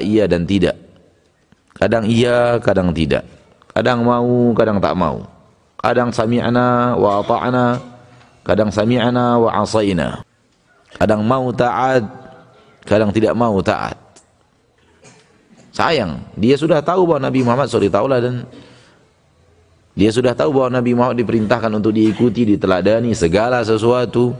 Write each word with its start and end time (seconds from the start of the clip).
iya 0.00 0.24
dan 0.24 0.48
tidak. 0.48 0.80
Kadang 1.76 2.08
iya, 2.08 2.56
kadang 2.62 2.94
tidak. 2.94 3.26
Kadang 3.72 4.04
mau, 4.04 4.52
kadang 4.56 4.78
tak 4.78 4.94
mau. 4.96 5.24
Kadang 5.82 6.14
sami'na 6.14 6.94
wa 6.94 7.20
ata'na, 7.24 7.80
kadang 8.46 8.70
sami'na 8.70 9.40
wa 9.40 9.50
asaina. 9.50 10.22
Kadang 10.94 11.26
mau 11.26 11.50
taat, 11.50 12.06
kadang 12.86 13.10
tidak 13.10 13.34
mau 13.34 13.58
taat. 13.58 13.98
Sayang, 15.72 16.20
dia 16.36 16.54
sudah 16.54 16.84
tahu 16.84 17.08
bahwa 17.08 17.26
Nabi 17.26 17.40
Muhammad 17.42 17.66
SAW 17.66 18.20
dan 18.20 18.44
dia 19.96 20.12
sudah 20.12 20.36
tahu 20.36 20.52
bahwa 20.52 20.78
Nabi 20.78 20.92
Muhammad 20.92 21.18
diperintahkan 21.18 21.72
untuk 21.72 21.96
diikuti, 21.96 22.44
diteladani 22.44 23.16
segala 23.16 23.64
sesuatu. 23.64 24.36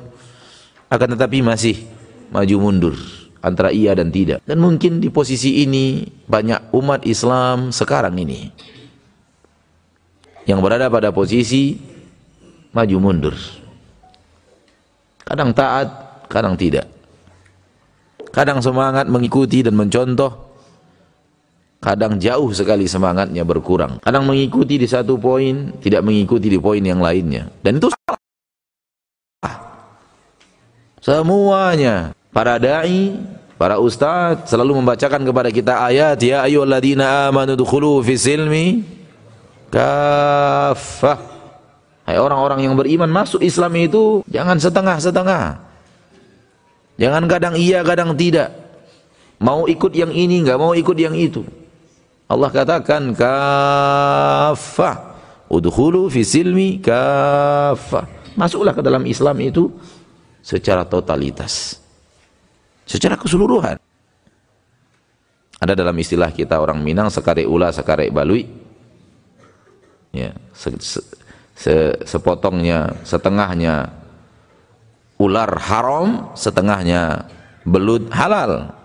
Akan 0.92 1.16
tetapi 1.16 1.40
masih 1.40 1.88
maju 2.28 2.56
mundur 2.60 3.21
antara 3.42 3.74
iya 3.74 3.92
dan 3.92 4.14
tidak. 4.14 4.40
Dan 4.46 4.62
mungkin 4.62 5.02
di 5.02 5.10
posisi 5.10 5.66
ini 5.66 6.06
banyak 6.06 6.72
umat 6.72 7.04
Islam 7.04 7.74
sekarang 7.74 8.16
ini 8.16 8.48
yang 10.46 10.62
berada 10.62 10.90
pada 10.90 11.10
posisi 11.10 11.78
maju 12.74 12.96
mundur. 12.98 13.36
Kadang 15.22 15.54
taat, 15.54 15.88
kadang 16.26 16.58
tidak. 16.58 16.90
Kadang 18.32 18.64
semangat 18.64 19.06
mengikuti 19.12 19.60
dan 19.60 19.76
mencontoh, 19.76 20.56
kadang 21.84 22.16
jauh 22.16 22.48
sekali 22.56 22.88
semangatnya 22.88 23.44
berkurang. 23.44 24.00
Kadang 24.00 24.24
mengikuti 24.24 24.80
di 24.80 24.88
satu 24.88 25.20
poin, 25.20 25.76
tidak 25.84 26.00
mengikuti 26.00 26.48
di 26.48 26.56
poin 26.56 26.80
yang 26.80 27.04
lainnya. 27.04 27.52
Dan 27.60 27.76
itu 27.76 27.92
salah. 27.92 28.18
Semuanya. 31.02 32.16
Para 32.32 32.56
da'i, 32.56 33.12
para 33.60 33.76
ustaz 33.76 34.48
selalu 34.48 34.80
membacakan 34.80 35.20
kepada 35.20 35.52
kita 35.52 35.84
ayat 35.84 36.16
ya 36.16 36.48
ayyuhalladzina 36.48 37.28
amanu 37.28 37.52
dukhulu 37.52 38.00
fi 38.00 38.16
silmi 38.16 38.88
kafah. 39.68 41.20
Hai 42.08 42.16
orang-orang 42.16 42.64
yang 42.64 42.74
beriman 42.74 43.12
masuk 43.12 43.44
Islam 43.44 43.76
itu 43.76 44.24
jangan 44.32 44.56
setengah-setengah. 44.56 45.60
Jangan 46.96 47.24
kadang 47.28 47.54
iya, 47.60 47.84
kadang 47.84 48.16
tidak. 48.16 48.48
Mau 49.36 49.68
ikut 49.68 49.92
yang 49.92 50.10
ini, 50.14 50.40
enggak 50.40 50.56
mau 50.56 50.72
ikut 50.72 50.96
yang 50.96 51.12
itu. 51.12 51.44
Allah 52.32 52.48
katakan 52.48 53.12
kafah. 53.12 54.96
Udkhulu 55.52 56.08
fi 56.08 56.24
silmi 56.24 56.80
kafah. 56.80 58.08
Masuklah 58.40 58.72
ke 58.72 58.80
dalam 58.80 59.04
Islam 59.04 59.36
itu 59.44 59.68
secara 60.40 60.88
totalitas. 60.88 61.81
Secara 62.92 63.16
keseluruhan. 63.16 63.80
Ada 65.56 65.72
dalam 65.72 65.96
istilah 65.96 66.28
kita 66.28 66.60
orang 66.60 66.84
Minang 66.84 67.08
sekare 67.08 67.48
ula 67.48 67.72
sekare 67.72 68.12
balui. 68.12 68.44
Ya, 70.12 70.36
se, 70.52 70.76
se, 70.76 71.00
se, 71.56 71.74
sepotongnya, 72.04 72.92
setengahnya 73.00 73.88
ular 75.16 75.56
haram, 75.56 76.36
setengahnya 76.36 77.24
belut 77.64 78.12
halal. 78.12 78.76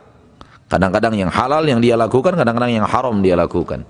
Kadang-kadang 0.72 1.20
yang 1.20 1.28
halal 1.28 1.68
yang 1.68 1.84
dia 1.84 2.00
lakukan, 2.00 2.40
kadang-kadang 2.40 2.80
yang 2.80 2.88
haram 2.88 3.20
dia 3.20 3.36
lakukan. 3.36 3.84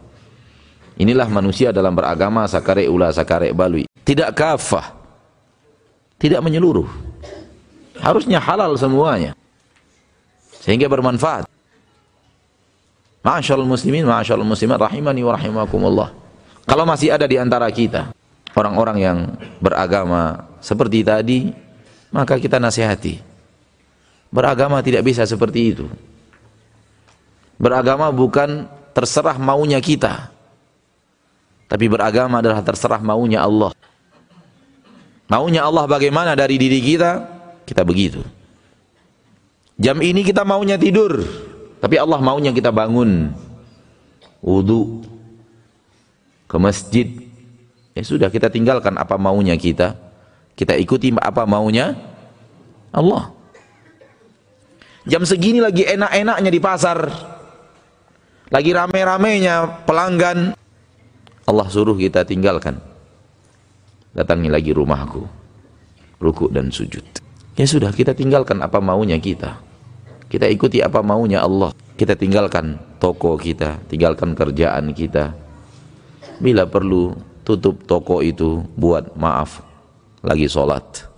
Inilah 0.97 1.29
manusia 1.29 1.69
dalam 1.69 1.93
beragama 1.93 2.49
sakare 2.49 2.89
ula 2.89 3.13
sakare 3.13 3.53
balui. 3.53 3.85
Tidak 4.01 4.33
kafah. 4.33 4.97
Tidak 6.17 6.41
menyeluruh. 6.41 6.89
Harusnya 8.01 8.41
halal 8.41 8.73
semuanya. 8.73 9.37
Sehingga 10.67 10.91
bermanfaat. 10.91 11.47
Ma'asyarul 13.23 13.63
muslimin, 13.63 14.03
ma'asyarul 14.03 14.43
muslimat 14.43 14.75
rahimani 14.83 15.23
wa 15.23 15.31
rahimakumullah. 15.39 16.11
Kalau 16.67 16.83
masih 16.83 17.15
ada 17.15 17.23
di 17.23 17.39
antara 17.39 17.71
kita 17.71 18.11
orang-orang 18.51 18.97
yang 18.99 19.17
beragama 19.63 20.43
seperti 20.59 21.07
tadi, 21.07 21.55
maka 22.11 22.35
kita 22.35 22.59
nasihati. 22.59 23.23
Beragama 24.27 24.83
tidak 24.83 25.07
bisa 25.07 25.23
seperti 25.23 25.71
itu. 25.71 25.87
Beragama 27.55 28.11
bukan 28.11 28.67
terserah 28.91 29.39
maunya 29.39 29.79
kita. 29.79 30.27
Tapi 31.71 31.87
beragama 31.87 32.43
adalah 32.43 32.59
terserah 32.59 32.99
maunya 32.99 33.39
Allah. 33.39 33.71
Maunya 35.31 35.63
Allah 35.63 35.87
bagaimana 35.87 36.35
dari 36.35 36.59
diri 36.59 36.79
kita, 36.83 37.23
kita 37.63 37.87
begitu. 37.87 38.23
Jam 39.77 40.01
ini 40.01 40.25
kita 40.25 40.41
maunya 40.41 40.73
tidur, 40.77 41.21
tapi 41.77 42.01
Allah 42.01 42.17
maunya 42.17 42.49
kita 42.49 42.73
bangun. 42.73 43.33
Wudu 44.41 45.05
ke 46.49 46.57
masjid. 46.57 47.07
Ya 47.93 48.01
sudah 48.05 48.29
kita 48.29 48.49
tinggalkan 48.49 48.97
apa 48.97 49.17
maunya 49.17 49.53
kita. 49.57 49.97
Kita 50.57 50.73
ikuti 50.73 51.13
apa 51.13 51.45
maunya 51.45 51.93
Allah. 52.89 53.29
Jam 55.05 55.21
segini 55.23 55.61
lagi 55.61 55.85
enak-enaknya 55.85 56.49
di 56.49 56.59
pasar 56.59 56.99
lagi 58.47 58.71
rame-ramenya 58.71 59.83
pelanggan 59.83 60.55
Allah 61.47 61.67
suruh 61.67 61.95
kita 61.99 62.23
tinggalkan 62.23 62.79
datangi 64.15 64.47
lagi 64.47 64.71
rumahku 64.71 65.27
ruku 66.23 66.47
dan 66.47 66.71
sujud 66.71 67.03
ya 67.59 67.65
sudah 67.67 67.91
kita 67.91 68.15
tinggalkan 68.15 68.63
apa 68.63 68.79
maunya 68.79 69.19
kita 69.19 69.59
kita 70.27 70.47
ikuti 70.51 70.83
apa 70.83 70.99
maunya 70.99 71.43
Allah. 71.43 71.71
Kita 71.97 72.13
tinggalkan 72.13 72.77
toko 73.01 73.39
kita 73.39 73.81
tinggalkan 73.89 74.37
kerjaan 74.37 74.93
kita. 74.93 75.33
Bila 76.37 76.69
perlu 76.69 77.17
tutup 77.41 77.81
toko 77.89 78.21
itu 78.21 78.61
buat 78.77 79.15
maaf 79.17 79.65
lagi 80.21 80.45
sholat. 80.45 81.09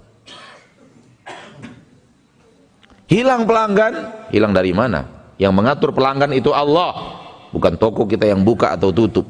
Hilang 3.09 3.49
pelanggan 3.49 3.93
hilang 4.29 4.53
dari 4.53 4.71
mana? 4.71 5.03
Yang 5.41 5.53
mengatur 5.57 5.89
pelanggan 5.91 6.31
itu 6.31 6.53
Allah 6.53 7.19
bukan 7.49 7.75
toko 7.75 8.05
kita 8.05 8.29
yang 8.29 8.45
buka 8.45 8.77
atau 8.77 8.93
tutup. 8.93 9.25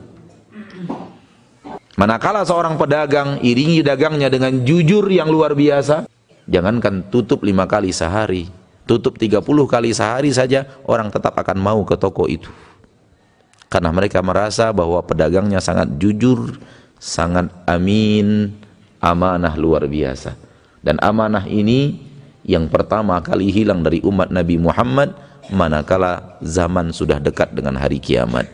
Manakala 1.95 2.47
seorang 2.47 2.79
pedagang 2.79 3.43
iringi 3.43 3.83
dagangnya 3.83 4.31
dengan 4.31 4.63
jujur 4.63 5.03
yang 5.11 5.27
luar 5.27 5.51
biasa, 5.51 6.07
jangankan 6.47 7.03
tutup 7.11 7.43
lima 7.43 7.67
kali 7.67 7.91
sehari, 7.91 8.47
tutup 8.89 9.21
tiga 9.21 9.37
puluh 9.37 9.69
kali 9.69 9.93
sehari 9.93 10.33
saja, 10.33 10.65
orang 10.89 11.13
tetap 11.13 11.37
akan 11.37 11.61
mau 11.61 11.85
ke 11.85 11.93
toko 11.93 12.25
itu. 12.25 12.49
Karena 13.69 13.93
mereka 13.93 14.25
merasa 14.25 14.73
bahwa 14.73 14.97
pedagangnya 15.05 15.61
sangat 15.61 16.01
jujur, 16.01 16.57
sangat 16.97 17.53
amin, 17.69 18.49
amanah 18.97 19.53
luar 19.53 19.85
biasa. 19.85 20.33
Dan 20.81 20.97
amanah 21.05 21.45
ini 21.45 22.01
yang 22.41 22.65
pertama 22.65 23.21
kali 23.21 23.53
hilang 23.53 23.85
dari 23.85 24.01
umat 24.01 24.33
Nabi 24.33 24.57
Muhammad 24.57 25.13
manakala 25.53 26.41
zaman 26.41 26.89
sudah 26.89 27.21
dekat 27.21 27.53
dengan 27.53 27.77
hari 27.77 28.01
kiamat. 28.01 28.49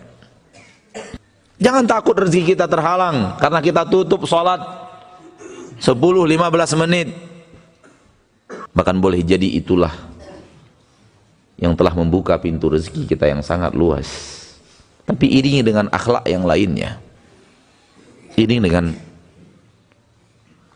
Jangan 1.55 1.87
takut 1.87 2.19
rezeki 2.19 2.59
kita 2.59 2.67
terhalang 2.67 3.39
karena 3.39 3.63
kita 3.63 3.87
tutup 3.87 4.27
sholat 4.27 4.59
10-15 5.79 6.27
menit. 6.83 7.15
Bahkan 8.75 8.99
boleh 8.99 9.23
jadi 9.23 9.47
itulah 9.55 10.14
yang 11.55 11.73
telah 11.75 11.95
membuka 11.95 12.35
pintu 12.39 12.67
rezeki 12.71 13.07
kita 13.07 13.31
yang 13.31 13.39
sangat 13.39 13.71
luas. 13.71 14.07
Tapi 15.05 15.29
iringi 15.29 15.61
dengan 15.61 15.87
akhlak 15.93 16.25
yang 16.27 16.43
lainnya. 16.43 16.99
Iringi 18.35 18.63
dengan 18.63 18.85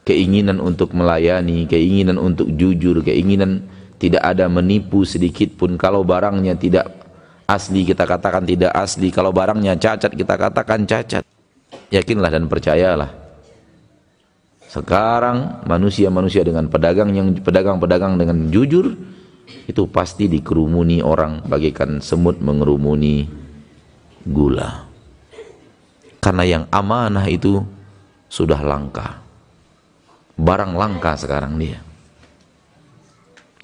keinginan 0.07 0.63
untuk 0.63 0.95
melayani, 0.95 1.67
keinginan 1.67 2.15
untuk 2.15 2.47
jujur, 2.55 3.03
keinginan 3.03 3.67
tidak 3.99 4.23
ada 4.23 4.47
menipu 4.47 5.03
sedikit 5.03 5.59
pun 5.59 5.75
kalau 5.75 6.07
barangnya 6.07 6.55
tidak 6.55 6.87
asli 7.49 7.83
kita 7.83 8.07
katakan 8.07 8.47
tidak 8.47 8.71
asli 8.71 9.11
kalau 9.11 9.35
barangnya 9.35 9.75
cacat 9.75 10.15
kita 10.15 10.37
katakan 10.39 10.87
cacat 10.87 11.25
yakinlah 11.91 12.31
dan 12.31 12.47
percayalah 12.47 13.11
sekarang 14.69 15.65
manusia-manusia 15.65 16.45
dengan 16.45 16.69
pedagang 16.69 17.09
yang 17.11 17.33
pedagang-pedagang 17.41 18.21
dengan 18.21 18.53
jujur 18.53 18.93
itu 19.69 19.85
pasti 19.89 20.25
dikerumuni 20.25 20.99
orang 20.99 21.45
bagaikan 21.45 22.01
semut 22.01 22.41
mengerumuni 22.41 23.29
gula 24.25 24.85
karena 26.19 26.43
yang 26.43 26.63
amanah 26.73 27.25
itu 27.29 27.63
sudah 28.29 28.59
langka 28.61 29.21
barang 30.35 30.73
langka 30.73 31.15
sekarang 31.19 31.55
dia 31.57 31.79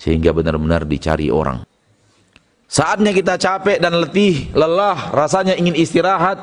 sehingga 0.06 0.36
benar-benar 0.36 0.86
dicari 0.86 1.32
orang. 1.32 1.64
Saatnya 2.70 3.10
kita 3.10 3.42
capek 3.42 3.82
dan 3.82 3.98
letih, 3.98 4.54
lelah, 4.54 5.10
rasanya 5.10 5.58
ingin 5.58 5.74
istirahat. 5.74 6.38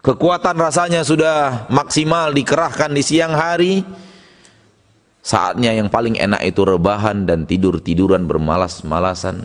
Kekuatan 0.00 0.56
rasanya 0.56 1.04
sudah 1.04 1.68
maksimal 1.68 2.32
dikerahkan 2.32 2.88
di 2.88 3.02
siang 3.04 3.36
hari. 3.36 3.84
Saatnya 5.20 5.76
yang 5.76 5.92
paling 5.92 6.16
enak 6.16 6.40
itu 6.48 6.64
rebahan 6.64 7.28
dan 7.28 7.44
tidur-tiduran 7.44 8.24
bermalas-malasan. 8.24 9.44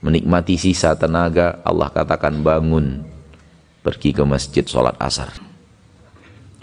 menikmati 0.00 0.56
sisa 0.56 0.96
tenaga, 0.96 1.60
Allah 1.60 1.92
katakan 1.92 2.40
bangun, 2.40 3.04
pergi 3.84 4.16
ke 4.16 4.24
masjid 4.24 4.64
sholat 4.64 4.96
asar. 4.96 5.28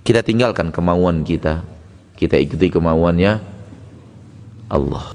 Kita 0.01 0.25
tinggalkan 0.25 0.73
kemauan 0.73 1.21
kita, 1.21 1.61
kita 2.17 2.33
ikuti 2.41 2.73
kemauannya. 2.73 3.37
Allah. 4.73 5.05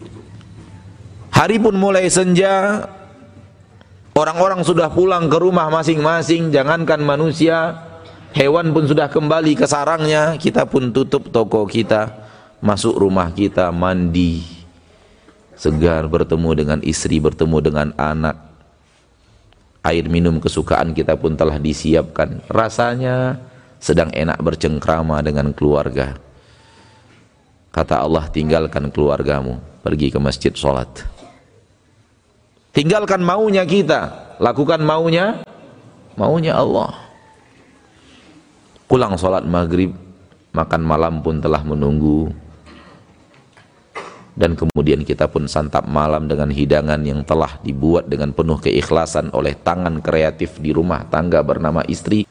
Hari 1.34 1.58
pun 1.58 1.74
mulai 1.74 2.06
senja, 2.06 2.86
orang-orang 4.14 4.62
sudah 4.62 4.86
pulang 4.94 5.26
ke 5.26 5.42
rumah 5.42 5.66
masing-masing, 5.66 6.54
jangankan 6.54 7.02
manusia, 7.02 7.74
hewan 8.38 8.70
pun 8.70 8.86
sudah 8.86 9.10
kembali 9.10 9.58
ke 9.58 9.66
sarangnya, 9.66 10.38
kita 10.38 10.62
pun 10.70 10.94
tutup 10.94 11.26
toko 11.34 11.66
kita, 11.66 12.21
masuk 12.62 12.94
rumah 12.94 13.28
kita, 13.34 13.68
mandi, 13.74 14.46
segar, 15.58 16.06
bertemu 16.06 16.50
dengan 16.54 16.78
istri, 16.86 17.18
bertemu 17.18 17.58
dengan 17.58 17.88
anak. 17.98 18.38
Air 19.82 20.06
minum 20.06 20.38
kesukaan 20.38 20.94
kita 20.94 21.18
pun 21.18 21.34
telah 21.34 21.58
disiapkan. 21.58 22.38
Rasanya 22.46 23.42
sedang 23.82 24.14
enak 24.14 24.38
bercengkrama 24.38 25.18
dengan 25.26 25.50
keluarga. 25.50 26.14
Kata 27.74 27.98
Allah, 27.98 28.30
tinggalkan 28.30 28.94
keluargamu, 28.94 29.58
pergi 29.82 30.14
ke 30.14 30.22
masjid 30.22 30.54
sholat. 30.54 30.86
Tinggalkan 32.70 33.26
maunya 33.26 33.66
kita, 33.66 34.32
lakukan 34.38 34.78
maunya, 34.86 35.42
maunya 36.14 36.54
Allah. 36.54 36.94
Pulang 38.86 39.18
sholat 39.18 39.42
maghrib, 39.42 39.90
makan 40.54 40.82
malam 40.86 41.18
pun 41.24 41.42
telah 41.42 41.64
menunggu. 41.66 42.41
Dan 44.32 44.56
kemudian 44.56 45.04
kita 45.04 45.28
pun 45.28 45.44
santap 45.44 45.84
malam 45.84 46.24
dengan 46.24 46.48
hidangan 46.48 47.04
yang 47.04 47.20
telah 47.22 47.60
dibuat 47.60 48.08
dengan 48.08 48.32
penuh 48.32 48.56
keikhlasan 48.56 49.28
oleh 49.36 49.52
tangan 49.60 50.00
kreatif 50.00 50.56
di 50.56 50.72
rumah 50.72 51.04
tangga 51.12 51.44
bernama 51.44 51.84
istri. 51.84 52.24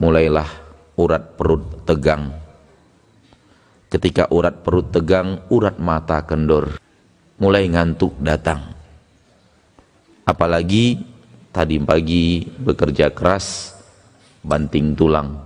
Mulailah 0.00 0.48
urat 0.96 1.36
perut 1.36 1.84
tegang 1.84 2.46
Ketika 3.86 4.26
urat 4.34 4.66
perut 4.66 4.90
tegang, 4.90 5.46
urat 5.46 5.78
mata 5.78 6.18
kendor. 6.26 6.74
Mulai 7.38 7.70
ngantuk 7.70 8.18
datang. 8.18 8.74
Apalagi 10.26 11.06
tadi 11.54 11.78
pagi 11.78 12.42
bekerja 12.42 13.14
keras, 13.14 13.78
banting 14.42 14.98
tulang 14.98 15.45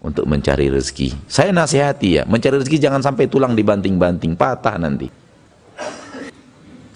untuk 0.00 0.24
mencari 0.24 0.72
rezeki. 0.72 1.28
Saya 1.28 1.52
nasihati 1.52 2.20
ya, 2.20 2.22
mencari 2.24 2.60
rezeki 2.60 2.78
jangan 2.80 3.04
sampai 3.04 3.28
tulang 3.28 3.52
dibanting-banting, 3.52 4.36
patah 4.36 4.76
nanti. 4.80 5.08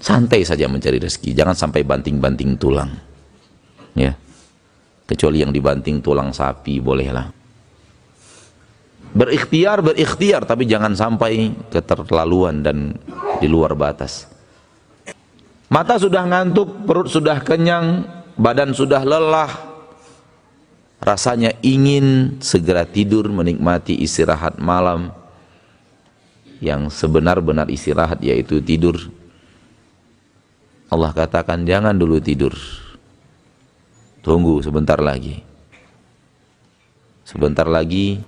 Santai 0.00 0.44
saja 0.44 0.68
mencari 0.68 1.00
rezeki, 1.00 1.32
jangan 1.32 1.56
sampai 1.56 1.80
banting-banting 1.84 2.60
tulang. 2.60 2.92
Ya. 3.96 4.16
Kecuali 5.04 5.44
yang 5.44 5.52
dibanting 5.52 6.00
tulang 6.00 6.32
sapi 6.32 6.80
bolehlah 6.80 7.44
berikhtiar 9.14 9.78
berikhtiar 9.78 10.42
tapi 10.42 10.66
jangan 10.66 10.98
sampai 10.98 11.54
keterlaluan 11.70 12.66
dan 12.66 12.98
di 13.38 13.46
luar 13.46 13.78
batas 13.78 14.26
mata 15.70 15.94
sudah 15.94 16.26
ngantuk 16.26 16.82
perut 16.82 17.06
sudah 17.06 17.38
kenyang 17.38 18.02
badan 18.34 18.74
sudah 18.74 19.06
lelah 19.06 19.73
rasanya 21.02 21.56
ingin 21.64 22.38
segera 22.38 22.86
tidur 22.86 23.30
menikmati 23.32 23.98
istirahat 23.98 24.60
malam 24.60 25.10
yang 26.62 26.90
sebenar-benar 26.92 27.68
istirahat 27.72 28.22
yaitu 28.22 28.62
tidur 28.62 28.96
Allah 30.92 31.10
katakan 31.10 31.66
jangan 31.66 31.96
dulu 31.96 32.22
tidur 32.22 32.54
tunggu 34.22 34.62
sebentar 34.62 34.96
lagi 35.00 35.42
sebentar 37.24 37.66
lagi 37.66 38.22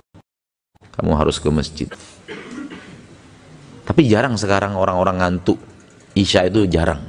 kamu 0.97 1.13
harus 1.13 1.37
ke 1.37 1.49
masjid. 1.53 1.89
Tapi 3.85 4.09
jarang 4.09 4.33
sekarang 4.33 4.73
orang-orang 4.73 5.21
ngantuk. 5.21 5.61
Isya 6.17 6.49
itu 6.49 6.65
jarang. 6.65 7.05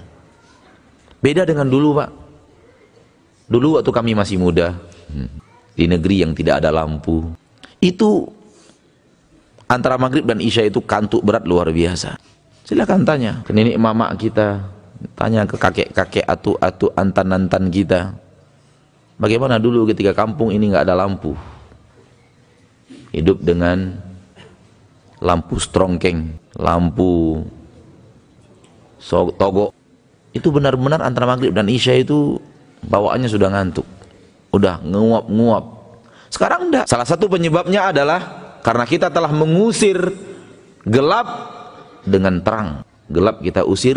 Beda 1.24 1.48
dengan 1.48 1.64
dulu 1.64 1.96
pak. 1.96 2.12
Dulu 3.48 3.80
waktu 3.80 3.88
kami 3.88 4.12
masih 4.12 4.36
muda, 4.36 4.76
hmm, 5.08 5.47
di 5.78 5.86
negeri 5.86 6.26
yang 6.26 6.34
tidak 6.34 6.58
ada 6.58 6.74
lampu, 6.74 7.22
itu 7.78 8.26
antara 9.70 9.94
maghrib 9.94 10.26
dan 10.26 10.42
isya 10.42 10.66
itu 10.66 10.82
kantuk 10.82 11.22
berat 11.22 11.46
luar 11.46 11.70
biasa. 11.70 12.18
Silakan 12.66 13.06
tanya 13.06 13.46
ke 13.46 13.54
nenek 13.54 13.78
mama 13.78 14.10
kita, 14.18 14.66
tanya 15.14 15.46
ke 15.46 15.54
kakek-kakek 15.54 16.26
atu-atu 16.26 16.90
antan-antan 16.98 17.70
kita. 17.70 18.18
Bagaimana 19.22 19.62
dulu 19.62 19.86
ketika 19.86 20.10
kampung 20.10 20.50
ini 20.50 20.74
nggak 20.74 20.82
ada 20.82 20.98
lampu? 20.98 21.38
hidup 23.12 23.40
dengan 23.40 23.98
lampu 25.18 25.58
strongkeng, 25.58 26.38
lampu 26.56 27.42
togo. 29.36 29.74
Itu 30.36 30.52
benar-benar 30.52 31.00
antara 31.02 31.26
maghrib 31.26 31.56
dan 31.56 31.66
isya 31.66 31.98
itu 31.98 32.38
bawaannya 32.84 33.28
sudah 33.28 33.48
ngantuk. 33.50 33.86
Udah 34.52 34.80
nguap-nguap. 34.80 35.64
Sekarang 36.28 36.68
enggak. 36.68 36.84
Salah 36.88 37.08
satu 37.08 37.28
penyebabnya 37.28 37.92
adalah 37.92 38.20
karena 38.64 38.84
kita 38.84 39.08
telah 39.08 39.32
mengusir 39.32 39.96
gelap 40.84 41.28
dengan 42.04 42.40
terang. 42.40 42.68
Gelap 43.08 43.40
kita 43.40 43.64
usir 43.64 43.96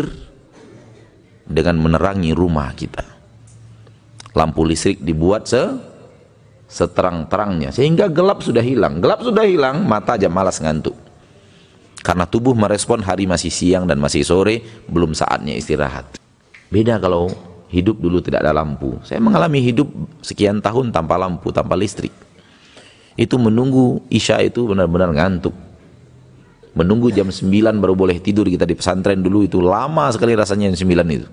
dengan 1.44 1.76
menerangi 1.80 2.32
rumah 2.32 2.72
kita. 2.72 3.04
Lampu 4.32 4.64
listrik 4.64 5.04
dibuat 5.04 5.44
se 5.44 5.92
seterang-terangnya 6.72 7.68
sehingga 7.68 8.08
gelap 8.08 8.40
sudah 8.40 8.64
hilang 8.64 8.96
gelap 8.96 9.20
sudah 9.20 9.44
hilang 9.44 9.84
mata 9.84 10.16
aja 10.16 10.32
malas 10.32 10.56
ngantuk 10.56 10.96
karena 12.00 12.24
tubuh 12.24 12.56
merespon 12.56 13.04
hari 13.04 13.28
masih 13.28 13.52
siang 13.52 13.84
dan 13.84 14.00
masih 14.00 14.24
sore 14.24 14.64
belum 14.88 15.12
saatnya 15.12 15.52
istirahat 15.52 16.08
beda 16.72 16.96
kalau 16.96 17.28
hidup 17.72 17.96
dulu 17.96 18.20
tidak 18.20 18.44
ada 18.44 18.52
lampu. 18.52 19.00
Saya 19.00 19.18
mengalami 19.18 19.64
hidup 19.64 19.88
sekian 20.20 20.60
tahun 20.60 20.92
tanpa 20.92 21.16
lampu 21.16 21.48
tanpa 21.48 21.72
listrik. 21.72 22.12
Itu 23.16 23.40
menunggu 23.40 24.04
isya 24.12 24.44
itu 24.44 24.68
benar-benar 24.68 25.16
ngantuk. 25.16 25.56
Menunggu 26.76 27.12
jam 27.12 27.28
9 27.28 27.48
baru 27.80 27.96
boleh 27.96 28.20
tidur. 28.20 28.48
Kita 28.48 28.68
di 28.68 28.76
pesantren 28.76 29.24
dulu 29.24 29.44
itu 29.48 29.60
lama 29.64 30.12
sekali 30.12 30.36
rasanya 30.36 30.72
jam 30.72 30.84
9 30.84 31.16
itu. 31.16 31.28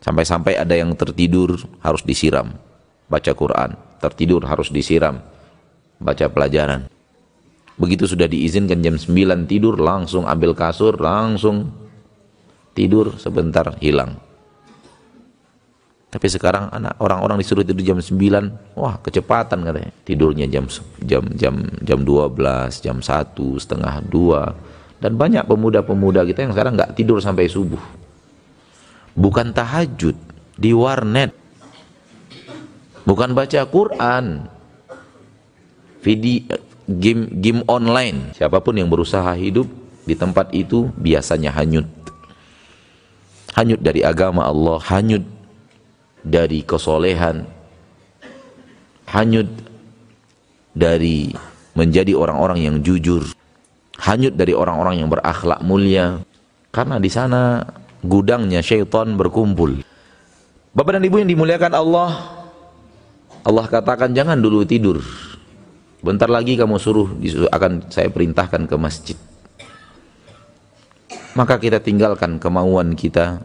Sampai-sampai 0.00 0.60
ada 0.60 0.76
yang 0.76 0.92
tertidur 0.96 1.56
harus 1.80 2.04
disiram 2.04 2.56
baca 3.08 3.32
Quran. 3.32 3.76
Tertidur 4.00 4.44
harus 4.44 4.68
disiram 4.68 5.20
baca 6.00 6.28
pelajaran. 6.28 6.88
Begitu 7.80 8.04
sudah 8.08 8.28
diizinkan 8.28 8.84
jam 8.84 8.96
9 8.96 9.48
tidur 9.48 9.80
langsung 9.80 10.28
ambil 10.28 10.52
kasur 10.52 10.96
langsung 11.00 11.72
tidur 12.76 13.16
sebentar 13.16 13.76
hilang 13.80 14.23
tapi 16.14 16.30
sekarang 16.30 16.70
anak 16.70 16.94
orang-orang 17.02 17.42
disuruh 17.42 17.66
tidur 17.66 17.82
jam 17.82 17.98
9 17.98 18.78
wah 18.78 19.02
kecepatan 19.02 19.66
katanya. 19.66 19.90
Tidurnya 20.06 20.46
jam 20.46 20.70
jam 21.02 21.26
jam 21.34 21.66
jam 21.82 21.98
12 22.06 22.86
jam 22.86 23.02
1 23.02 23.34
setengah 23.34 23.98
2 24.06 25.02
dan 25.02 25.18
banyak 25.18 25.42
pemuda-pemuda 25.42 26.22
kita 26.22 26.46
yang 26.46 26.54
sekarang 26.54 26.78
nggak 26.78 26.94
tidur 26.94 27.18
sampai 27.18 27.50
subuh. 27.50 27.82
Bukan 29.18 29.50
tahajud 29.50 30.14
di 30.54 30.70
warnet. 30.70 31.34
Bukan 33.02 33.34
baca 33.34 33.66
Quran. 33.66 34.46
Video 35.98 36.46
game 36.86 37.26
game 37.42 37.66
online. 37.66 38.38
Siapa 38.38 38.62
pun 38.62 38.78
yang 38.78 38.86
berusaha 38.86 39.34
hidup 39.34 39.66
di 40.06 40.14
tempat 40.14 40.54
itu 40.54 40.94
biasanya 40.94 41.50
hanyut. 41.58 41.90
Hanyut 43.58 43.82
dari 43.82 44.06
agama 44.06 44.46
Allah 44.46 44.78
hanyut 44.94 45.33
dari 46.24 46.64
kesolehan 46.64 47.44
hanyut 49.12 49.46
dari 50.74 51.30
menjadi 51.76 52.16
orang-orang 52.16 52.64
yang 52.64 52.76
jujur 52.80 53.28
hanyut 54.00 54.34
dari 54.34 54.56
orang-orang 54.56 55.04
yang 55.04 55.12
berakhlak 55.12 55.60
mulia 55.60 56.24
karena 56.74 56.98
di 56.98 57.12
sana 57.12 57.62
gudangnya 58.02 58.64
syaitan 58.64 59.14
berkumpul 59.14 59.84
Bapak 60.74 60.98
dan 60.98 61.06
Ibu 61.06 61.22
yang 61.22 61.30
dimuliakan 61.30 61.72
Allah 61.76 62.10
Allah 63.44 63.68
katakan 63.68 64.16
jangan 64.16 64.40
dulu 64.40 64.64
tidur. 64.64 65.04
Bentar 66.00 66.32
lagi 66.32 66.56
kamu 66.56 66.80
suruh 66.80 67.12
akan 67.52 67.92
saya 67.92 68.08
perintahkan 68.08 68.64
ke 68.64 68.76
masjid. 68.80 69.16
Maka 71.36 71.60
kita 71.60 71.76
tinggalkan 71.76 72.40
kemauan 72.40 72.96
kita, 72.96 73.44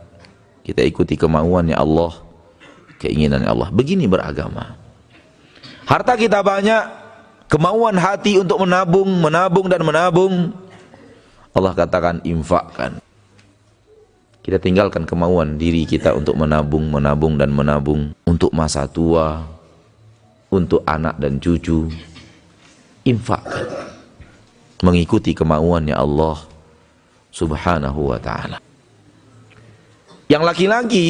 kita 0.64 0.88
ikuti 0.88 1.20
kemauannya 1.20 1.76
Allah, 1.76 2.16
keinginan 3.00 3.48
Allah. 3.48 3.72
Begini 3.72 4.06
beragama. 4.06 4.76
Harta 5.88 6.14
kita 6.14 6.44
banyak, 6.46 6.84
kemauan 7.50 7.98
hati 7.98 8.38
untuk 8.38 8.62
menabung, 8.62 9.10
menabung 9.24 9.66
dan 9.72 9.82
menabung. 9.82 10.54
Allah 11.56 11.74
katakan 11.74 12.22
infakkan. 12.22 13.02
Kita 14.46 14.62
tinggalkan 14.62 15.04
kemauan 15.04 15.58
diri 15.58 15.84
kita 15.84 16.14
untuk 16.14 16.38
menabung, 16.38 16.88
menabung 16.94 17.36
dan 17.42 17.50
menabung 17.50 18.14
untuk 18.24 18.54
masa 18.54 18.86
tua, 18.86 19.44
untuk 20.54 20.86
anak 20.86 21.18
dan 21.18 21.42
cucu. 21.42 21.90
Infakkan. 23.06 23.66
Mengikuti 24.80 25.36
kemauannya 25.36 25.92
Allah 25.92 26.40
Subhanahu 27.34 28.14
wa 28.14 28.20
taala. 28.22 28.58
Yang 30.30 30.44
laki-laki 30.46 31.08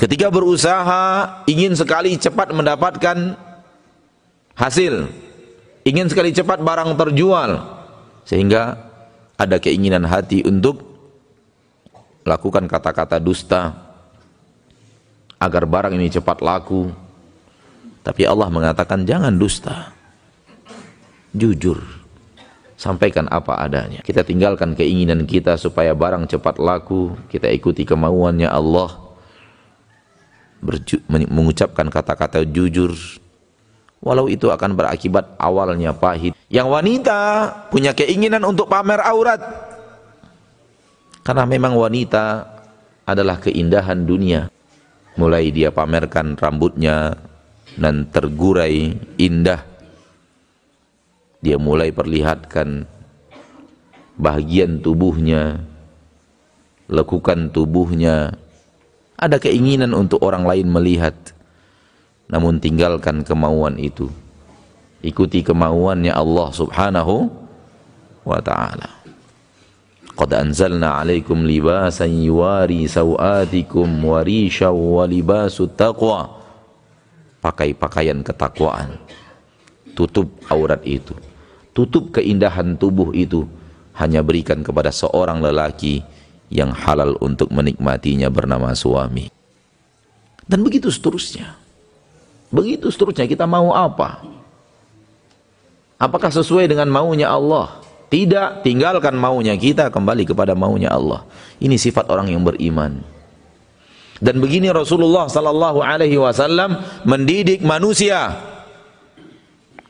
ketika 0.00 0.32
berusaha 0.32 1.28
ingin 1.44 1.76
sekali 1.76 2.16
cepat 2.16 2.56
mendapatkan 2.56 3.36
hasil, 4.56 5.12
ingin 5.84 6.08
sekali 6.08 6.32
cepat 6.32 6.64
barang 6.64 6.96
terjual 6.96 7.60
sehingga 8.24 8.80
ada 9.36 9.60
keinginan 9.60 10.08
hati 10.08 10.40
untuk 10.48 10.80
lakukan 12.24 12.64
kata-kata 12.64 13.20
dusta 13.20 13.76
agar 15.36 15.64
barang 15.68 15.96
ini 15.96 16.08
cepat 16.08 16.40
laku. 16.40 16.88
Tapi 18.00 18.24
Allah 18.24 18.48
mengatakan 18.48 19.04
jangan 19.04 19.36
dusta. 19.36 19.92
Jujur. 21.36 21.80
Sampaikan 22.80 23.28
apa 23.28 23.60
adanya. 23.60 24.00
Kita 24.00 24.24
tinggalkan 24.24 24.72
keinginan 24.72 25.28
kita 25.28 25.60
supaya 25.60 25.92
barang 25.92 26.24
cepat 26.24 26.56
laku. 26.56 27.12
Kita 27.28 27.52
ikuti 27.52 27.84
kemauannya 27.84 28.48
Allah. 28.48 29.09
Berju 30.60 31.00
mengucapkan 31.08 31.88
kata-kata 31.88 32.44
jujur. 32.44 32.92
Walau 34.00 34.28
itu 34.32 34.48
akan 34.48 34.76
berakibat 34.76 35.36
awalnya 35.36 35.92
pahit. 35.92 36.32
Yang 36.48 36.68
wanita 36.72 37.18
punya 37.68 37.92
keinginan 37.92 38.44
untuk 38.48 38.68
pamer 38.68 39.00
aurat 39.04 39.40
karena 41.20 41.44
memang 41.44 41.76
wanita 41.76 42.48
adalah 43.04 43.36
keindahan 43.40 44.08
dunia. 44.08 44.48
Mulai 45.20 45.52
dia 45.52 45.68
pamerkan 45.68 46.32
rambutnya 46.38 47.18
dan 47.76 48.08
tergurai 48.08 48.96
indah. 49.20 49.60
Dia 51.40 51.56
mulai 51.56 51.92
perlihatkan 51.92 52.84
bagian 54.16 54.80
tubuhnya, 54.80 55.60
lekukan 56.88 57.52
tubuhnya. 57.52 58.36
Ada 59.20 59.36
keinginan 59.36 59.92
untuk 59.92 60.24
orang 60.24 60.48
lain 60.48 60.72
melihat. 60.72 61.12
Namun 62.32 62.56
tinggalkan 62.56 63.20
kemauan 63.20 63.76
itu. 63.76 64.08
Ikuti 65.04 65.44
kemauannya 65.44 66.08
Allah 66.08 66.48
subhanahu 66.48 67.28
wa 68.24 68.40
ta'ala. 68.40 68.88
Qad 70.16 70.30
anzalna 70.32 71.04
alaikum 71.04 71.44
libasan 71.44 72.16
yuwari 72.16 72.88
sawatikum 72.88 73.88
warisha 74.08 74.72
wa 74.72 75.04
libasut 75.04 75.76
taqwa. 75.76 76.40
Pakai 77.44 77.76
pakaian 77.76 78.24
ketakwaan. 78.24 78.96
Tutup 79.92 80.32
aurat 80.48 80.80
itu. 80.88 81.12
Tutup 81.76 82.08
keindahan 82.16 82.72
tubuh 82.80 83.12
itu. 83.12 83.44
Hanya 84.00 84.24
berikan 84.24 84.64
kepada 84.64 84.88
seorang 84.88 85.44
lelaki 85.44 86.00
yang 86.50 86.74
halal 86.74 87.14
untuk 87.22 87.48
menikmatinya 87.54 88.26
bernama 88.28 88.74
suami. 88.74 89.30
Dan 90.44 90.66
begitu 90.66 90.90
seterusnya. 90.90 91.54
Begitu 92.50 92.90
seterusnya 92.90 93.30
kita 93.30 93.46
mau 93.46 93.70
apa? 93.70 94.26
Apakah 95.94 96.34
sesuai 96.34 96.66
dengan 96.66 96.90
maunya 96.90 97.30
Allah? 97.30 97.78
Tidak 98.10 98.66
tinggalkan 98.66 99.14
maunya 99.14 99.54
kita 99.54 99.94
kembali 99.94 100.26
kepada 100.26 100.58
maunya 100.58 100.90
Allah. 100.90 101.22
Ini 101.62 101.78
sifat 101.78 102.10
orang 102.10 102.26
yang 102.34 102.42
beriman. 102.42 102.98
Dan 104.18 104.42
begini 104.42 104.68
Rasulullah 104.74 105.30
sallallahu 105.30 105.80
alaihi 105.80 106.18
wasallam 106.18 106.82
mendidik 107.06 107.62
manusia 107.62 108.36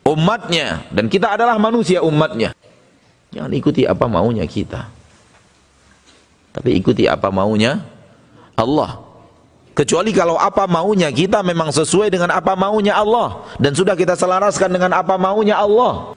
umatnya 0.05 0.87
dan 0.93 1.09
kita 1.09 1.35
adalah 1.35 1.57
manusia 1.57 2.05
umatnya. 2.05 2.53
Jangan 3.33 3.51
ikuti 3.57 3.89
apa 3.89 4.05
maunya 4.07 4.45
kita. 4.45 5.00
Tapi 6.51 6.75
ikuti 6.75 7.07
apa 7.07 7.31
maunya 7.31 7.83
Allah. 8.59 9.01
Kecuali 9.71 10.11
kalau 10.11 10.37
apa 10.37 10.67
maunya 10.67 11.09
kita 11.09 11.41
memang 11.41 11.71
sesuai 11.73 12.11
dengan 12.11 12.35
apa 12.35 12.53
maunya 12.59 12.99
Allah 12.99 13.49
dan 13.57 13.73
sudah 13.73 13.95
kita 13.97 14.19
selaraskan 14.19 14.69
dengan 14.69 14.93
apa 14.93 15.15
maunya 15.17 15.57
Allah. 15.57 16.13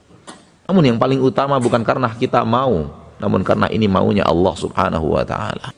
Namun 0.67 0.83
yang 0.83 0.97
paling 0.99 1.21
utama 1.21 1.61
bukan 1.61 1.85
karena 1.85 2.11
kita 2.17 2.41
mau, 2.43 2.89
namun 3.21 3.45
karena 3.45 3.69
ini 3.69 3.85
maunya 3.87 4.25
Allah 4.25 4.53
Subhanahu 4.57 5.15
wa 5.15 5.23
taala. 5.23 5.71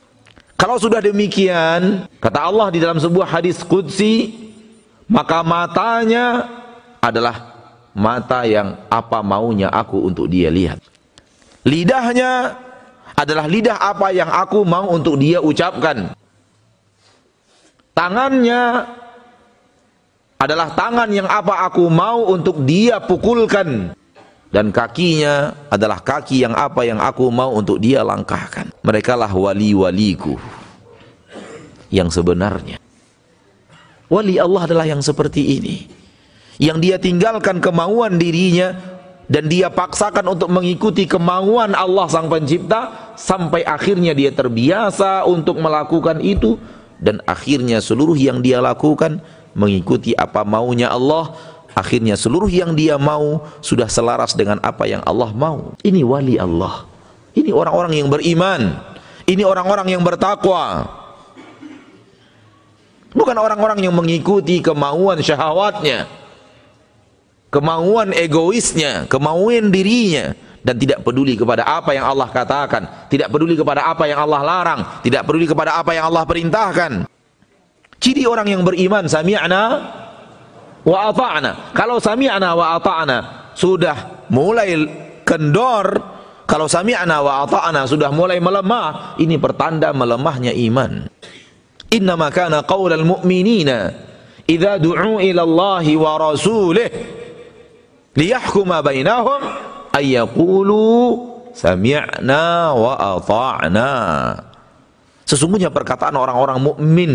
Kalau 0.55 0.79
sudah 0.79 1.03
demikian, 1.03 2.07
kata 2.23 2.47
Allah 2.47 2.71
di 2.71 2.79
dalam 2.79 2.95
sebuah 2.95 3.27
hadis 3.27 3.59
qudsi, 3.59 4.31
maka 5.05 5.43
matanya 5.43 6.47
adalah 7.03 7.53
mata 7.91 8.47
yang 8.47 8.81
apa 8.87 9.19
maunya 9.19 9.67
aku 9.67 9.99
untuk 10.09 10.31
dia 10.31 10.47
lihat. 10.47 10.79
Lidahnya 11.67 12.55
adalah 13.15 13.47
lidah 13.47 13.79
apa 13.79 14.11
yang 14.11 14.27
aku 14.27 14.67
mau 14.67 14.91
untuk 14.91 15.15
dia 15.15 15.39
ucapkan. 15.39 16.11
Tangannya 17.95 18.83
adalah 20.35 20.75
tangan 20.75 21.07
yang 21.07 21.25
apa 21.31 21.63
aku 21.63 21.87
mau 21.87 22.27
untuk 22.27 22.67
dia 22.67 22.99
pukulkan 22.99 23.95
dan 24.51 24.71
kakinya 24.71 25.55
adalah 25.71 26.03
kaki 26.03 26.43
yang 26.43 26.51
apa 26.51 26.83
yang 26.83 26.99
aku 26.99 27.31
mau 27.31 27.55
untuk 27.55 27.79
dia 27.79 28.03
langkahkan. 28.03 28.71
Mereka 28.83 29.15
lah 29.15 29.31
wali-waliku 29.31 30.35
yang 31.87 32.11
sebenarnya. 32.11 32.83
Wali 34.11 34.37
Allah 34.37 34.61
adalah 34.67 34.85
yang 34.85 34.99
seperti 34.99 35.59
ini. 35.59 35.87
Yang 36.55 36.77
dia 36.83 36.97
tinggalkan 36.99 37.59
kemauan 37.59 38.15
dirinya 38.15 38.75
dan 39.27 39.51
dia 39.51 39.67
paksakan 39.67 40.23
untuk 40.37 40.47
mengikuti 40.47 41.03
kemauan 41.03 41.75
Allah 41.75 42.07
sang 42.07 42.31
pencipta 42.31 43.04
sampai 43.15 43.63
akhirnya 43.63 44.15
dia 44.15 44.31
terbiasa 44.31 45.27
untuk 45.27 45.59
melakukan 45.59 46.19
itu 46.19 46.59
dan 46.99 47.19
akhirnya 47.27 47.83
seluruh 47.83 48.15
yang 48.15 48.39
dia 48.39 48.63
lakukan 48.63 49.19
mengikuti 49.55 50.15
apa 50.15 50.43
maunya 50.43 50.91
Allah 50.91 51.35
akhirnya 51.75 52.15
seluruh 52.15 52.47
yang 52.47 52.71
dia 52.71 52.95
mau 52.95 53.43
sudah 53.59 53.91
selaras 53.91 54.31
dengan 54.31 54.63
apa 54.63 54.87
yang 54.87 55.03
Allah 55.03 55.31
mau. 55.35 55.75
Ini 55.83 56.01
wali 56.07 56.39
Allah. 56.39 56.87
Ini 57.35 57.51
orang-orang 57.51 57.99
yang 57.99 58.07
beriman. 58.07 58.79
Ini 59.27 59.43
orang-orang 59.43 59.91
yang 59.91 60.01
bertakwa. 60.03 60.87
Bukan 63.15 63.35
orang-orang 63.35 63.79
yang 63.83 63.95
mengikuti 63.95 64.63
kemauan 64.63 65.19
syahwatnya. 65.19 66.07
Kemauan 67.51 68.11
egoisnya, 68.11 69.07
kemauan 69.07 69.71
dirinya 69.71 70.35
dan 70.65 70.81
tidak 70.81 71.05
peduli 71.05 71.37
kepada 71.37 71.61
apa 71.61 71.93
yang 71.93 72.09
Allah 72.09 72.25
katakan, 72.33 73.05
tidak 73.05 73.29
peduli 73.29 73.53
kepada 73.53 73.85
apa 73.85 74.09
yang 74.09 74.17
Allah 74.25 74.41
larang, 74.41 74.81
tidak 75.05 75.21
peduli 75.29 75.45
kepada 75.45 75.77
apa 75.77 75.93
yang 75.93 76.09
Allah 76.09 76.25
perintahkan. 76.25 77.05
Ciri 78.01 78.25
orang 78.25 78.49
yang 78.49 78.65
beriman 78.65 79.05
sami'na 79.05 79.63
wa 80.81 80.97
ata'na. 81.13 81.69
Kalau 81.77 82.01
sami'na 82.01 82.57
wa 82.57 82.81
ata'na 82.81 83.17
sudah 83.53 84.25
mulai 84.33 84.73
kendor, 85.21 86.01
kalau 86.49 86.65
sami'na 86.65 87.21
wa 87.21 87.45
ata'na 87.45 87.85
sudah 87.85 88.09
mulai 88.09 88.41
melemah, 88.41 89.21
ini 89.21 89.37
pertanda 89.37 89.93
melemahnya 89.93 90.49
iman. 90.49 91.05
Innama 91.93 92.33
kana 92.33 92.65
qaulal 92.65 93.05
mu'minina 93.05 93.93
idza 94.49 94.81
du'u 94.81 95.21
ila 95.21 95.41
Allah 95.45 95.85
wa 95.93 96.11
rasulih 96.17 96.89
liyahkuma 98.17 98.81
bainahum 98.81 99.74
ay 99.95 100.19
yaqulu 100.19 100.83
sami'na 101.55 102.75
wa 102.75 102.93
ata'na. 103.15 103.93
Sesungguhnya 105.25 105.71
perkataan 105.71 106.13
orang-orang 106.13 106.59
mukmin 106.61 107.11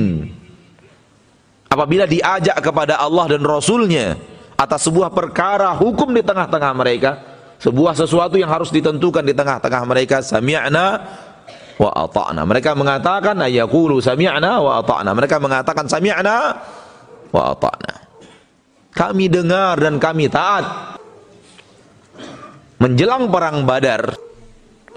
apabila 1.71 2.09
diajak 2.09 2.59
kepada 2.59 2.99
Allah 2.99 3.37
dan 3.37 3.45
Rasulnya 3.47 4.19
atas 4.59 4.89
sebuah 4.89 5.15
perkara 5.15 5.71
hukum 5.77 6.11
di 6.11 6.25
tengah-tengah 6.25 6.73
mereka 6.75 7.11
sebuah 7.61 7.93
sesuatu 7.95 8.41
yang 8.41 8.51
harus 8.51 8.73
ditentukan 8.73 9.23
di 9.23 9.37
tengah-tengah 9.37 9.83
mereka 9.85 10.25
sami'na 10.25 10.87
wa 11.77 11.91
ata'na. 11.93 12.43
Mereka 12.49 12.73
mengatakan 12.75 13.37
ayakulu 13.45 14.01
sami'na 14.01 14.59
wa 14.59 14.81
ata'na. 14.81 15.13
Mereka 15.13 15.37
mengatakan 15.39 15.85
sami'na 15.87 16.37
wa 17.31 17.43
ata'na. 17.55 17.95
Kami 18.91 19.31
dengar 19.31 19.79
dan 19.79 20.03
kami 20.03 20.27
taat 20.27 20.99
menjelang 22.81 23.29
perang 23.29 23.63
badar 23.69 24.17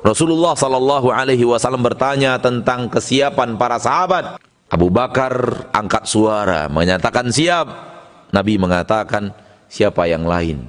Rasulullah 0.03 0.55
sallallahu 0.55 1.11
alaihi 1.11 1.47
wasallam 1.47 1.83
bertanya 1.83 2.35
tentang 2.39 2.91
kesiapan 2.91 3.55
para 3.55 3.79
sahabat 3.79 4.39
Abu 4.73 4.89
Bakar 4.89 5.69
angkat 5.69 6.09
suara 6.09 6.65
menyatakan 6.65 7.29
siap. 7.29 7.93
Nabi 8.33 8.57
mengatakan 8.57 9.29
siapa 9.69 10.09
yang 10.09 10.25
lain. 10.25 10.65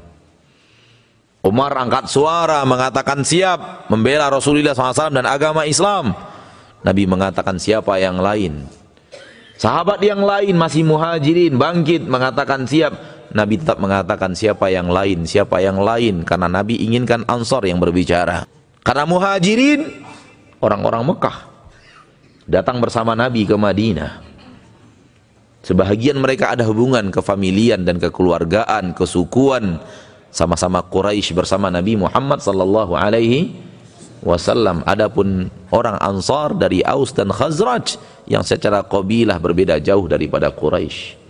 Umar 1.41 1.73
angkat 1.73 2.13
suara 2.13 2.61
mengatakan 2.69 3.25
siap 3.25 3.89
membela 3.89 4.29
Rasulullah 4.29 4.77
SAW 4.77 5.09
dan 5.09 5.25
agama 5.25 5.65
Islam. 5.65 6.13
Nabi 6.85 7.09
mengatakan 7.09 7.57
siapa 7.57 7.97
yang 7.97 8.21
lain? 8.21 8.69
Sahabat 9.57 10.05
yang 10.05 10.21
lain 10.21 10.53
masih 10.53 10.85
muhajirin 10.85 11.57
bangkit 11.57 12.05
mengatakan 12.05 12.69
siap. 12.69 12.93
Nabi 13.35 13.59
tetap 13.59 13.83
mengatakan 13.83 14.31
siapa 14.39 14.71
yang 14.71 14.87
lain, 14.87 15.27
siapa 15.27 15.59
yang 15.59 15.83
lain 15.83 16.23
karena 16.23 16.47
Nabi 16.47 16.79
inginkan 16.79 17.27
Ansor 17.27 17.67
yang 17.67 17.83
berbicara. 17.83 18.47
Karena 18.87 19.03
muhajirin 19.11 19.91
orang-orang 20.63 21.03
Mekah 21.03 21.51
datang 22.47 22.79
bersama 22.79 23.19
Nabi 23.19 23.43
ke 23.43 23.59
Madinah. 23.59 24.23
Sebahagian 25.67 26.21
mereka 26.23 26.55
ada 26.55 26.63
hubungan 26.63 27.11
kefamilian 27.11 27.83
dan 27.83 27.99
kekeluargaan, 27.99 28.95
kesukuan 28.95 29.83
sama-sama 30.31 30.85
Quraisy 30.87 31.35
bersama 31.35 31.75
Nabi 31.75 31.99
Muhammad 31.99 32.39
sallallahu 32.39 32.95
alaihi 32.95 33.57
wasallam. 34.23 34.87
Adapun 34.87 35.51
orang 35.75 35.99
Ansar 35.99 36.55
dari 36.55 36.87
Aus 36.87 37.11
dan 37.11 37.35
Khazraj 37.35 37.99
yang 38.31 38.47
secara 38.47 38.87
kabilah 38.87 39.43
berbeda 39.43 39.83
jauh 39.83 40.07
daripada 40.07 40.53
Quraisy. 40.55 41.24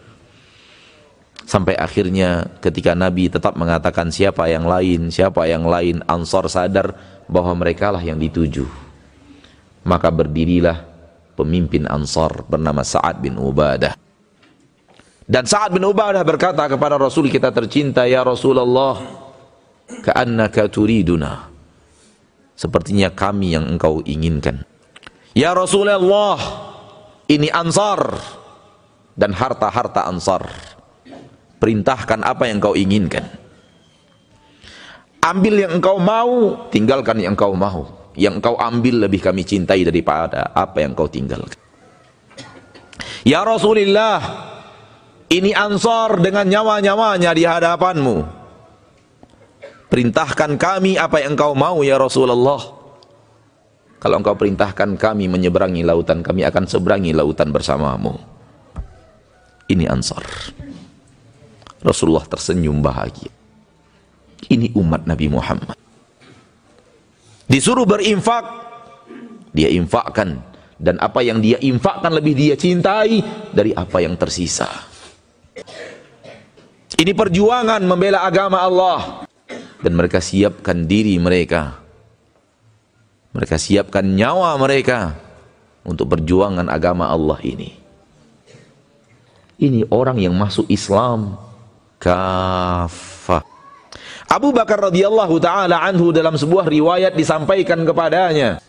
Sampai 1.44 1.76
akhirnya 1.76 2.48
ketika 2.64 2.96
Nabi 2.96 3.28
tetap 3.28 3.52
mengatakan 3.60 4.08
siapa 4.08 4.48
yang 4.48 4.64
lain, 4.64 5.12
siapa 5.12 5.44
yang 5.44 5.68
lain, 5.68 6.00
Ansar 6.08 6.48
sadar 6.48 6.96
bahwa 7.28 7.52
mereka 7.52 7.92
lah 7.92 8.00
yang 8.00 8.16
dituju. 8.16 8.64
Maka 9.84 10.08
berdirilah 10.08 10.88
pemimpin 11.36 11.84
Ansar 11.84 12.48
bernama 12.48 12.80
Sa'ad 12.80 13.20
bin 13.20 13.36
Ubadah. 13.36 13.92
Dan 15.28 15.44
Sa'ad 15.44 15.76
bin 15.76 15.84
Ubadah 15.84 16.24
berkata 16.24 16.64
kepada 16.64 16.96
Rasul 16.96 17.28
kita 17.28 17.52
tercinta, 17.52 18.08
Ya 18.08 18.24
Rasulullah, 18.24 19.00
ka'annaka 20.00 20.68
turiduna. 20.72 21.52
Sepertinya 22.56 23.12
kami 23.12 23.52
yang 23.52 23.68
engkau 23.68 24.00
inginkan. 24.06 24.64
Ya 25.34 25.52
Rasulullah, 25.52 26.38
ini 27.26 27.50
ansar 27.50 28.14
dan 29.18 29.34
harta-harta 29.34 30.06
ansar. 30.06 30.73
Perintahkan 31.64 32.20
apa 32.20 32.44
yang 32.44 32.60
engkau 32.60 32.76
inginkan. 32.76 33.24
Ambil 35.24 35.64
yang 35.64 35.80
engkau 35.80 35.96
mau, 35.96 36.68
tinggalkan 36.68 37.24
yang 37.24 37.32
engkau 37.32 37.56
mau. 37.56 38.12
Yang 38.12 38.44
engkau 38.44 38.60
ambil 38.60 39.08
lebih 39.08 39.24
kami 39.24 39.48
cintai 39.48 39.80
daripada 39.80 40.52
apa 40.52 40.84
yang 40.84 40.92
engkau 40.92 41.08
tinggalkan. 41.08 41.56
Ya 43.24 43.40
Rasulullah, 43.48 44.20
ini 45.32 45.56
ansor 45.56 46.20
dengan 46.20 46.44
nyawa-nyawanya 46.52 47.32
di 47.32 47.48
hadapanmu. 47.48 48.16
Perintahkan 49.88 50.60
kami 50.60 51.00
apa 51.00 51.24
yang 51.24 51.32
engkau 51.32 51.56
mau 51.56 51.80
ya 51.80 51.96
Rasulullah. 51.96 52.60
Kalau 54.04 54.20
engkau 54.20 54.36
perintahkan 54.36 55.00
kami 55.00 55.32
menyeberangi 55.32 55.80
lautan, 55.80 56.20
kami 56.20 56.44
akan 56.44 56.68
seberangi 56.68 57.16
lautan 57.16 57.48
bersamamu. 57.48 58.20
Ini 59.72 59.88
ansor. 59.88 60.20
Rasulullah 61.84 62.24
tersenyum 62.24 62.80
bahagia. 62.80 63.28
Ini 64.48 64.72
umat 64.80 65.04
Nabi 65.04 65.28
Muhammad. 65.28 65.76
Disuruh 67.44 67.84
berinfak, 67.84 68.44
dia 69.52 69.68
infakkan. 69.68 70.40
Dan 70.74 70.98
apa 70.98 71.22
yang 71.22 71.38
dia 71.38 71.60
infakkan 71.62 72.10
lebih 72.10 72.34
dia 72.34 72.58
cintai 72.58 73.22
dari 73.54 73.70
apa 73.76 74.02
yang 74.02 74.18
tersisa. 74.18 74.66
Ini 76.98 77.14
perjuangan 77.14 77.78
membela 77.84 78.26
agama 78.26 78.58
Allah 78.58 79.22
dan 79.84 79.92
mereka 79.94 80.18
siapkan 80.18 80.88
diri 80.88 81.14
mereka. 81.20 81.78
Mereka 83.36 83.54
siapkan 83.60 84.02
nyawa 84.02 84.56
mereka 84.58 85.14
untuk 85.86 86.10
perjuangan 86.10 86.66
agama 86.66 87.06
Allah 87.12 87.38
ini. 87.44 87.76
Ini 89.60 89.86
orang 89.94 90.18
yang 90.18 90.34
masuk 90.34 90.66
Islam 90.66 91.38
kafah. 92.04 93.40
Abu 94.28 94.52
Bakar 94.52 94.92
radhiyallahu 94.92 95.40
taala 95.40 95.80
anhu 95.80 96.12
dalam 96.12 96.36
sebuah 96.36 96.68
riwayat 96.68 97.16
disampaikan 97.16 97.80
kepadanya. 97.88 98.60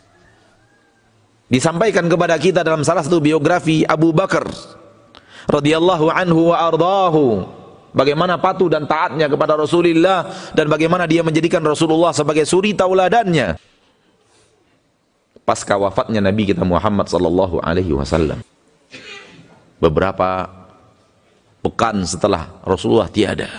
Disampaikan 1.52 2.08
kepada 2.08 2.39
kita 2.39 2.63
dalam 2.63 2.82
salah 2.82 3.04
satu 3.04 3.19
biografi 3.19 3.84
Abu 3.86 4.15
Bakar 4.15 4.48
radhiyallahu 5.45 6.10
anhu 6.10 6.50
wa 6.50 6.58
ardahu 6.58 7.26
bagaimana 7.93 8.41
patuh 8.41 8.65
dan 8.65 8.89
taatnya 8.89 9.30
kepada 9.30 9.54
Rasulullah 9.54 10.26
dan 10.58 10.65
bagaimana 10.65 11.06
dia 11.06 11.21
menjadikan 11.21 11.62
Rasulullah 11.62 12.12
sebagai 12.17 12.50
suri 12.50 12.74
tauladannya 12.74 13.62
pasca 15.45 15.78
wafatnya 15.78 16.17
Nabi 16.26 16.50
kita 16.50 16.65
Muhammad 16.65 17.06
sallallahu 17.06 17.62
alaihi 17.62 17.93
wasallam 17.93 18.41
beberapa 19.78 20.50
pekan 21.65 22.06
setelah 22.06 22.62
Rasulullah 22.62 23.10
tiada. 23.10 23.49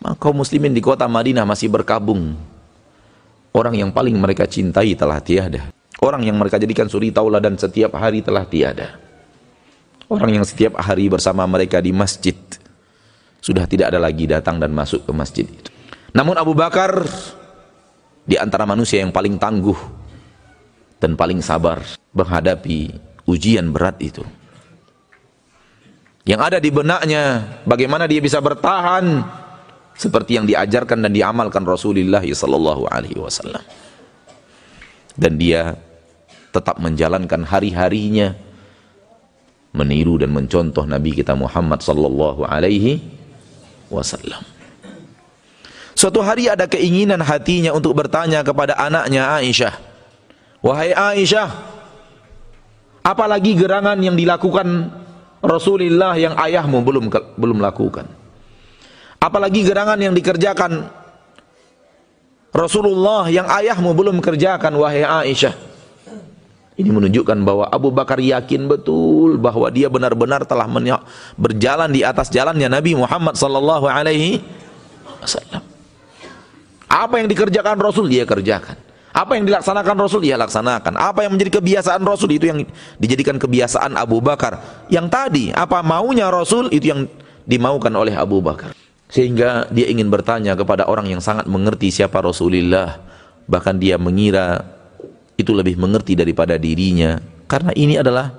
Maka 0.00 0.16
kaum 0.16 0.40
muslimin 0.40 0.72
di 0.72 0.80
kota 0.80 1.04
Madinah 1.04 1.44
masih 1.44 1.68
berkabung. 1.68 2.32
Orang 3.52 3.76
yang 3.76 3.92
paling 3.92 4.16
mereka 4.16 4.48
cintai 4.48 4.96
telah 4.96 5.20
tiada. 5.20 5.68
Orang 6.00 6.24
yang 6.24 6.36
mereka 6.36 6.60
jadikan 6.60 6.88
suri 6.88 7.12
tauladan 7.12 7.56
setiap 7.56 7.96
hari 7.96 8.20
telah 8.20 8.44
tiada. 8.44 9.00
Orang 10.08 10.32
yang 10.32 10.44
setiap 10.44 10.76
hari 10.80 11.08
bersama 11.08 11.48
mereka 11.48 11.80
di 11.80 11.92
masjid. 11.92 12.36
Sudah 13.40 13.64
tidak 13.64 13.92
ada 13.92 14.00
lagi 14.00 14.28
datang 14.28 14.60
dan 14.60 14.72
masuk 14.76 15.08
ke 15.08 15.12
masjid 15.12 15.48
itu. 15.48 15.70
Namun 16.12 16.36
Abu 16.36 16.52
Bakar 16.52 17.04
di 18.24 18.36
antara 18.36 18.68
manusia 18.68 19.00
yang 19.00 19.12
paling 19.12 19.40
tangguh 19.40 19.76
dan 21.00 21.16
paling 21.16 21.40
sabar 21.40 21.80
menghadapi 22.12 22.92
ujian 23.24 23.72
berat 23.72 23.96
itu. 24.00 24.24
Yang 26.26 26.40
ada 26.42 26.58
di 26.58 26.70
benaknya 26.74 27.22
bagaimana 27.62 28.10
dia 28.10 28.18
bisa 28.18 28.42
bertahan 28.42 29.22
seperti 29.94 30.34
yang 30.34 30.44
diajarkan 30.44 31.06
dan 31.06 31.14
diamalkan 31.14 31.62
Rasulullah 31.62 32.20
sallallahu 32.20 32.90
alaihi 32.90 33.22
wasallam. 33.22 33.62
Dan 35.14 35.38
dia 35.38 35.78
tetap 36.50 36.82
menjalankan 36.82 37.46
hari-harinya 37.46 38.34
meniru 39.70 40.18
dan 40.18 40.34
mencontoh 40.34 40.82
Nabi 40.82 41.14
kita 41.14 41.38
Muhammad 41.38 41.78
sallallahu 41.86 42.42
alaihi 42.42 42.98
wasallam. 43.86 44.42
Suatu 45.96 46.20
hari 46.20 46.50
ada 46.50 46.66
keinginan 46.68 47.22
hatinya 47.22 47.72
untuk 47.72 47.96
bertanya 47.96 48.42
kepada 48.42 48.74
anaknya 48.76 49.30
Aisyah. 49.40 49.78
Wahai 50.60 50.92
Aisyah, 50.92 51.48
apalagi 53.06 53.54
gerangan 53.56 53.96
yang 54.02 54.18
dilakukan 54.18 54.90
Rasulullah 55.46 56.18
yang 56.18 56.34
ayahmu 56.34 56.82
belum 56.82 57.04
belum 57.38 57.58
lakukan? 57.62 58.10
Apalagi 59.22 59.62
gerangan 59.62 59.96
yang 59.96 60.12
dikerjakan 60.12 60.90
Rasulullah 62.50 63.30
yang 63.30 63.46
ayahmu 63.46 63.94
belum 63.94 64.18
kerjakan 64.18 64.74
wahai 64.74 65.06
Aisyah? 65.06 65.54
Ini 66.76 66.92
menunjukkan 66.92 67.40
bahwa 67.40 67.64
Abu 67.72 67.88
Bakar 67.88 68.20
yakin 68.20 68.68
betul 68.68 69.40
bahwa 69.40 69.72
dia 69.72 69.88
benar-benar 69.88 70.44
telah 70.44 70.68
berjalan 71.40 71.88
di 71.88 72.04
atas 72.04 72.28
jalannya 72.28 72.68
Nabi 72.68 72.92
Muhammad 72.92 73.32
sallallahu 73.32 73.88
alaihi 73.88 74.44
wasallam. 75.24 75.64
Apa 76.84 77.24
yang 77.24 77.32
dikerjakan 77.32 77.80
Rasul 77.80 78.12
dia 78.12 78.28
kerjakan. 78.28 78.76
Apa 79.16 79.40
yang 79.40 79.48
dilaksanakan 79.48 79.96
Rasul 79.96 80.28
dia 80.28 80.36
laksanakan. 80.36 80.92
Apa 81.00 81.24
yang 81.24 81.32
menjadi 81.32 81.56
kebiasaan 81.56 82.04
Rasul 82.04 82.36
itu 82.36 82.52
yang 82.52 82.68
dijadikan 83.00 83.40
kebiasaan 83.40 83.96
Abu 83.96 84.20
Bakar. 84.20 84.60
Yang 84.92 85.06
tadi 85.08 85.44
apa 85.56 85.80
maunya 85.80 86.28
Rasul 86.28 86.68
itu 86.68 86.92
yang 86.92 87.08
dimaukan 87.48 87.96
oleh 87.96 88.12
Abu 88.12 88.44
Bakar. 88.44 88.76
Sehingga 89.08 89.72
dia 89.72 89.88
ingin 89.88 90.12
bertanya 90.12 90.52
kepada 90.52 90.84
orang 90.84 91.08
yang 91.08 91.24
sangat 91.24 91.48
mengerti 91.48 91.88
siapa 91.88 92.20
Rasulullah. 92.20 93.00
Bahkan 93.48 93.80
dia 93.80 93.96
mengira 93.96 94.76
itu 95.36 95.52
lebih 95.52 95.76
mengerti 95.76 96.16
daripada 96.16 96.56
dirinya 96.56 97.20
karena 97.44 97.70
ini 97.76 98.00
adalah 98.00 98.32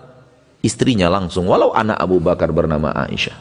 istrinya 0.65 1.07
langsung 1.07 1.45
walau 1.45 1.71
anak 1.71 1.97
Abu 2.01 2.17
Bakar 2.17 2.49
bernama 2.49 2.89
Aisyah 3.05 3.37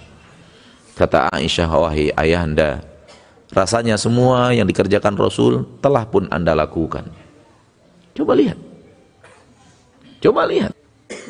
kata 0.94 1.33
Aisyah 1.33 1.68
wahai 1.72 2.12
ayahanda 2.12 2.85
rasanya 3.49 3.96
semua 3.96 4.53
yang 4.53 4.68
dikerjakan 4.68 5.16
Rasul 5.16 5.64
telah 5.81 6.05
pun 6.05 6.29
anda 6.29 6.53
lakukan 6.53 7.09
coba 8.16 8.33
lihat. 8.33 8.59
Coba 10.24 10.48
lihat. 10.48 10.72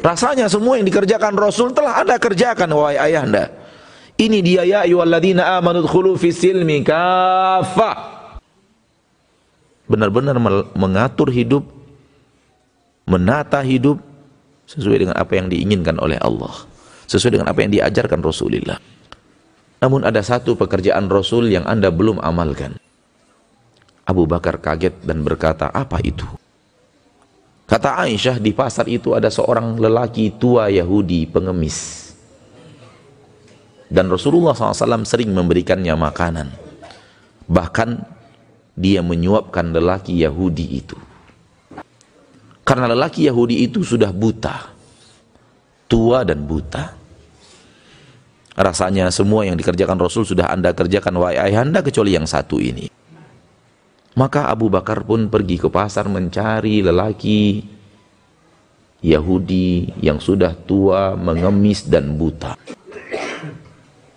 Rasanya 0.00 0.46
semua 0.46 0.78
yang 0.78 0.86
dikerjakan 0.86 1.34
Rasul 1.36 1.74
telah 1.74 2.00
anda 2.00 2.16
kerjakan 2.16 2.70
wahai 2.72 2.96
ayahanda. 3.10 3.52
Ini 4.16 4.38
dia 4.40 4.62
ya 4.64 4.78
ayyuhalladzina 4.88 5.60
amanu 5.60 5.84
dkhulu 5.84 6.16
fis 6.16 6.40
silmi 6.40 6.80
kafah 6.80 8.16
benar-benar 9.86 10.34
mengatur 10.74 11.30
hidup 11.30 11.62
menata 13.06 13.60
hidup 13.62 14.00
sesuai 14.66 15.06
dengan 15.06 15.16
apa 15.20 15.32
yang 15.36 15.46
diinginkan 15.52 16.00
oleh 16.00 16.16
Allah. 16.18 16.64
Sesuai 17.06 17.38
dengan 17.38 17.48
apa 17.52 17.62
yang 17.62 17.70
diajarkan 17.70 18.18
Rasulullah. 18.18 18.82
Namun 19.78 20.02
ada 20.02 20.18
satu 20.24 20.58
pekerjaan 20.58 21.06
Rasul 21.06 21.52
yang 21.52 21.62
anda 21.68 21.92
belum 21.92 22.18
amalkan. 22.18 22.74
Abu 24.06 24.26
Bakar 24.26 24.58
kaget 24.58 25.06
dan 25.06 25.22
berkata 25.22 25.70
apa 25.70 26.02
itu 26.02 26.26
Kata 27.66 27.98
Aisyah 28.06 28.38
di 28.38 28.54
pasar 28.54 28.86
itu 28.86 29.18
ada 29.18 29.26
seorang 29.26 29.74
lelaki 29.74 30.30
tua 30.38 30.70
Yahudi 30.70 31.26
pengemis. 31.26 32.06
Dan 33.90 34.06
Rasulullah 34.06 34.54
SAW 34.54 35.02
sering 35.02 35.34
memberikannya 35.34 35.94
makanan. 35.98 36.48
Bahkan 37.50 37.90
dia 38.78 39.02
menyuapkan 39.02 39.74
lelaki 39.74 40.14
Yahudi 40.14 40.66
itu. 40.78 40.98
Karena 42.62 42.90
lelaki 42.90 43.26
Yahudi 43.26 43.66
itu 43.66 43.82
sudah 43.82 44.14
buta. 44.14 44.70
Tua 45.90 46.22
dan 46.22 46.46
buta. 46.46 46.94
Rasanya 48.56 49.10
semua 49.10 49.42
yang 49.42 49.58
dikerjakan 49.58 50.00
Rasul 50.00 50.22
sudah 50.22 50.50
anda 50.50 50.70
kerjakan 50.70 51.18
wahai 51.18 51.50
ayahanda 51.50 51.82
kecuali 51.82 52.14
yang 52.14 52.26
satu 52.26 52.62
ini. 52.62 52.95
Maka 54.16 54.48
Abu 54.48 54.72
Bakar 54.72 55.04
pun 55.04 55.28
pergi 55.28 55.60
ke 55.60 55.68
pasar 55.68 56.08
mencari 56.08 56.80
lelaki 56.80 57.60
Yahudi 59.04 59.92
yang 60.00 60.16
sudah 60.16 60.56
tua, 60.56 61.12
mengemis 61.20 61.84
dan 61.84 62.16
buta. 62.16 62.56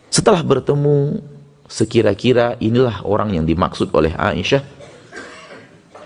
Setelah 0.07 0.39
bertemu, 0.39 1.19
sekira-kira 1.67 2.55
inilah 2.63 3.03
orang 3.03 3.35
yang 3.35 3.43
dimaksud 3.43 3.91
oleh 3.91 4.15
Aisyah. 4.15 4.63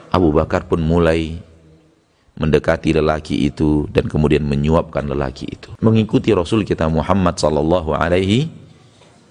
Abu 0.10 0.34
Bakar 0.34 0.65
pun 0.65 0.82
mulai 0.82 1.38
mendekati 2.34 2.97
lelaki 2.97 3.45
itu 3.45 3.86
dan 3.93 4.10
kemudian 4.10 4.41
menyuapkan 4.41 5.06
lelaki 5.06 5.45
itu. 5.53 5.69
Mengikuti 5.86 6.34
Rasul 6.34 6.65
kita 6.65 6.89
Muhammad 6.89 7.38
sallallahu 7.38 7.93
alaihi 7.93 8.49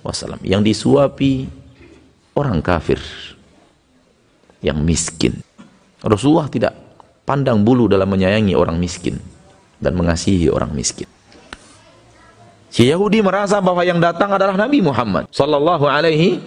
wasallam 0.07 0.39
yang 0.47 0.63
disuapi 0.63 1.51
orang 2.39 2.63
kafir 2.63 3.03
yang 4.63 4.81
miskin. 4.81 5.43
Rasulullah 6.01 6.49
tidak 6.49 6.73
pandang 7.27 7.63
bulu 7.63 7.87
dalam 7.91 8.11
menyayangi 8.11 8.55
orang 8.55 8.79
miskin 8.79 9.19
dan 9.83 9.99
mengasihi 9.99 10.51
orang 10.51 10.71
miskin. 10.75 11.07
Si 12.73 12.89
Yahudi 12.89 13.21
merasa 13.21 13.61
bahwa 13.61 13.85
yang 13.85 14.01
datang 14.01 14.33
adalah 14.33 14.57
Nabi 14.57 14.81
Muhammad 14.81 15.29
sallallahu 15.29 15.85
alaihi 15.85 16.41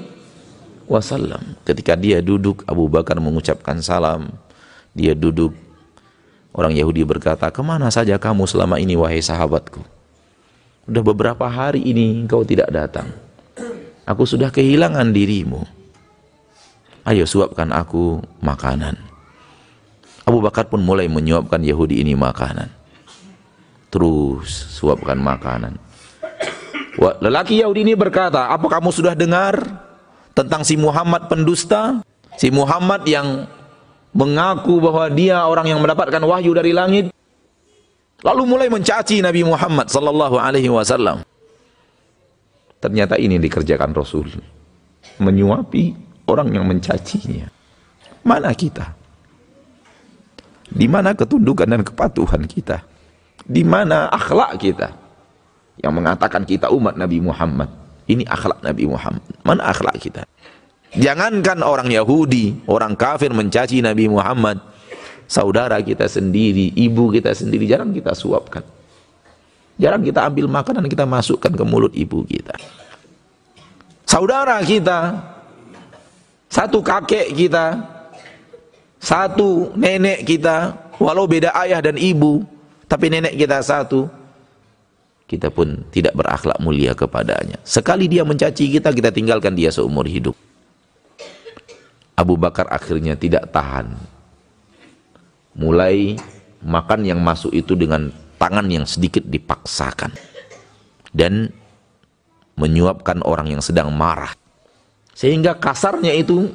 wasallam. 0.90 1.54
Ketika 1.62 1.94
dia 1.94 2.18
duduk, 2.18 2.66
Abu 2.66 2.90
Bakar 2.90 3.22
mengucapkan 3.22 3.78
salam. 3.84 4.34
Dia 4.96 5.14
duduk. 5.14 5.54
Orang 6.56 6.72
Yahudi 6.72 7.04
berkata, 7.04 7.52
"Ke 7.52 7.62
mana 7.62 7.92
saja 7.92 8.16
kamu 8.16 8.48
selama 8.48 8.80
ini 8.80 8.96
wahai 8.96 9.20
sahabatku? 9.20 9.84
Sudah 10.88 11.04
beberapa 11.04 11.46
hari 11.46 11.84
ini 11.84 12.24
engkau 12.24 12.48
tidak 12.48 12.72
datang. 12.72 13.12
Aku 14.08 14.24
sudah 14.24 14.50
kehilangan 14.50 15.12
dirimu." 15.12 15.85
Ayo 17.06 17.24
suapkan 17.30 17.70
aku 17.70 18.22
makanan. 18.42 18.98
Abu 20.26 20.42
Bakar 20.42 20.66
pun 20.66 20.82
mulai 20.82 21.06
menyuapkan 21.06 21.62
Yahudi 21.62 22.02
ini 22.02 22.18
makanan. 22.18 22.68
Terus 23.94 24.50
suapkan 24.74 25.16
makanan. 25.16 25.78
Lelaki 26.98 27.62
Yahudi 27.62 27.86
ini 27.86 27.94
berkata, 27.94 28.50
apa 28.50 28.66
kamu 28.66 28.90
sudah 28.90 29.14
dengar 29.14 29.62
tentang 30.34 30.66
si 30.66 30.74
Muhammad 30.76 31.30
pendusta? 31.30 32.02
Si 32.36 32.50
Muhammad 32.50 33.06
yang 33.06 33.46
mengaku 34.16 34.82
bahwa 34.82 35.06
dia 35.14 35.46
orang 35.46 35.70
yang 35.70 35.80
mendapatkan 35.80 36.24
wahyu 36.26 36.58
dari 36.58 36.74
langit. 36.74 37.14
Lalu 38.26 38.44
mulai 38.50 38.68
mencaci 38.72 39.22
Nabi 39.22 39.46
Muhammad 39.46 39.92
sallallahu 39.92 40.42
alaihi 40.42 40.72
wasallam. 40.72 41.22
Ternyata 42.82 43.22
ini 43.22 43.38
dikerjakan 43.38 43.94
Rasul. 43.94 44.34
Menyuapi 45.22 45.94
orang 46.30 46.54
yang 46.54 46.66
mencacinya. 46.66 47.50
Mana 48.26 48.54
kita? 48.54 48.94
Di 50.66 50.90
mana 50.90 51.14
ketundukan 51.14 51.70
dan 51.70 51.82
kepatuhan 51.86 52.44
kita? 52.50 52.82
Di 53.46 53.62
mana 53.62 54.10
akhlak 54.10 54.58
kita? 54.58 54.90
Yang 55.78 55.94
mengatakan 55.94 56.42
kita 56.44 56.74
umat 56.74 56.98
Nabi 56.98 57.22
Muhammad. 57.22 57.70
Ini 58.10 58.26
akhlak 58.26 58.66
Nabi 58.66 58.90
Muhammad. 58.90 59.22
Mana 59.46 59.70
akhlak 59.70 59.98
kita? 60.02 60.26
Jangankan 60.96 61.62
orang 61.62 61.92
Yahudi, 61.92 62.66
orang 62.66 62.96
kafir 62.96 63.30
mencaci 63.30 63.84
Nabi 63.84 64.10
Muhammad. 64.10 64.58
Saudara 65.26 65.82
kita 65.82 66.06
sendiri, 66.06 66.74
ibu 66.78 67.10
kita 67.10 67.34
sendiri, 67.34 67.66
jarang 67.66 67.92
kita 67.94 68.14
suapkan. 68.14 68.62
Jarang 69.76 70.02
kita 70.06 70.24
ambil 70.24 70.48
makanan 70.48 70.88
kita 70.88 71.04
masukkan 71.04 71.52
ke 71.52 71.64
mulut 71.68 71.92
ibu 71.92 72.24
kita. 72.24 72.56
Saudara 74.08 74.62
kita, 74.64 75.20
satu 76.56 76.80
kakek 76.80 77.36
kita, 77.36 77.84
satu 78.96 79.76
nenek 79.76 80.24
kita, 80.24 80.72
walau 81.04 81.28
beda 81.28 81.52
ayah 81.60 81.84
dan 81.84 82.00
ibu, 82.00 82.48
tapi 82.88 83.12
nenek 83.12 83.36
kita 83.36 83.60
satu, 83.60 84.08
kita 85.28 85.52
pun 85.52 85.84
tidak 85.92 86.16
berakhlak 86.16 86.56
mulia 86.64 86.96
kepadanya. 86.96 87.60
Sekali 87.68 88.08
dia 88.08 88.24
mencaci 88.24 88.72
kita, 88.72 88.96
kita 88.96 89.12
tinggalkan 89.12 89.52
dia 89.52 89.68
seumur 89.68 90.08
hidup. 90.08 90.32
Abu 92.16 92.40
Bakar 92.40 92.72
akhirnya 92.72 93.20
tidak 93.20 93.52
tahan. 93.52 93.92
Mulai 95.60 96.16
makan 96.64 97.04
yang 97.04 97.20
masuk 97.20 97.52
itu 97.52 97.76
dengan 97.76 98.08
tangan 98.40 98.72
yang 98.72 98.88
sedikit 98.88 99.28
dipaksakan. 99.28 100.16
Dan 101.12 101.52
menyuapkan 102.56 103.20
orang 103.28 103.52
yang 103.52 103.60
sedang 103.60 103.92
marah. 103.92 104.45
Sehingga 105.16 105.56
kasarnya 105.56 106.12
itu 106.12 106.52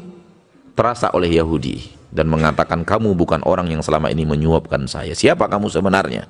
terasa 0.77 1.09
oleh 1.17 1.33
Yahudi 1.33 1.97
dan 2.13 2.29
mengatakan 2.29 2.85
kamu 2.85 3.17
bukan 3.17 3.41
orang 3.49 3.73
yang 3.73 3.81
selama 3.81 4.13
ini 4.13 4.29
menyuapkan 4.29 4.85
saya. 4.85 5.17
Siapa 5.17 5.49
kamu 5.49 5.73
sebenarnya? 5.73 6.29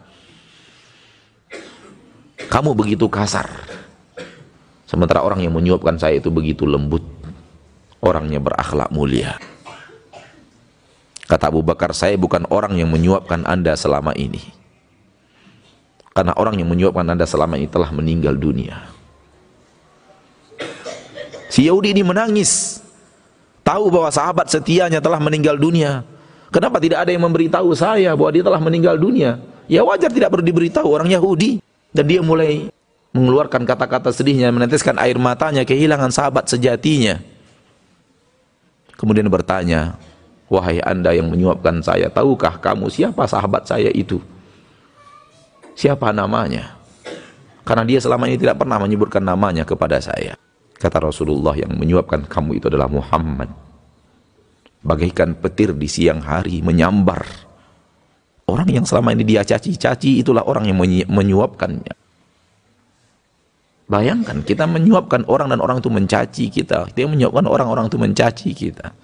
Kamu 2.47 2.79
begitu 2.79 3.11
kasar. 3.11 3.51
Sementara 4.87 5.27
orang 5.27 5.43
yang 5.43 5.55
menyuapkan 5.55 5.99
saya 5.99 6.19
itu 6.23 6.31
begitu 6.31 6.66
lembut. 6.66 7.03
Orangnya 8.01 8.40
berakhlak 8.40 8.88
mulia. 8.95 9.37
Kata 11.31 11.47
Abu 11.47 11.62
Bakar, 11.62 11.95
saya 11.95 12.19
bukan 12.19 12.43
orang 12.51 12.75
yang 12.75 12.90
menyuapkan 12.90 13.47
anda 13.47 13.79
selama 13.79 14.11
ini. 14.19 14.43
Karena 16.11 16.35
orang 16.35 16.59
yang 16.59 16.66
menyuapkan 16.66 17.07
anda 17.07 17.23
selama 17.23 17.55
ini 17.55 17.71
telah 17.71 17.95
meninggal 17.95 18.35
dunia. 18.35 19.00
Si 21.51 21.67
Yahudi 21.67 21.93
ini 21.93 22.07
menangis. 22.07 22.79
Tahu 23.67 23.91
bahwa 23.91 24.09
sahabat 24.09 24.49
setianya 24.49 25.03
telah 25.03 25.19
meninggal 25.19 25.59
dunia. 25.59 26.07
Kenapa 26.51 26.79
tidak 26.79 27.07
ada 27.07 27.11
yang 27.11 27.27
memberitahu 27.27 27.75
saya 27.75 28.15
bahwa 28.15 28.31
dia 28.31 28.43
telah 28.47 28.63
meninggal 28.63 28.97
dunia? 28.97 29.43
Ya 29.71 29.83
wajar 29.83 30.11
tidak 30.11 30.31
perlu 30.31 30.47
diberitahu 30.47 30.87
orang 30.87 31.11
Yahudi. 31.11 31.59
Dan 31.91 32.07
dia 32.07 32.23
mulai 32.23 32.71
mengeluarkan 33.11 33.67
kata-kata 33.67 34.15
sedihnya, 34.15 34.55
meneteskan 34.55 34.95
air 35.03 35.19
matanya, 35.19 35.67
kehilangan 35.67 36.15
sahabat 36.15 36.47
sejatinya. 36.47 37.19
Kemudian 38.95 39.27
bertanya, 39.27 39.99
wahai 40.47 40.79
anda 40.87 41.11
yang 41.11 41.27
menyuapkan 41.27 41.83
saya, 41.83 42.07
tahukah 42.07 42.63
kamu 42.63 42.87
siapa 42.87 43.27
sahabat 43.27 43.67
saya 43.67 43.91
itu? 43.91 44.23
Siapa 45.75 46.15
namanya? 46.15 46.79
Karena 47.67 47.83
dia 47.87 47.99
selama 47.99 48.31
ini 48.31 48.39
tidak 48.39 48.63
pernah 48.63 48.79
menyebutkan 48.79 49.23
namanya 49.23 49.67
kepada 49.67 49.99
saya. 49.99 50.39
Kata 50.81 50.97
Rasulullah 50.97 51.53
yang 51.61 51.77
menyuapkan 51.77 52.25
kamu 52.25 52.57
itu 52.57 52.73
adalah 52.73 52.88
Muhammad. 52.88 53.53
Bagaikan 54.81 55.37
petir 55.37 55.77
di 55.77 55.85
siang 55.85 56.25
hari 56.25 56.64
menyambar. 56.64 57.21
Orang 58.49 58.73
yang 58.73 58.88
selama 58.88 59.12
ini 59.12 59.29
dia 59.29 59.45
caci-caci 59.45 60.25
itulah 60.25 60.40
orang 60.49 60.73
yang 60.73 60.81
menyuapkannya. 61.12 61.93
Bayangkan 63.93 64.40
kita 64.40 64.64
menyuapkan 64.64 65.29
orang 65.29 65.53
dan 65.53 65.61
orang 65.61 65.85
itu 65.85 65.93
mencaci 65.93 66.49
kita. 66.49 66.88
Kita 66.97 67.11
menyuapkan 67.11 67.45
orang-orang 67.45 67.93
itu 67.93 68.01
mencaci 68.01 68.51
kita. 68.57 68.97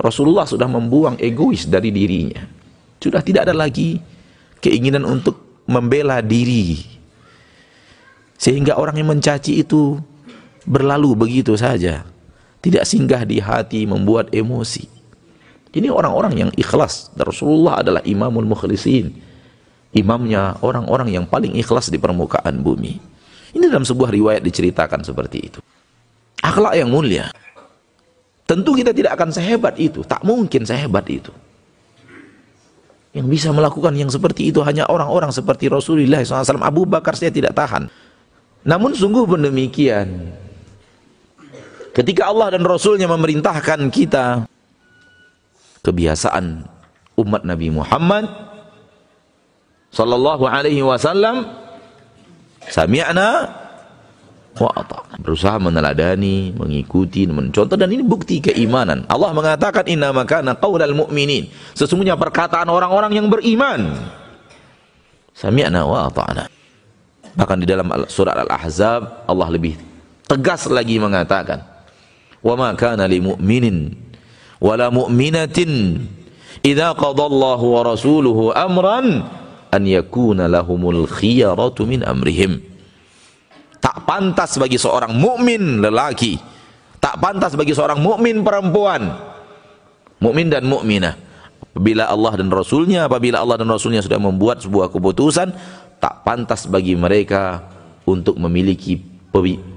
Rasulullah 0.00 0.48
sudah 0.48 0.64
membuang 0.64 1.20
egois 1.20 1.68
dari 1.68 1.92
dirinya. 1.92 2.40
Sudah 2.96 3.20
tidak 3.20 3.50
ada 3.50 3.52
lagi 3.52 4.00
keinginan 4.64 5.04
untuk 5.04 5.60
membela 5.68 6.24
diri. 6.24 6.80
Sehingga 8.40 8.80
orang 8.80 8.96
yang 8.96 9.12
mencaci 9.12 9.60
itu 9.60 10.00
berlalu 10.66 11.14
begitu 11.16 11.54
saja. 11.58 12.06
Tidak 12.62 12.86
singgah 12.86 13.26
di 13.26 13.42
hati, 13.42 13.82
membuat 13.84 14.30
emosi. 14.30 14.86
Ini 15.72 15.88
orang-orang 15.88 16.34
yang 16.36 16.50
ikhlas. 16.54 17.10
Rasulullah 17.18 17.80
adalah 17.80 18.02
imamul 18.04 18.46
mukhlisin. 18.46 19.16
Imamnya 19.92 20.56
orang-orang 20.62 21.10
yang 21.10 21.24
paling 21.26 21.56
ikhlas 21.58 21.90
di 21.90 21.98
permukaan 21.98 22.60
bumi. 22.60 23.00
Ini 23.52 23.64
dalam 23.68 23.84
sebuah 23.84 24.08
riwayat 24.12 24.40
diceritakan 24.44 25.04
seperti 25.04 25.38
itu. 25.52 25.58
Akhlak 26.40 26.76
yang 26.76 26.88
mulia. 26.88 27.28
Tentu 28.48 28.76
kita 28.76 28.92
tidak 28.92 29.16
akan 29.16 29.32
sehebat 29.32 29.76
itu. 29.80 30.04
Tak 30.04 30.24
mungkin 30.24 30.64
sehebat 30.64 31.08
itu. 31.08 31.32
Yang 33.12 33.26
bisa 33.28 33.48
melakukan 33.52 33.92
yang 33.92 34.08
seperti 34.08 34.48
itu 34.48 34.64
hanya 34.64 34.88
orang-orang 34.88 35.28
seperti 35.28 35.68
Rasulullah 35.68 36.24
SAW. 36.24 36.64
Abu 36.64 36.88
Bakar 36.88 37.12
saya 37.12 37.28
tidak 37.28 37.52
tahan. 37.52 37.88
Namun 38.64 38.96
sungguh 38.96 39.28
pun 39.28 39.44
demikian. 39.44 40.32
Ketika 41.92 42.32
Allah 42.32 42.56
dan 42.56 42.64
Rasulnya 42.64 43.04
memerintahkan 43.04 43.92
kita 43.92 44.48
kebiasaan 45.84 46.64
umat 47.20 47.44
Nabi 47.44 47.68
Muhammad 47.68 48.24
sallallahu 49.92 50.48
alaihi 50.48 50.80
wasallam 50.80 51.52
sami'na 52.64 53.60
wa 54.56 54.70
ata'na. 54.72 55.20
Berusaha 55.20 55.60
meneladani, 55.60 56.56
mengikuti, 56.56 57.28
mencontoh 57.28 57.76
dan 57.76 57.92
ini 57.92 58.00
bukti 58.00 58.40
keimanan. 58.40 59.04
Allah 59.12 59.36
mengatakan 59.36 59.84
inna 59.88 60.16
makana 60.16 60.56
qaulal 60.56 60.96
mu'minin. 60.96 61.52
Sesungguhnya 61.76 62.16
perkataan 62.16 62.72
orang-orang 62.72 63.12
yang 63.20 63.26
beriman. 63.28 64.00
Sami'na 65.36 65.84
wa 65.84 66.08
ata'na. 66.08 66.48
Bahkan 67.32 67.56
di 67.64 67.66
dalam 67.68 67.88
surat 68.12 68.36
Al-Ahzab 68.36 69.24
Allah 69.24 69.48
lebih 69.48 69.76
tegas 70.28 70.68
lagi 70.68 71.00
mengatakan 71.00 71.71
wa 72.42 72.54
ma 72.58 72.68
kana 72.74 73.06
li 73.06 73.22
mu'minin 73.22 73.94
wala 74.58 74.90
mu'minatin 74.90 76.02
idza 76.62 76.94
qadallahu 76.98 77.64
wa 77.64 77.80
rasuluhu 77.86 78.50
amran 78.54 79.26
an 79.70 79.82
yakuna 79.86 80.50
lahumul 80.50 81.06
khiyaratu 81.06 81.86
min 81.86 82.02
amrihim 82.02 82.72
tak 83.82 84.06
pantas 84.06 84.54
bagi 84.62 84.78
seorang 84.78 85.10
mukmin 85.10 85.82
lelaki, 85.82 86.38
tak 87.02 87.18
pantas 87.18 87.58
bagi 87.58 87.74
seorang 87.74 87.98
mukmin 87.98 88.46
perempuan, 88.46 89.10
mukmin 90.22 90.46
dan 90.46 90.62
mukminah. 90.70 91.18
Apabila 91.72 92.06
Allah 92.06 92.32
dan 92.38 92.48
Rasulnya, 92.52 93.10
apabila 93.10 93.42
Allah 93.42 93.58
dan 93.58 93.66
Rasulnya 93.66 94.00
sudah 94.00 94.22
membuat 94.22 94.62
sebuah 94.62 94.86
keputusan, 94.86 95.50
tak 95.98 96.22
pantas 96.22 96.70
bagi 96.70 96.94
mereka 96.94 97.66
untuk 98.06 98.38
memiliki 98.38 99.02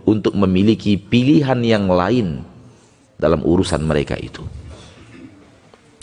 untuk 0.06 0.36
memiliki 0.36 1.00
pilihan 1.00 1.58
yang 1.64 1.88
lain 1.88 2.44
dalam 3.16 3.42
urusan 3.44 3.82
mereka 3.84 4.16
itu. 4.20 4.44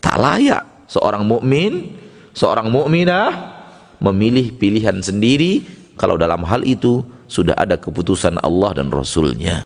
Tak 0.03 0.17
layak 0.19 0.91
seorang 0.91 1.25
mukmin, 1.25 1.95
seorang 2.35 2.69
mukminah 2.69 3.31
memilih 4.03 4.51
pilihan 4.59 4.99
sendiri 4.99 5.63
kalau 5.95 6.19
dalam 6.19 6.43
hal 6.43 6.67
itu 6.67 7.07
sudah 7.31 7.55
ada 7.55 7.79
keputusan 7.79 8.43
Allah 8.43 8.83
dan 8.83 8.91
Rasulnya. 8.91 9.63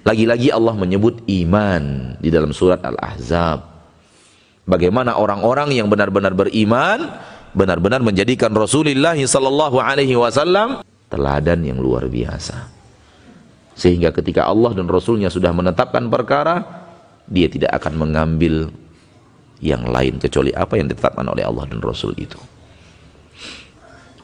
Lagi-lagi 0.00 0.48
Allah 0.48 0.72
menyebut 0.72 1.20
iman 1.28 2.16
di 2.16 2.32
dalam 2.32 2.56
surat 2.56 2.80
Al-Ahzab. 2.80 3.68
Bagaimana 4.64 5.18
orang-orang 5.18 5.76
yang 5.76 5.92
benar-benar 5.92 6.32
beriman, 6.32 7.20
benar-benar 7.52 8.00
menjadikan 8.00 8.54
Rasulullah 8.54 9.18
sallallahu 9.18 9.76
alaihi 9.76 10.16
wasallam 10.16 10.80
teladan 11.12 11.60
yang 11.66 11.82
luar 11.82 12.08
biasa. 12.08 12.70
Sehingga 13.76 14.14
ketika 14.14 14.48
Allah 14.48 14.72
dan 14.72 14.88
Rasulnya 14.88 15.28
sudah 15.28 15.52
menetapkan 15.52 16.08
perkara, 16.08 16.79
dia 17.30 17.46
tidak 17.46 17.70
akan 17.78 17.94
mengambil 17.94 18.68
yang 19.62 19.86
lain 19.86 20.18
kecuali 20.18 20.50
apa 20.50 20.74
yang 20.76 20.90
ditetapkan 20.90 21.24
oleh 21.30 21.46
Allah 21.46 21.64
dan 21.70 21.78
Rasul 21.78 22.12
itu. 22.18 22.36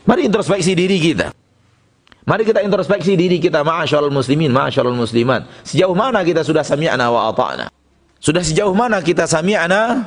Mari 0.07 0.27
introspeksi 0.27 0.75
diri 0.75 0.99
kita. 0.99 1.31
Mari 2.27 2.43
kita 2.43 2.59
introspeksi 2.59 3.15
diri 3.15 3.39
kita 3.39 3.63
ma'asyarul 3.63 4.11
muslimin, 4.11 4.51
ma'asyarul 4.51 4.99
muslimat. 4.99 5.47
Sejauh 5.63 5.95
mana 5.95 6.27
kita 6.27 6.43
sudah 6.43 6.67
sami'na 6.67 7.07
wa 7.07 7.31
ata'na? 7.31 7.71
Sudah 8.19 8.43
sejauh 8.43 8.75
mana 8.75 8.99
kita 8.99 9.31
sami'na 9.31 10.03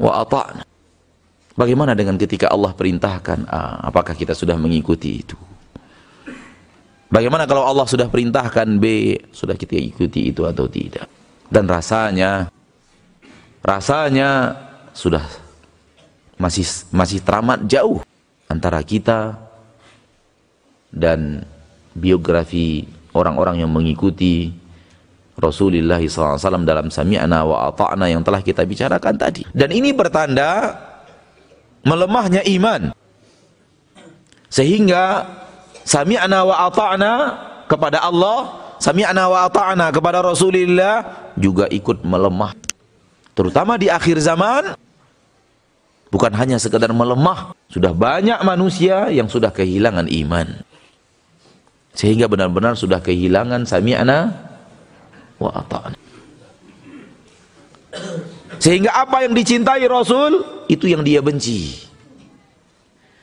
wa 0.00 0.12
ata'na? 0.24 0.64
Bagaimana 1.52 1.92
dengan 1.92 2.16
ketika 2.16 2.48
Allah 2.48 2.72
perintahkan 2.72 3.44
A, 3.44 3.92
apakah 3.92 4.16
kita 4.16 4.32
sudah 4.32 4.56
mengikuti 4.56 5.20
itu? 5.20 5.36
Bagaimana 7.12 7.44
kalau 7.44 7.68
Allah 7.68 7.84
sudah 7.84 8.08
perintahkan 8.08 8.80
B, 8.80 9.16
sudah 9.28 9.52
kita 9.52 9.76
ikuti 9.76 10.32
itu 10.32 10.48
atau 10.48 10.64
tidak? 10.64 11.04
Dan 11.52 11.68
rasanya 11.68 12.48
rasanya 13.60 14.56
sudah 14.96 15.20
masih 16.40 16.64
masih 16.88 17.20
teramat 17.20 17.60
jauh 17.68 18.00
antara 18.48 18.80
kita 18.80 19.36
dan 20.88 21.44
biografi 21.92 22.88
orang-orang 23.12 23.60
yang 23.64 23.70
mengikuti 23.70 24.52
Rasulullah 25.36 26.00
SAW 26.00 26.64
dalam 26.64 26.92
sami'na 26.92 27.44
wa 27.44 27.72
ata'na 27.72 28.08
yang 28.08 28.20
telah 28.20 28.44
kita 28.44 28.64
bicarakan 28.68 29.16
tadi. 29.16 29.48
Dan 29.52 29.72
ini 29.72 29.92
bertanda 29.96 30.76
melemahnya 31.84 32.44
iman. 32.52 32.92
Sehingga 34.52 35.24
sami'na 35.88 36.44
wa 36.44 36.68
ata'na 36.68 37.12
kepada 37.64 38.04
Allah, 38.04 38.60
sami'na 38.76 39.24
wa 39.32 39.48
ata'na 39.48 39.88
kepada 39.88 40.20
Rasulullah 40.20 41.21
juga 41.36 41.68
ikut 41.68 42.04
melemah. 42.04 42.52
Terutama 43.32 43.80
di 43.80 43.88
akhir 43.88 44.20
zaman 44.20 44.76
bukan 46.12 46.32
hanya 46.36 46.60
sekedar 46.60 46.92
melemah, 46.92 47.56
sudah 47.72 47.96
banyak 47.96 48.36
manusia 48.44 49.08
yang 49.08 49.28
sudah 49.28 49.48
kehilangan 49.48 50.08
iman. 50.08 50.60
Sehingga 51.92 52.28
benar-benar 52.28 52.76
sudah 52.76 53.00
kehilangan 53.00 53.64
sami'na 53.68 54.32
wa 55.40 55.50
ata'na. 55.52 55.98
Sehingga 58.56 58.94
apa 58.96 59.26
yang 59.26 59.36
dicintai 59.36 59.84
Rasul 59.84 60.64
itu 60.68 60.88
yang 60.88 61.04
dia 61.04 61.20
benci. 61.20 61.88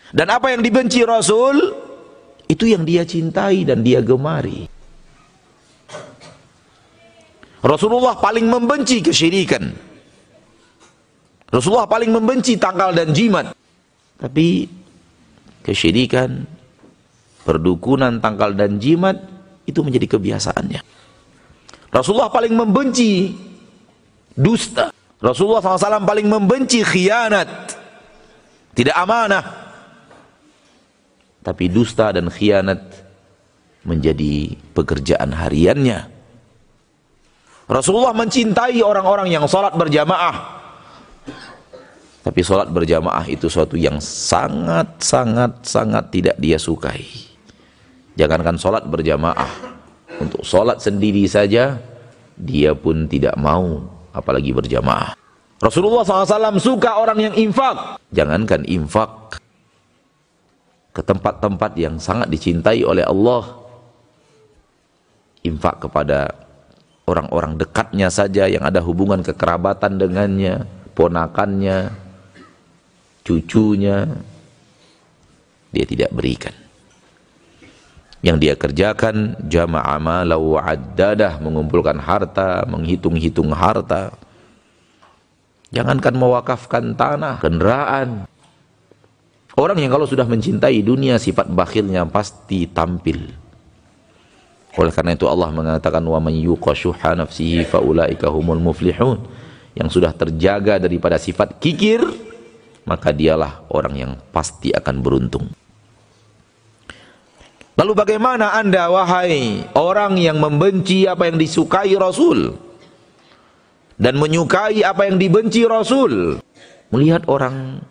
Dan 0.10 0.30
apa 0.30 0.54
yang 0.54 0.62
dibenci 0.66 1.06
Rasul 1.06 1.74
itu 2.50 2.66
yang 2.66 2.82
dia 2.82 3.06
cintai 3.06 3.62
dan 3.62 3.86
dia 3.86 4.02
gemari 4.02 4.79
Rasulullah 7.60 8.16
paling 8.16 8.48
membenci 8.48 9.04
kesyirikan 9.04 9.64
Rasulullah 11.50 11.90
paling 11.90 12.14
membenci 12.14 12.56
tanggal 12.56 12.94
dan 12.94 13.12
jimat 13.12 13.52
tapi 14.20 14.68
kesyirikan 15.64 16.44
perdukunan, 17.50 18.20
tangkal 18.20 18.54
dan 18.54 18.78
jimat 18.78 19.16
itu 19.66 19.82
menjadi 19.82 20.18
kebiasaannya. 20.18 20.82
Rasulullah 21.90 22.30
paling 22.30 22.54
membenci 22.54 23.34
dusta. 24.38 24.94
Rasulullah 25.20 25.60
SAW 25.60 26.06
paling 26.06 26.30
membenci 26.30 26.86
khianat. 26.86 27.50
Tidak 28.78 28.94
amanah. 28.94 29.44
Tapi 31.42 31.66
dusta 31.72 32.14
dan 32.14 32.30
khianat 32.30 32.80
menjadi 33.84 34.54
pekerjaan 34.78 35.34
hariannya. 35.34 36.19
Rasulullah 37.70 38.18
mencintai 38.18 38.82
orang-orang 38.82 39.30
yang 39.30 39.46
salat 39.46 39.78
berjamaah. 39.78 40.58
Tapi 42.26 42.42
salat 42.42 42.74
berjamaah 42.74 43.30
itu 43.30 43.46
suatu 43.46 43.78
yang 43.78 44.02
sangat 44.02 44.98
sangat 44.98 45.62
sangat 45.62 46.10
tidak 46.10 46.36
dia 46.42 46.58
sukai. 46.58 47.30
Jangankan 48.20 48.60
sholat 48.60 48.84
berjamaah. 48.84 49.80
Untuk 50.20 50.44
sholat 50.44 50.84
sendiri 50.84 51.24
saja, 51.24 51.80
dia 52.36 52.76
pun 52.76 53.08
tidak 53.08 53.40
mau, 53.40 53.88
apalagi 54.12 54.52
berjamaah. 54.52 55.16
Rasulullah 55.64 56.04
SAW 56.04 56.60
suka 56.60 57.00
orang 57.00 57.32
yang 57.32 57.36
infak. 57.40 58.04
Jangankan 58.12 58.68
infak 58.68 59.40
ke 60.92 61.00
tempat-tempat 61.00 61.72
yang 61.80 61.96
sangat 61.96 62.28
dicintai 62.28 62.84
oleh 62.84 63.08
Allah. 63.08 63.48
Infak 65.48 65.88
kepada 65.88 66.49
orang-orang 67.10 67.58
dekatnya 67.58 68.14
saja 68.14 68.46
yang 68.46 68.62
ada 68.62 68.78
hubungan 68.86 69.26
kekerabatan 69.26 69.98
dengannya, 69.98 70.70
ponakannya, 70.94 71.90
cucunya, 73.26 74.06
dia 75.74 75.86
tidak 75.90 76.14
berikan. 76.14 76.54
Yang 78.20 78.38
dia 78.44 78.54
kerjakan 78.60 79.40
jama'a 79.48 79.96
malau 79.98 80.60
addadah 80.60 81.40
mengumpulkan 81.40 81.98
harta 81.98 82.68
menghitung-hitung 82.68 83.50
harta. 83.56 84.14
Jangankan 85.72 86.14
mewakafkan 86.20 86.94
tanah 87.00 87.40
kendaraan. 87.40 88.28
Orang 89.56 89.80
yang 89.80 89.92
kalau 89.92 90.06
sudah 90.06 90.28
mencintai 90.28 90.84
dunia 90.84 91.16
sifat 91.16 91.48
bakhilnya 91.48 92.04
pasti 92.08 92.68
tampil 92.68 93.49
oleh 94.78 94.94
karena 94.94 95.18
itu 95.18 95.26
Allah 95.26 95.50
mengatakan 95.50 96.06
wa 96.06 96.22
man 96.22 96.36
yuqashuha 96.36 97.18
nafsihi 97.18 97.66
faulaika 97.66 98.30
humul 98.30 98.62
muflihun. 98.62 99.26
Yang 99.74 99.98
sudah 99.98 100.12
terjaga 100.14 100.78
daripada 100.78 101.18
sifat 101.18 101.58
kikir 101.58 102.04
maka 102.86 103.14
dialah 103.14 103.66
orang 103.70 103.94
yang 103.98 104.12
pasti 104.34 104.74
akan 104.74 104.96
beruntung. 105.02 105.46
Lalu 107.80 107.94
bagaimana 107.96 108.60
anda 108.60 108.92
wahai 108.92 109.64
orang 109.78 110.20
yang 110.20 110.36
membenci 110.36 111.08
apa 111.08 111.32
yang 111.32 111.40
disukai 111.40 111.96
Rasul 111.96 112.60
dan 113.96 114.20
menyukai 114.20 114.84
apa 114.84 115.08
yang 115.08 115.16
dibenci 115.16 115.64
Rasul? 115.64 116.44
Melihat 116.92 117.24
orang 117.30 117.86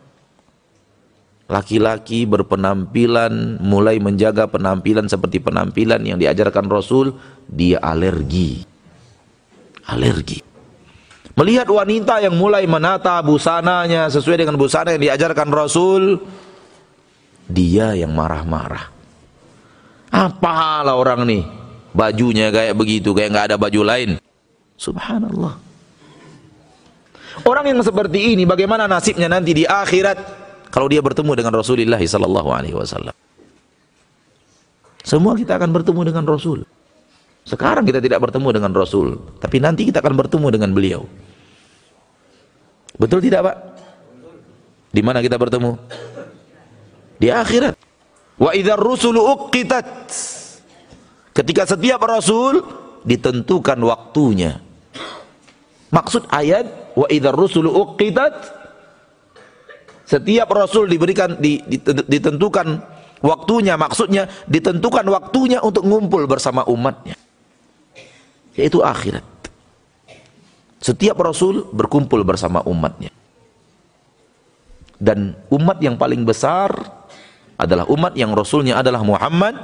laki-laki 1.49 2.29
berpenampilan 2.29 3.57
mulai 3.65 3.97
menjaga 3.97 4.45
penampilan 4.45 5.09
seperti 5.09 5.41
penampilan 5.41 6.05
yang 6.05 6.21
diajarkan 6.21 6.69
Rasul 6.69 7.17
dia 7.49 7.81
alergi 7.81 8.69
alergi 9.89 10.45
melihat 11.33 11.65
wanita 11.73 12.21
yang 12.21 12.37
mulai 12.37 12.69
menata 12.69 13.17
busananya 13.25 14.13
sesuai 14.13 14.45
dengan 14.45 14.61
busana 14.61 14.93
yang 14.93 15.03
diajarkan 15.09 15.49
Rasul 15.49 16.21
Dia 17.49 17.97
yang 17.97 18.13
marah-marah. 18.13 18.93
Apalah 20.13 21.01
orang 21.01 21.25
nih, 21.25 21.49
bajunya 21.97 22.53
kayak 22.53 22.77
begitu, 22.77 23.17
kayak 23.17 23.33
nggak 23.33 23.47
ada 23.49 23.57
baju 23.57 23.81
lain. 23.89 24.21
Subhanallah. 24.77 25.57
Orang 27.49 27.65
yang 27.73 27.81
seperti 27.81 28.37
ini 28.37 28.45
bagaimana 28.45 28.85
nasibnya 28.85 29.33
nanti 29.33 29.57
di 29.57 29.65
akhirat 29.65 30.38
kalau 30.69 30.87
dia 30.89 31.01
bertemu 31.01 31.33
dengan 31.33 31.53
Rasulullah 31.57 32.01
sallallahu 32.01 32.49
alaihi 32.53 32.77
wasallam? 32.77 33.17
Semua 35.05 35.33
kita 35.33 35.57
akan 35.57 35.73
bertemu 35.73 36.01
dengan 36.13 36.25
Rasul. 36.29 36.69
Sekarang 37.49 37.89
kita 37.89 37.97
tidak 38.05 38.21
bertemu 38.21 38.61
dengan 38.61 38.73
Rasul, 38.77 39.17
tapi 39.41 39.57
nanti 39.57 39.89
kita 39.89 40.05
akan 40.05 40.21
bertemu 40.21 40.47
dengan 40.53 40.71
beliau. 40.77 41.09
Betul 43.01 43.25
tidak, 43.25 43.41
Pak? 43.49 43.57
Di 44.93 45.01
mana 45.01 45.25
kita 45.25 45.41
bertemu? 45.41 45.81
Di 47.17 47.33
akhirat. 47.33 47.79
Wa 48.37 48.53
idzar 48.53 48.77
rusulu 48.77 49.25
uqitat. 49.33 49.87
Ketika 51.33 51.65
setiap 51.65 52.03
rasul 52.05 52.63
ditentukan 53.07 53.79
waktunya. 53.81 54.61
Maksud 55.89 56.29
ayat 56.29 56.93
wa 56.99 57.07
idzar 57.09 57.33
rusulu 57.33 57.73
uqitat 57.73 58.58
setiap 60.09 60.49
rasul 60.49 60.89
diberikan 60.89 61.37
ditentukan 62.09 62.81
waktunya 63.21 63.77
maksudnya 63.77 64.25
ditentukan 64.49 65.05
waktunya 65.13 65.61
untuk 65.61 65.85
ngumpul 65.85 66.25
bersama 66.25 66.65
umatnya 66.65 67.19
yaitu 68.59 68.83
akhirat. 68.83 69.23
Setiap 70.83 71.15
rasul 71.23 71.71
berkumpul 71.71 72.27
bersama 72.27 72.59
umatnya. 72.67 73.15
Dan 74.99 75.39
umat 75.55 75.79
yang 75.79 75.95
paling 75.95 76.27
besar 76.27 76.75
adalah 77.55 77.87
umat 77.87 78.19
yang 78.19 78.35
rasulnya 78.35 78.83
adalah 78.83 79.07
Muhammad 79.07 79.55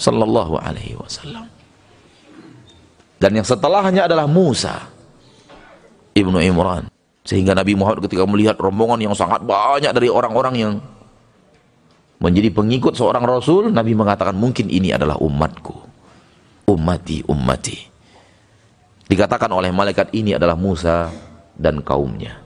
sallallahu 0.00 0.56
alaihi 0.56 0.96
wasallam. 0.96 1.44
Dan 3.20 3.36
yang 3.36 3.44
setelahnya 3.44 4.08
adalah 4.08 4.24
Musa 4.24 4.88
ibnu 6.16 6.40
Imran. 6.40 6.93
Sehingga 7.24 7.56
Nabi 7.56 7.72
Muhammad 7.72 8.04
ketika 8.04 8.28
melihat 8.28 8.60
rombongan 8.60 9.00
yang 9.00 9.16
sangat 9.16 9.40
banyak 9.40 9.96
dari 9.96 10.12
orang-orang 10.12 10.54
yang 10.60 10.72
menjadi 12.20 12.52
pengikut 12.52 12.92
seorang 12.92 13.24
rasul, 13.24 13.72
Nabi 13.72 13.96
mengatakan 13.96 14.36
mungkin 14.36 14.68
ini 14.68 14.92
adalah 14.92 15.16
umatku. 15.16 15.72
Ummati 16.68 17.24
ummati. 17.24 17.76
Dikatakan 19.08 19.48
oleh 19.52 19.72
malaikat 19.72 20.12
ini 20.12 20.36
adalah 20.36 20.56
Musa 20.56 21.08
dan 21.56 21.80
kaumnya. 21.80 22.40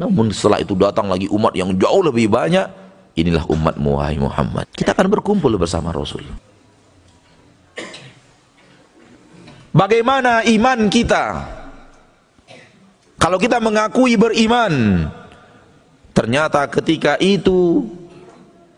Namun 0.00 0.32
setelah 0.32 0.64
itu 0.64 0.72
datang 0.76 1.12
lagi 1.12 1.28
umat 1.28 1.52
yang 1.52 1.76
jauh 1.76 2.00
lebih 2.00 2.32
banyak 2.32 2.64
inilah 3.12 3.44
umat 3.52 3.76
wahai 3.76 4.16
Muhammad. 4.16 4.64
Kita 4.72 4.96
akan 4.96 5.12
berkumpul 5.12 5.52
bersama 5.60 5.92
Rasul. 5.92 6.24
Bagaimana 9.70 10.42
iman 10.48 10.88
kita 10.88 11.24
kalau 13.20 13.36
kita 13.36 13.60
mengakui 13.60 14.16
beriman 14.16 15.06
ternyata 16.16 16.64
ketika 16.72 17.20
itu 17.20 17.84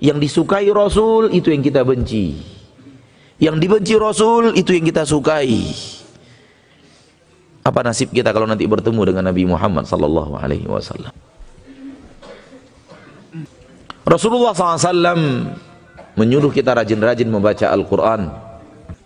yang 0.03 0.19
disukai 0.19 0.67
Rasul 0.75 1.31
itu 1.31 1.55
yang 1.55 1.63
kita 1.63 1.87
benci 1.87 2.53
yang 3.43 3.59
dibenci 3.59 3.99
Rasul 3.99 4.55
itu 4.55 4.71
yang 4.71 4.87
kita 4.87 5.03
sukai. 5.03 5.51
Apa 7.67 7.83
nasib 7.83 8.15
kita 8.15 8.31
kalau 8.31 8.47
nanti 8.47 8.63
bertemu 8.71 9.03
dengan 9.03 9.35
Nabi 9.35 9.43
Muhammad 9.51 9.83
sallallahu 9.83 10.39
alaihi 10.39 10.67
wasallam? 10.71 11.11
Rasulullah 14.03 14.55
SAW 14.55 15.55
menyuruh 16.19 16.51
kita 16.55 16.75
rajin-rajin 16.75 17.27
membaca 17.27 17.71
Al-Quran. 17.71 18.31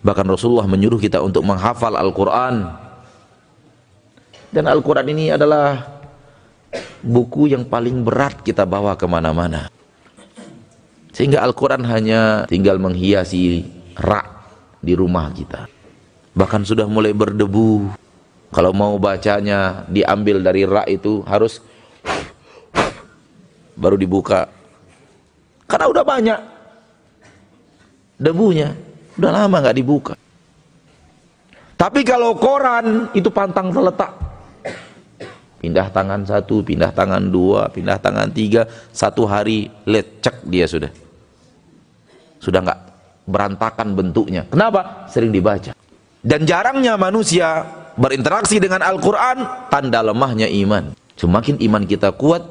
Bahkan 0.05 0.25
Rasulullah 0.25 0.65
menyuruh 0.69 1.01
kita 1.01 1.21
untuk 1.21 1.41
menghafal 1.41 1.97
Al-Quran. 1.97 2.65
Dan 4.47 4.65
Al-Quran 4.71 5.07
ini 5.11 5.31
adalah 5.31 5.83
buku 7.03 7.51
yang 7.51 7.67
paling 7.67 8.03
berat 8.03 8.39
kita 8.43 8.63
bawa 8.63 8.95
ke 8.95 9.03
mana-mana. 9.07 9.67
Sehingga 11.11 11.41
Al-Quran 11.41 11.81
hanya 11.89 12.45
tinggal 12.45 12.77
menghiasi 12.77 13.65
rak 13.97 14.27
di 14.79 14.93
rumah 14.93 15.33
kita. 15.33 15.65
Bahkan 16.37 16.61
sudah 16.61 16.85
mulai 16.85 17.11
berdebu. 17.11 17.89
Kalau 18.53 18.71
mau 18.71 18.95
bacanya 18.95 19.83
diambil 19.89 20.39
dari 20.39 20.63
rak 20.63 20.87
itu 20.87 21.25
harus 21.25 21.59
baru 23.73 23.97
dibuka. 23.97 24.47
Karena 25.67 25.89
udah 25.89 26.03
banyak 26.05 26.39
debunya. 28.21 28.71
Udah 29.17 29.31
lama 29.33 29.57
nggak 29.57 29.77
dibuka. 29.81 30.13
Tapi 31.77 32.01
kalau 32.05 32.37
koran 32.37 33.09
itu 33.17 33.33
pantang 33.33 33.73
terletak. 33.73 34.26
Pindah 35.57 35.89
tangan 35.89 36.21
satu, 36.21 36.61
pindah 36.61 36.93
tangan 36.93 37.33
dua, 37.33 37.65
pindah 37.73 37.97
tangan 37.97 38.29
tiga, 38.29 38.69
satu 38.93 39.25
hari 39.25 39.69
lecek 39.89 40.45
dia 40.45 40.69
sudah. 40.69 40.93
Sudah 42.37 42.61
nggak 42.61 42.79
berantakan 43.25 43.97
bentuknya. 43.97 44.45
Kenapa? 44.45 45.09
Sering 45.09 45.33
dibaca. 45.33 45.73
Dan 46.21 46.45
jarangnya 46.45 46.93
manusia 46.93 47.65
berinteraksi 47.97 48.61
dengan 48.61 48.85
Al-Quran, 48.85 49.69
tanda 49.73 50.05
lemahnya 50.05 50.45
iman. 50.45 50.93
Semakin 51.17 51.57
iman 51.65 51.83
kita 51.89 52.13
kuat, 52.13 52.45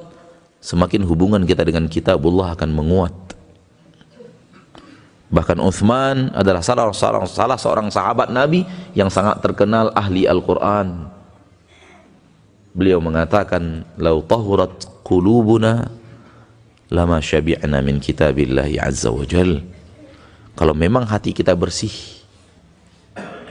semakin 0.59 1.07
hubungan 1.07 1.47
kita 1.47 1.63
dengan 1.63 1.87
kitabullah 1.87 2.59
akan 2.59 2.71
menguat. 2.75 3.15
Bahkan 5.27 5.59
Uthman 5.59 6.31
adalah 6.35 6.63
salah 6.63 6.91
seorang, 6.95 7.27
salah 7.27 7.59
seorang 7.59 7.89
sahabat 7.91 8.31
Nabi 8.31 8.63
yang 8.95 9.11
sangat 9.11 9.43
terkenal 9.43 9.91
ahli 9.95 10.27
Al-Quran. 10.27 11.16
Beliau 12.77 13.01
mengatakan, 13.01 13.89
"Lau 13.97 14.21
tahurat 14.21 14.85
qulubuna 15.01 15.89
lama 16.93 17.19
syabi'na 17.25 17.81
min 17.81 17.97
kitabillahi 17.97 18.77
azza 18.77 19.09
wa 19.09 19.25
jalla." 19.25 19.65
Kalau 20.53 20.77
memang 20.77 21.09
hati 21.09 21.33
kita 21.33 21.57
bersih, 21.57 21.93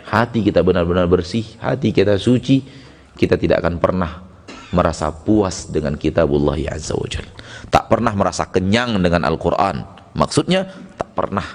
hati 0.06 0.46
kita 0.46 0.62
benar-benar 0.62 1.10
bersih, 1.10 1.46
hati 1.58 1.90
kita 1.90 2.22
suci, 2.22 2.62
kita 3.18 3.38
tidak 3.38 3.66
akan 3.66 3.82
pernah 3.82 4.26
merasa 4.74 5.10
puas 5.10 5.70
dengan 5.72 5.96
kitabullah 5.96 6.58
azza 6.70 6.94
wa 6.94 7.08
jal. 7.10 7.26
Tak 7.70 7.90
pernah 7.90 8.14
merasa 8.14 8.46
kenyang 8.50 8.98
dengan 9.02 9.26
Al-Quran. 9.26 9.86
Maksudnya, 10.14 10.70
tak 10.98 11.10
pernah. 11.14 11.46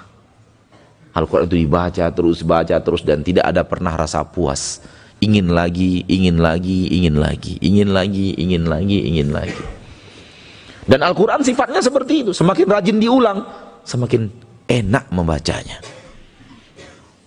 Al-Quran 1.10 1.50
itu 1.50 1.56
dibaca 1.66 2.04
terus, 2.14 2.40
baca 2.46 2.76
terus, 2.78 3.02
dan 3.02 3.20
tidak 3.26 3.50
ada 3.50 3.62
pernah 3.66 3.94
rasa 3.94 4.22
puas. 4.22 4.82
Ingin 5.20 5.52
lagi, 5.52 6.00
ingin 6.08 6.40
lagi, 6.40 6.88
ingin 6.88 7.20
lagi, 7.20 7.60
ingin 7.60 7.92
lagi, 7.92 8.32
ingin 8.40 8.64
lagi, 8.64 8.98
ingin 9.04 9.28
lagi. 9.36 9.64
Dan 10.88 11.04
Al-Quran 11.04 11.44
sifatnya 11.44 11.84
seperti 11.84 12.24
itu. 12.24 12.32
Semakin 12.32 12.64
rajin 12.64 12.96
diulang, 12.96 13.44
semakin 13.84 14.32
enak 14.64 15.12
membacanya. 15.12 15.76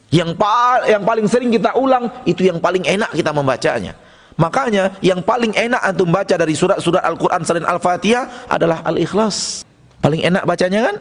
Yang, 0.09 0.37
pa 0.37 0.81
yang 0.89 1.05
paling 1.05 1.25
sering 1.29 1.49
kita 1.53 1.73
ulang 1.77 2.09
itu 2.25 2.45
yang 2.45 2.57
paling 2.57 2.81
enak 2.85 3.13
kita 3.13 3.29
membacanya. 3.29 3.93
Makanya 4.41 4.97
yang 5.05 5.21
paling 5.21 5.53
enak 5.53 5.81
antum 5.81 6.09
baca 6.09 6.33
dari 6.33 6.57
surat-surat 6.57 7.05
Al-Quran 7.05 7.45
selain 7.45 7.65
Al-Fatihah 7.69 8.49
adalah 8.49 8.81
Al-Ikhlas. 8.89 9.61
Paling 10.01 10.25
enak 10.25 10.43
bacanya 10.49 10.89
kan? 10.89 10.95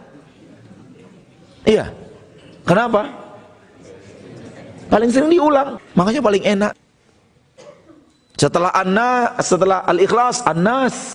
Iya. 1.64 1.84
Kenapa? 2.68 3.08
Paling 4.92 5.08
sering 5.08 5.32
diulang. 5.32 5.80
Makanya 5.96 6.20
paling 6.20 6.44
enak. 6.44 6.72
Setelah 8.42 8.74
anna, 8.74 9.38
setelah 9.38 9.86
Al-Ikhlas, 9.86 10.42
An-Nas. 10.42 11.14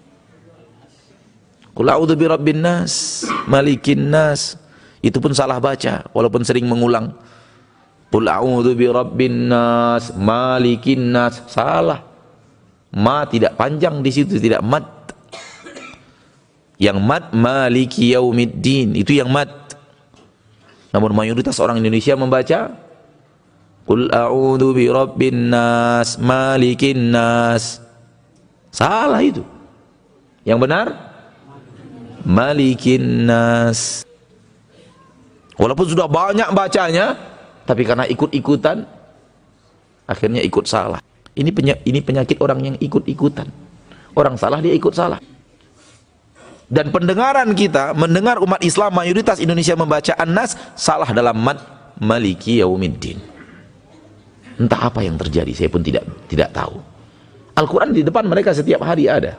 Qul 1.76 1.92
a'udzu 1.92 2.16
birabbin 2.16 2.64
nas, 2.64 3.22
malikin 3.46 4.10
nas, 4.10 4.56
itu 5.04 5.20
pun 5.20 5.30
salah 5.36 5.60
baca 5.60 6.08
walaupun 6.16 6.42
sering 6.42 6.64
mengulang. 6.66 7.12
Qul 8.08 8.32
a'udzu 8.32 8.72
birabbin 8.80 9.52
nas 9.52 10.16
malikin 10.16 11.12
nas. 11.12 11.44
Salah. 11.52 12.08
Ma 12.96 13.28
tidak 13.28 13.60
panjang 13.60 14.00
di 14.00 14.10
situ 14.10 14.40
tidak 14.40 14.64
mad. 14.64 14.88
Yang 16.80 16.98
mad 17.04 17.36
maliki 17.36 18.16
yaumiddin. 18.16 18.96
Itu 18.96 19.12
yang 19.12 19.28
mad. 19.28 19.52
Namun 20.96 21.12
mayoritas 21.12 21.60
orang 21.60 21.84
Indonesia 21.84 22.16
membaca 22.16 22.87
Qul 23.88 24.12
a'udzu 24.12 24.76
birabbin 24.76 25.48
nas 25.48 26.20
malikin 26.20 27.08
nas 27.08 27.80
salah 28.68 29.24
itu 29.24 29.48
yang 30.44 30.60
benar 30.60 30.92
malikin 32.28 33.24
nas 33.24 34.08
Walaupun 35.58 35.90
sudah 35.90 36.06
banyak 36.06 36.54
bacanya, 36.54 37.18
tapi 37.66 37.82
karena 37.82 38.06
ikut-ikutan, 38.06 38.86
akhirnya 40.06 40.46
ikut 40.46 40.70
salah. 40.70 41.02
Ini 41.34 41.50
penyakit, 41.50 41.84
ini 41.90 42.00
penyakit 42.02 42.38
orang 42.38 42.60
yang 42.62 42.76
ikut-ikutan. 42.78 43.50
Orang 44.14 44.38
salah 44.38 44.62
dia 44.62 44.74
ikut 44.78 44.94
salah. 44.94 45.18
Dan 46.70 46.94
pendengaran 46.94 47.50
kita, 47.58 47.98
mendengar 47.98 48.38
umat 48.38 48.62
Islam 48.62 48.94
mayoritas 49.02 49.42
Indonesia 49.42 49.74
membaca 49.74 50.14
An-Nas 50.14 50.54
salah 50.78 51.10
dalam 51.10 51.38
mat 51.42 51.58
Maliki 51.98 52.62
Yaumiddin. 52.62 53.37
Entah 54.58 54.90
apa 54.90 55.06
yang 55.06 55.16
terjadi, 55.22 55.54
saya 55.54 55.70
pun 55.70 55.86
tidak 55.86 56.06
tidak 56.26 56.50
tahu. 56.50 56.82
Al-Quran 57.58 57.94
di 57.94 58.02
depan 58.02 58.26
mereka 58.26 58.54
setiap 58.54 58.82
hari 58.86 59.06
ada. 59.06 59.38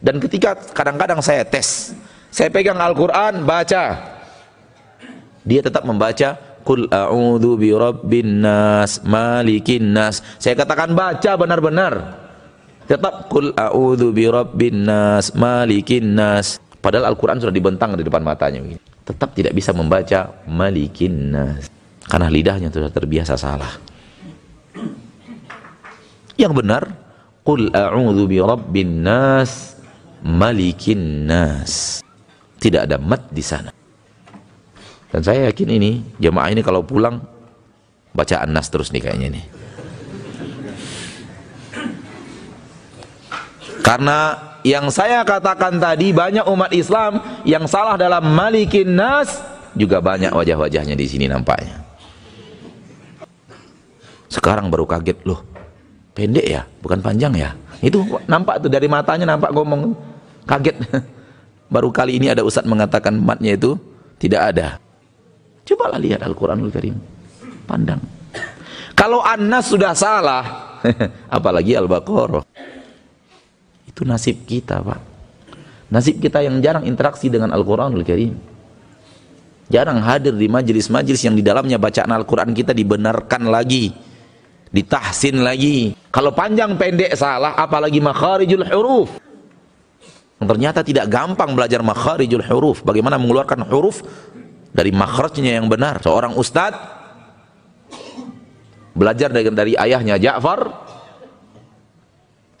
Dan 0.00 0.22
ketika 0.22 0.54
kadang-kadang 0.54 1.18
saya 1.20 1.42
tes, 1.42 1.92
saya 2.30 2.48
pegang 2.48 2.78
Al-Quran, 2.78 3.42
baca. 3.42 3.84
Dia 5.42 5.60
tetap 5.60 5.82
membaca, 5.82 6.38
Qul 6.62 6.86
a'udhu 6.86 7.58
bi 7.58 7.74
rabbin 7.74 8.44
nas, 8.44 9.02
malikin 9.02 9.90
nas. 9.90 10.22
Saya 10.38 10.54
katakan 10.54 10.94
baca 10.94 11.32
benar-benar. 11.34 11.94
Tetap 12.86 13.26
Qul 13.26 13.50
a'udhu 13.54 14.14
bi 14.14 14.30
rabbin 14.30 14.86
nas, 14.86 15.34
malikin 15.34 16.14
nas. 16.14 16.62
Padahal 16.80 17.12
Al-Quran 17.12 17.42
sudah 17.42 17.52
dibentang 17.52 17.98
di 17.98 18.06
depan 18.06 18.22
matanya. 18.22 18.62
Tetap 19.04 19.34
tidak 19.34 19.52
bisa 19.52 19.74
membaca 19.74 20.44
malikin 20.46 21.34
nas. 21.34 21.66
Karena 22.06 22.30
lidahnya 22.30 22.70
sudah 22.70 22.90
terbiasa 22.90 23.34
salah. 23.34 23.70
Yang 26.40 26.64
benar, 26.64 26.82
Qul 27.44 27.68
a'udhu 27.68 28.24
bi 28.24 28.40
rabbin 28.40 29.04
nas 29.04 29.76
malikin 30.24 31.28
nas. 31.28 32.00
Tidak 32.56 32.88
ada 32.88 32.96
mat 32.96 33.28
di 33.28 33.44
sana. 33.44 33.72
Dan 35.12 35.20
saya 35.20 35.52
yakin 35.52 35.68
ini 35.68 36.00
jemaah 36.16 36.48
ini 36.48 36.64
kalau 36.64 36.80
pulang 36.80 37.20
baca 38.16 38.40
an-nas 38.44 38.72
terus 38.72 38.88
nih 38.92 39.02
kayaknya 39.04 39.28
nih. 39.36 39.44
Karena 43.80 44.38
yang 44.62 44.92
saya 44.92 45.26
katakan 45.26 45.80
tadi 45.80 46.12
banyak 46.12 46.46
umat 46.46 46.70
Islam 46.70 47.42
yang 47.48 47.64
salah 47.66 47.96
dalam 47.96 48.22
malikin 48.22 48.92
nas 48.92 49.40
juga 49.74 49.98
banyak 49.98 50.30
wajah-wajahnya 50.30 50.94
di 50.94 51.06
sini 51.08 51.26
nampaknya. 51.26 51.80
Sekarang 54.30 54.70
baru 54.70 54.86
kaget 54.86 55.26
loh 55.26 55.49
pendek 56.14 56.46
ya 56.46 56.62
bukan 56.82 56.98
panjang 57.00 57.32
ya. 57.36 57.50
Itu 57.80 58.04
nampak 58.28 58.60
tuh 58.60 58.70
dari 58.70 58.86
matanya 58.86 59.36
nampak 59.36 59.50
ngomong. 59.56 59.96
Kaget. 60.44 60.76
Baru 61.74 61.94
kali 61.94 62.18
ini 62.18 62.28
ada 62.28 62.42
ustadz 62.42 62.68
mengatakan 62.68 63.14
matnya 63.16 63.54
itu 63.54 63.78
tidak 64.18 64.54
ada. 64.54 64.68
Cobalah 65.64 66.02
lihat 66.02 66.20
Al-Quranul 66.26 66.74
Karim. 66.74 66.98
Pandang. 67.64 68.02
Kalau 68.98 69.22
Anas 69.22 69.70
sudah 69.70 69.94
salah 69.94 70.76
apalagi 71.36 71.78
Al-Baqarah. 71.78 72.44
Itu 73.86 74.02
nasib 74.04 74.44
kita 74.44 74.82
pak. 74.82 75.00
Nasib 75.90 76.22
kita 76.22 76.42
yang 76.42 76.58
jarang 76.60 76.84
interaksi 76.84 77.30
dengan 77.30 77.54
Al-Quranul 77.54 78.04
Karim. 78.04 78.34
Jarang 79.70 80.02
hadir 80.02 80.34
di 80.34 80.50
majelis-majelis 80.50 81.22
yang 81.22 81.38
di 81.38 81.46
dalamnya 81.46 81.78
bacaan 81.78 82.10
Al-Quran 82.10 82.50
kita 82.50 82.74
dibenarkan 82.74 83.46
lagi 83.46 83.94
ditahsin 84.70 85.42
lagi. 85.42 85.94
Kalau 86.10 86.34
panjang 86.34 86.74
pendek 86.78 87.14
salah 87.18 87.54
apalagi 87.58 87.98
makharijul 87.98 88.66
huruf. 88.66 89.08
Ternyata 90.40 90.80
tidak 90.80 91.12
gampang 91.12 91.52
belajar 91.52 91.84
makharijul 91.84 92.42
huruf. 92.46 92.80
Bagaimana 92.80 93.20
mengeluarkan 93.20 93.60
huruf 93.68 94.00
dari 94.72 94.90
makhrajnya 94.94 95.60
yang 95.60 95.68
benar? 95.68 96.00
Seorang 96.00 96.34
ustad 96.38 96.72
belajar 98.96 99.28
dari, 99.30 99.46
dari 99.52 99.72
ayahnya 99.76 100.16
Ja'far. 100.16 100.88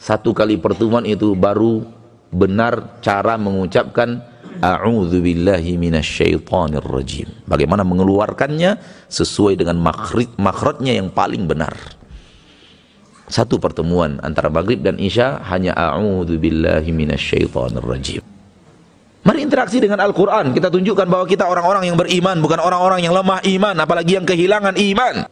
Satu 0.00 0.32
kali 0.32 0.56
pertemuan 0.56 1.04
itu 1.04 1.36
baru 1.36 1.84
benar 2.32 3.02
cara 3.04 3.36
mengucapkan 3.36 4.29
a'udzu 4.58 5.22
billahi 5.22 5.78
minasyaitonir 5.78 6.82
rajim 6.82 7.30
bagaimana 7.46 7.86
mengeluarkannya 7.86 8.82
sesuai 9.06 9.54
dengan 9.54 9.78
makhrajnya 10.36 10.98
yang 10.98 11.14
paling 11.14 11.46
benar 11.46 11.78
satu 13.30 13.62
pertemuan 13.62 14.18
antara 14.26 14.50
maghrib 14.50 14.82
dan 14.82 14.98
isya 14.98 15.38
hanya 15.46 15.70
a'udzu 15.78 16.34
billahi 16.34 16.90
minasyaitonir 16.90 17.86
rajim. 17.86 18.22
Mari 19.22 19.46
interaksi 19.46 19.78
dengan 19.78 20.02
Al-Quran. 20.02 20.50
Kita 20.50 20.66
tunjukkan 20.66 21.06
bahwa 21.06 21.30
kita 21.30 21.46
orang-orang 21.46 21.86
yang 21.86 21.94
beriman, 21.94 22.42
bukan 22.42 22.58
orang-orang 22.58 23.06
yang 23.06 23.14
lemah 23.14 23.38
iman, 23.46 23.76
apalagi 23.78 24.18
yang 24.18 24.26
kehilangan 24.26 24.74
iman. 24.74 25.30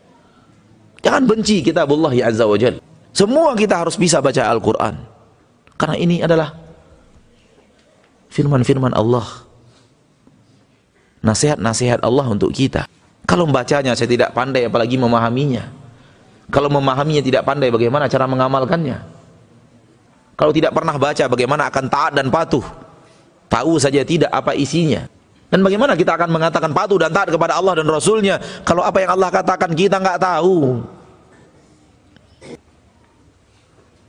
Jangan 1.03 1.23
benci 1.27 1.67
kitabullah 1.67 2.15
ya 2.15 2.31
azza 2.31 2.47
wa 2.47 2.55
jal. 2.55 2.79
Semua 3.11 3.59
kita 3.59 3.83
harus 3.83 3.99
bisa 3.99 4.23
baca 4.23 4.47
Al-Quran. 4.47 4.95
Karena 5.75 5.97
ini 5.99 6.23
adalah 6.23 6.55
firman-firman 8.33 8.93
Allah. 8.95 9.27
Nasihat-nasihat 11.21 12.01
Allah 12.01 12.27
untuk 12.31 12.55
kita. 12.55 12.87
Kalau 13.29 13.45
membacanya 13.45 13.93
saya 13.93 14.09
tidak 14.09 14.33
pandai 14.33 14.65
apalagi 14.65 14.97
memahaminya. 14.97 15.69
Kalau 16.49 16.73
memahaminya 16.73 17.21
tidak 17.21 17.45
pandai 17.45 17.69
bagaimana 17.69 18.09
cara 18.09 18.25
mengamalkannya? 18.25 19.05
Kalau 20.39 20.53
tidak 20.55 20.73
pernah 20.73 20.97
baca 20.97 21.25
bagaimana 21.29 21.69
akan 21.69 21.85
taat 21.91 22.13
dan 22.17 22.33
patuh? 22.33 22.65
Tahu 23.51 23.77
saja 23.77 24.01
tidak 24.07 24.33
apa 24.33 24.57
isinya. 24.57 25.05
Dan 25.49 25.65
bagaimana 25.65 25.97
kita 25.97 26.15
akan 26.17 26.29
mengatakan 26.29 26.71
patuh 26.73 27.01
dan 27.01 27.11
taat 27.13 27.33
kepada 27.33 27.57
Allah 27.57 27.81
dan 27.81 27.89
Rasulnya 27.89 28.37
kalau 28.65 28.85
apa 28.85 29.01
yang 29.01 29.17
Allah 29.17 29.29
katakan 29.33 29.73
kita 29.73 29.97
nggak 29.97 30.21
tahu? 30.21 30.85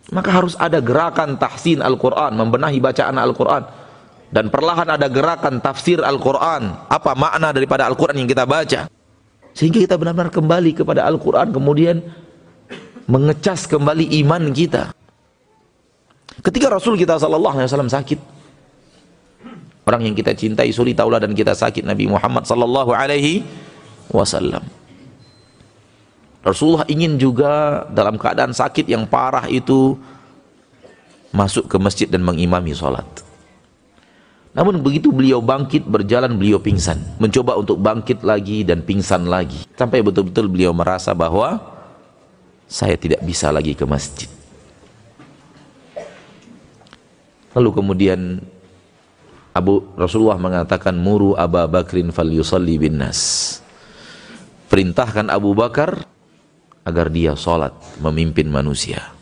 Maka 0.09 0.29
harus 0.33 0.57
ada 0.57 0.81
gerakan 0.81 1.37
tahsin 1.37 1.85
Al-Quran, 1.85 2.33
membenahi 2.33 2.81
bacaan 2.81 3.15
Al-Quran. 3.17 3.61
Dan 4.29 4.53
perlahan 4.53 4.85
ada 4.85 5.09
gerakan 5.09 5.57
tafsir 5.57 5.97
Al-Quran. 6.05 6.85
Apa 6.85 7.17
makna 7.17 7.49
daripada 7.49 7.89
Al-Quran 7.89 8.21
yang 8.25 8.29
kita 8.29 8.45
baca. 8.45 8.85
Sehingga 9.57 9.81
kita 9.81 9.97
benar-benar 9.97 10.29
kembali 10.29 10.71
kepada 10.77 11.01
Al-Quran. 11.09 11.49
Kemudian 11.49 12.05
mengecas 13.09 13.65
kembali 13.65 14.21
iman 14.21 14.53
kita. 14.53 14.93
Ketika 16.45 16.69
Rasul 16.69 16.95
kita 16.95 17.17
sallallahu 17.17 17.57
alaihi 17.57 17.67
wasallam 17.73 17.91
sakit, 17.91 18.19
orang 19.89 20.05
yang 20.05 20.15
kita 20.15 20.37
cintai 20.37 20.69
suri 20.69 20.93
taulah 20.93 21.17
dan 21.17 21.33
kita 21.33 21.57
sakit 21.57 21.83
Nabi 21.83 22.05
Muhammad 22.05 22.45
sallallahu 22.45 22.93
alaihi 22.93 23.43
wasallam. 24.13 24.61
Rasulullah 26.39 26.87
ingin 26.87 27.19
juga 27.19 27.83
dalam 27.91 28.15
keadaan 28.15 28.55
sakit 28.55 28.87
yang 28.87 29.03
parah 29.03 29.49
itu 29.51 29.99
masuk 31.35 31.67
ke 31.67 31.77
masjid 31.81 32.07
dan 32.07 32.23
mengimami 32.23 32.71
salat. 32.71 33.05
Namun 34.49 34.81
begitu 34.81 35.13
beliau 35.13 35.45
bangkit 35.45 35.85
berjalan 35.85 36.33
beliau 36.33 36.57
pingsan, 36.57 36.97
mencoba 37.21 37.53
untuk 37.53 37.77
bangkit 37.77 38.25
lagi 38.25 38.65
dan 38.65 38.81
pingsan 38.81 39.29
lagi 39.29 39.61
sampai 39.77 40.01
betul-betul 40.01 40.49
beliau 40.49 40.73
merasa 40.73 41.13
bahwa 41.13 41.61
saya 42.65 42.97
tidak 42.97 43.21
bisa 43.21 43.53
lagi 43.53 43.77
ke 43.77 43.85
masjid. 43.85 44.29
Lalu 47.53 47.69
kemudian 47.73 48.41
Abu 49.53 49.85
Rasulullah 49.97 50.37
mengatakan 50.37 50.97
muru 50.97 51.33
Abu 51.37 51.61
Bakrin 51.69 52.09
fal 52.13 52.29
yusalli 52.29 52.77
bin 52.77 53.01
nas. 53.01 53.57
Perintahkan 54.69 55.33
Abu 55.33 55.57
Bakar 55.57 56.05
agar 56.85 57.09
dia 57.09 57.33
salat 57.33 57.73
memimpin 58.01 58.45
manusia. 58.49 59.13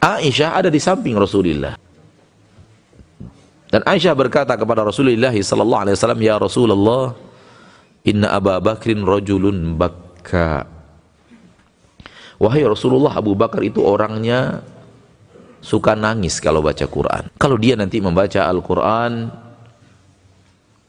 Aisyah 0.00 0.60
ada 0.60 0.68
di 0.72 0.80
samping 0.80 1.16
Rasulullah. 1.16 1.76
Dan 3.68 3.84
Aisyah 3.84 4.16
berkata 4.16 4.56
kepada 4.56 4.80
Rasulullah 4.80 5.32
sallallahu 5.32 5.82
alaihi 5.84 5.94
wasallam, 5.96 6.22
"Ya 6.24 6.36
Rasulullah, 6.40 7.12
inna 8.04 8.32
Abu 8.32 8.56
Bakrin 8.64 9.04
rajulun 9.04 9.76
bakka." 9.76 10.64
Wahai 12.38 12.62
Rasulullah 12.64 13.18
Abu 13.18 13.34
Bakar 13.34 13.66
itu 13.66 13.82
orangnya 13.82 14.62
suka 15.58 15.98
nangis 15.98 16.38
kalau 16.38 16.62
baca 16.62 16.86
Quran. 16.86 17.26
Kalau 17.34 17.58
dia 17.58 17.74
nanti 17.74 17.98
membaca 17.98 18.46
Al-Quran, 18.46 19.26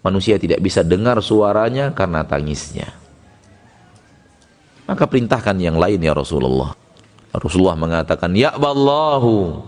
manusia 0.06 0.38
tidak 0.38 0.62
bisa 0.62 0.86
dengar 0.86 1.18
suaranya 1.26 1.90
karena 1.92 2.22
tangisnya. 2.22 2.94
Maka 4.86 5.10
perintahkan 5.10 5.58
yang 5.58 5.78
lain 5.78 6.02
ya 6.02 6.14
Rasulullah. 6.14 6.74
Rasulullah 7.34 7.78
mengatakan, 7.78 8.34
Ya 8.34 8.54
Ballahu 8.54 9.62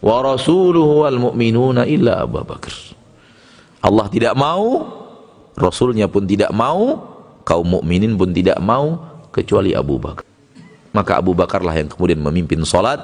wa 0.00 0.16
rasuluhu 0.24 1.04
wal 1.04 1.18
mu'minuna 1.30 1.84
illa 1.84 2.24
Abu 2.24 2.40
Bakar. 2.40 2.72
Allah 3.80 4.06
tidak 4.12 4.36
mau, 4.36 4.84
Rasulnya 5.56 6.08
pun 6.08 6.24
tidak 6.28 6.52
mau, 6.52 7.00
kaum 7.44 7.80
mukminin 7.80 8.16
pun 8.16 8.32
tidak 8.32 8.60
mau, 8.60 9.00
kecuali 9.32 9.72
Abu 9.72 9.96
Bakar. 9.96 10.24
Maka 10.90 11.20
Abu 11.22 11.32
Bakarlah 11.36 11.76
yang 11.76 11.88
kemudian 11.88 12.18
memimpin 12.18 12.60
solat 12.66 12.98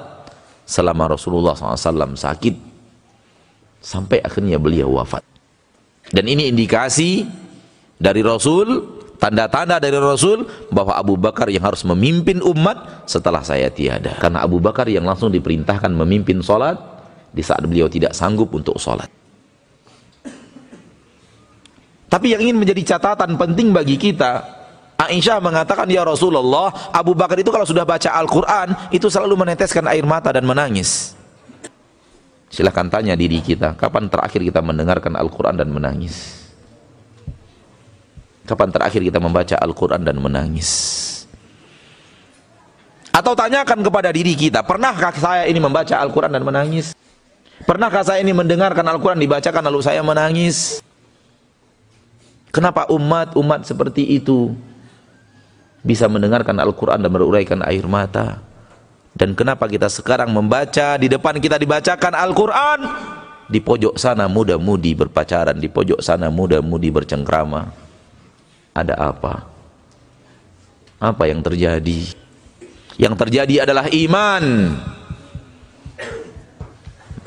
selama 0.67 1.15
Rasulullah 1.15 1.55
SAW 1.55 2.19
sakit 2.19 2.55
sampai 3.79 4.19
akhirnya 4.19 4.59
beliau 4.59 4.99
wafat. 4.99 5.23
Dan 6.11 6.27
ini 6.27 6.51
indikasi 6.51 7.23
dari 7.95 8.19
Rasul, 8.23 8.96
tanda-tanda 9.17 9.81
dari 9.81 9.97
Rasul 9.97 10.45
bahwa 10.69 10.93
Abu 10.97 11.17
Bakar 11.17 11.49
yang 11.49 11.65
harus 11.65 11.83
memimpin 11.85 12.41
umat 12.41 13.05
setelah 13.09 13.41
saya 13.41 13.69
tiada. 13.69 14.15
Karena 14.17 14.45
Abu 14.45 14.61
Bakar 14.61 14.85
yang 14.89 15.05
langsung 15.05 15.33
diperintahkan 15.33 15.89
memimpin 15.91 16.41
solat 16.41 16.77
di 17.33 17.41
saat 17.41 17.65
beliau 17.65 17.89
tidak 17.91 18.15
sanggup 18.15 18.49
untuk 18.53 18.77
solat. 18.79 19.09
Tapi 22.07 22.31
yang 22.31 22.39
ingin 22.39 22.55
menjadi 22.55 22.95
catatan 22.95 23.35
penting 23.35 23.75
bagi 23.75 23.99
kita, 23.99 24.57
Aisyah 24.97 25.43
mengatakan, 25.43 25.87
Ya 25.91 26.03
Rasulullah, 26.03 26.91
Abu 26.91 27.13
Bakar 27.13 27.37
itu 27.39 27.51
kalau 27.51 27.67
sudah 27.67 27.83
baca 27.83 28.11
Al-Quran, 28.15 28.91
itu 28.91 29.07
selalu 29.11 29.39
meneteskan 29.39 29.85
air 29.87 30.03
mata 30.07 30.31
dan 30.31 30.47
menangis. 30.47 31.15
Silahkan 32.47 32.87
tanya 32.87 33.13
diri 33.13 33.43
kita, 33.43 33.75
kapan 33.75 34.07
terakhir 34.07 34.39
kita 34.39 34.63
mendengarkan 34.63 35.19
Al-Quran 35.19 35.59
dan 35.59 35.67
menangis? 35.67 36.36
Kapan 38.47 38.71
terakhir 38.71 39.03
kita 39.03 39.19
membaca 39.19 39.59
Al-Quran 39.59 40.07
dan 40.07 40.15
menangis? 40.23 40.69
Atau 43.11 43.35
tanyakan 43.35 43.83
kepada 43.83 44.07
diri 44.15 44.31
kita, 44.39 44.63
pernahkah 44.63 45.11
saya 45.11 45.43
ini 45.51 45.59
membaca 45.59 45.99
Al-Quran 45.99 46.31
dan 46.31 46.47
menangis? 46.47 46.95
Pernahkah 47.67 48.07
saya 48.07 48.23
ini 48.23 48.31
mendengarkan 48.31 48.87
Al-Quran 48.87 49.19
dibacakan 49.19 49.67
lalu 49.67 49.83
saya 49.83 49.99
menangis? 49.99 50.79
Kenapa 52.55 52.87
umat-umat 52.87 53.67
seperti 53.67 54.15
itu 54.15 54.55
bisa 55.83 56.07
mendengarkan 56.07 56.55
Al-Quran 56.55 57.03
dan 57.03 57.11
beruraikan 57.11 57.59
air 57.67 57.83
mata? 57.83 58.39
Dan 59.17 59.33
kenapa 59.33 59.67
kita 59.67 59.89
sekarang 59.89 60.31
membaca, 60.31 60.95
di 60.95 61.09
depan 61.09 61.41
kita 61.41 61.57
dibacakan 61.59 62.13
Al-Quran, 62.15 62.79
di 63.49 63.59
pojok 63.59 63.97
sana 63.97 64.29
muda-mudi 64.29 64.93
berpacaran, 64.93 65.57
di 65.57 65.67
pojok 65.67 65.99
sana 65.99 66.29
muda-mudi 66.29 66.93
bercengkrama. 66.93 67.86
Ada 68.77 68.93
apa? 68.93 69.41
Apa 71.01 71.23
yang 71.25 71.41
terjadi? 71.41 72.13
Yang 73.01 73.15
terjadi 73.25 73.65
adalah 73.65 73.89
iman 73.89 74.45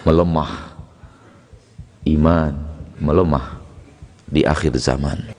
melemah. 0.07 0.53
Iman 2.07 2.55
melemah 3.03 3.59
di 4.31 4.47
akhir 4.47 4.79
zaman. 4.79 5.35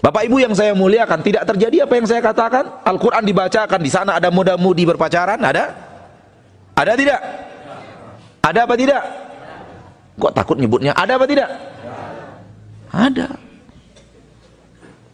Bapak 0.00 0.26
Ibu 0.26 0.42
yang 0.42 0.54
saya 0.56 0.72
muliakan, 0.74 1.20
tidak 1.22 1.44
terjadi 1.44 1.84
apa 1.86 1.94
yang 1.94 2.06
saya 2.08 2.24
katakan? 2.24 2.82
Al-Quran 2.82 3.22
dibacakan, 3.22 3.80
di 3.84 3.90
sana 3.92 4.16
ada 4.16 4.32
muda-mudi 4.32 4.88
berpacaran, 4.88 5.38
ada? 5.44 5.76
Ada 6.72 6.92
tidak? 6.96 7.20
Ada 8.40 8.60
apa 8.64 8.74
tidak? 8.80 9.02
Kok 10.16 10.32
takut 10.32 10.56
nyebutnya? 10.56 10.96
Ada 10.96 11.20
apa 11.20 11.26
tidak? 11.28 11.48
Ada. 12.90 13.49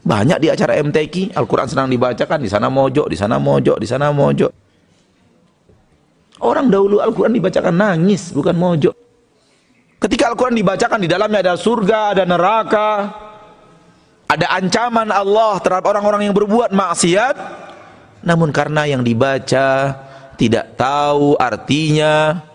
Banyak 0.07 0.38
di 0.38 0.46
acara 0.46 0.78
MTQ, 0.78 1.34
Al-Quran 1.34 1.66
sedang 1.66 1.90
dibacakan, 1.90 2.38
di 2.38 2.46
sana 2.46 2.70
mojok, 2.70 3.11
di 3.11 3.18
sana 3.18 3.42
mojok, 3.42 3.76
di 3.82 3.86
sana 3.90 4.14
mojok. 4.14 4.52
Orang 6.46 6.70
dahulu 6.70 7.02
Al-Quran 7.02 7.34
dibacakan 7.34 7.74
nangis, 7.74 8.30
bukan 8.30 8.54
mojok. 8.54 8.94
Ketika 9.98 10.30
Al-Quran 10.30 10.54
dibacakan 10.54 11.02
di 11.02 11.11
dalamnya 11.11 11.42
ada 11.42 11.54
surga, 11.59 12.14
ada 12.14 12.22
neraka, 12.22 12.88
ada 14.30 14.46
ancaman 14.54 15.11
Allah 15.11 15.59
terhadap 15.59 15.90
orang-orang 15.90 16.30
yang 16.30 16.34
berbuat 16.38 16.70
maksiat, 16.70 17.34
namun 18.22 18.54
karena 18.54 18.86
yang 18.86 19.02
dibaca 19.02 19.90
tidak 20.38 20.78
tahu 20.78 21.34
artinya, 21.34 22.46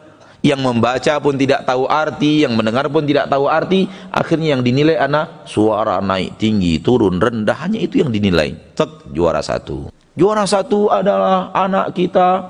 yang 0.42 0.62
membaca 0.66 1.22
pun 1.22 1.38
tidak 1.38 1.70
tahu 1.70 1.86
arti, 1.86 2.42
yang 2.46 2.58
mendengar 2.58 2.90
pun 2.90 3.06
tidak 3.06 3.30
tahu 3.30 3.46
arti, 3.46 3.86
akhirnya 4.10 4.58
yang 4.58 4.66
dinilai 4.66 4.98
anak 4.98 5.46
suara 5.46 6.02
naik 6.02 6.42
tinggi, 6.42 6.82
turun, 6.82 7.22
rendah, 7.22 7.54
hanya 7.62 7.78
itu 7.78 8.02
yang 8.02 8.10
dinilai. 8.10 8.58
Tek, 8.74 9.14
juara 9.14 9.46
satu. 9.46 9.94
Juara 10.18 10.44
satu 10.50 10.90
adalah 10.90 11.54
anak 11.54 11.94
kita 11.94 12.42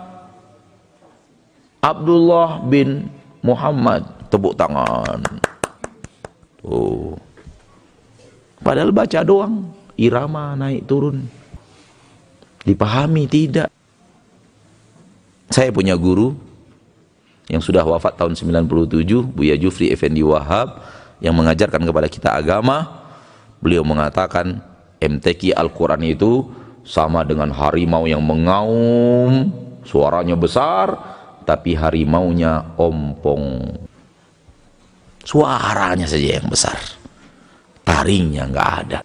Abdullah 1.84 2.64
bin 2.64 3.12
Muhammad. 3.44 4.08
Tepuk 4.32 4.56
tangan. 4.56 5.20
Tuh. 6.64 7.20
Padahal 8.64 8.96
baca 8.96 9.20
doang. 9.28 9.68
Irama 10.00 10.56
naik 10.56 10.88
turun. 10.88 11.28
Dipahami 12.64 13.28
tidak? 13.28 13.70
Saya 15.52 15.70
punya 15.76 16.00
guru 16.00 16.51
yang 17.52 17.60
sudah 17.60 17.84
wafat 17.84 18.16
tahun 18.16 18.34
97 18.40 19.36
Buya 19.36 19.60
Jufri 19.60 19.92
Effendi 19.92 20.24
Wahab 20.24 20.80
yang 21.20 21.36
mengajarkan 21.36 21.84
kepada 21.84 22.08
kita 22.08 22.30
agama 22.32 23.04
beliau 23.60 23.84
mengatakan 23.84 24.64
MTQ 25.04 25.52
Al-Quran 25.60 26.02
itu 26.08 26.48
sama 26.88 27.28
dengan 27.28 27.52
harimau 27.52 28.08
yang 28.08 28.24
mengaum 28.24 29.52
suaranya 29.84 30.40
besar 30.40 30.96
tapi 31.44 31.76
harimaunya 31.76 32.64
ompong 32.80 33.60
Suaranya 35.22 36.10
saja 36.10 36.42
yang 36.42 36.50
besar. 36.50 36.78
Taringnya 37.86 38.50
nggak 38.50 38.70
ada. 38.86 39.00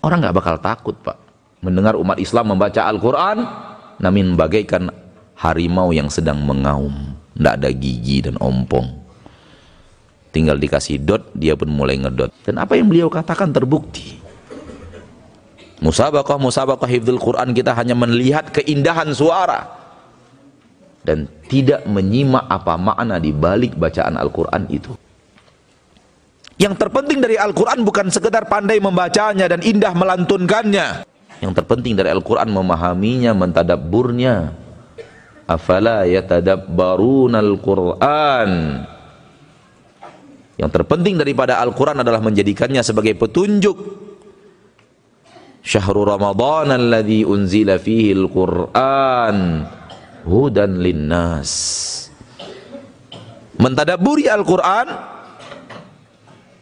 Orang 0.00 0.24
nggak 0.24 0.36
bakal 0.36 0.56
takut 0.60 0.96
pak. 1.04 1.18
Mendengar 1.60 1.98
umat 1.98 2.16
Islam 2.22 2.54
membaca 2.54 2.86
Al-Quran, 2.86 3.42
namun 3.98 4.38
bagaikan 4.38 4.88
harimau 5.34 5.90
yang 5.90 6.06
sedang 6.08 6.38
mengaum. 6.46 7.17
Nggak 7.38 7.54
ada 7.62 7.70
gigi 7.70 8.18
dan 8.26 8.36
ompong. 8.42 8.86
Tinggal 10.28 10.60
dikasih 10.60 11.00
dot, 11.00 11.32
dia 11.32 11.56
pun 11.56 11.72
mulai 11.72 11.96
ngedot. 11.96 12.34
Dan 12.44 12.60
apa 12.60 12.76
yang 12.76 12.90
beliau 12.90 13.08
katakan 13.08 13.48
terbukti. 13.54 14.20
Musabakah, 15.78 16.36
musabakah 16.42 16.90
hifdul 16.90 17.22
Quran 17.22 17.54
kita 17.54 17.70
hanya 17.72 17.94
melihat 17.94 18.50
keindahan 18.50 19.14
suara 19.14 19.70
dan 21.06 21.30
tidak 21.46 21.86
menyimak 21.86 22.44
apa 22.50 22.74
makna 22.74 23.22
di 23.22 23.30
balik 23.30 23.78
bacaan 23.78 24.18
Al-Quran 24.18 24.66
itu. 24.68 24.92
Yang 26.58 26.74
terpenting 26.82 27.22
dari 27.22 27.38
Al-Quran 27.38 27.86
bukan 27.86 28.10
sekedar 28.10 28.50
pandai 28.50 28.82
membacanya 28.82 29.46
dan 29.46 29.62
indah 29.62 29.94
melantunkannya. 29.94 31.06
Yang 31.38 31.52
terpenting 31.62 31.94
dari 31.94 32.10
Al-Quran 32.10 32.50
memahaminya, 32.50 33.30
mentadabburnya. 33.30 34.50
Afala 35.48 36.04
yatadabbarun 36.04 37.32
Al-Quran. 37.32 38.50
Yang 40.60 40.70
terpenting 40.76 41.16
daripada 41.16 41.56
Al-Quran 41.64 42.04
adalah 42.04 42.20
menjadikannya 42.20 42.84
sebagai 42.84 43.16
petunjuk. 43.16 43.80
Syahrul 45.64 46.04
Ramadan 46.04 46.76
alladhi 46.76 47.24
unzila 47.24 47.80
fihi 47.80 48.12
Al-Quran. 48.12 49.64
Hudan 50.28 50.84
linnas. 50.84 51.50
Mentadaburi 53.56 54.28
Al-Quran 54.28 54.86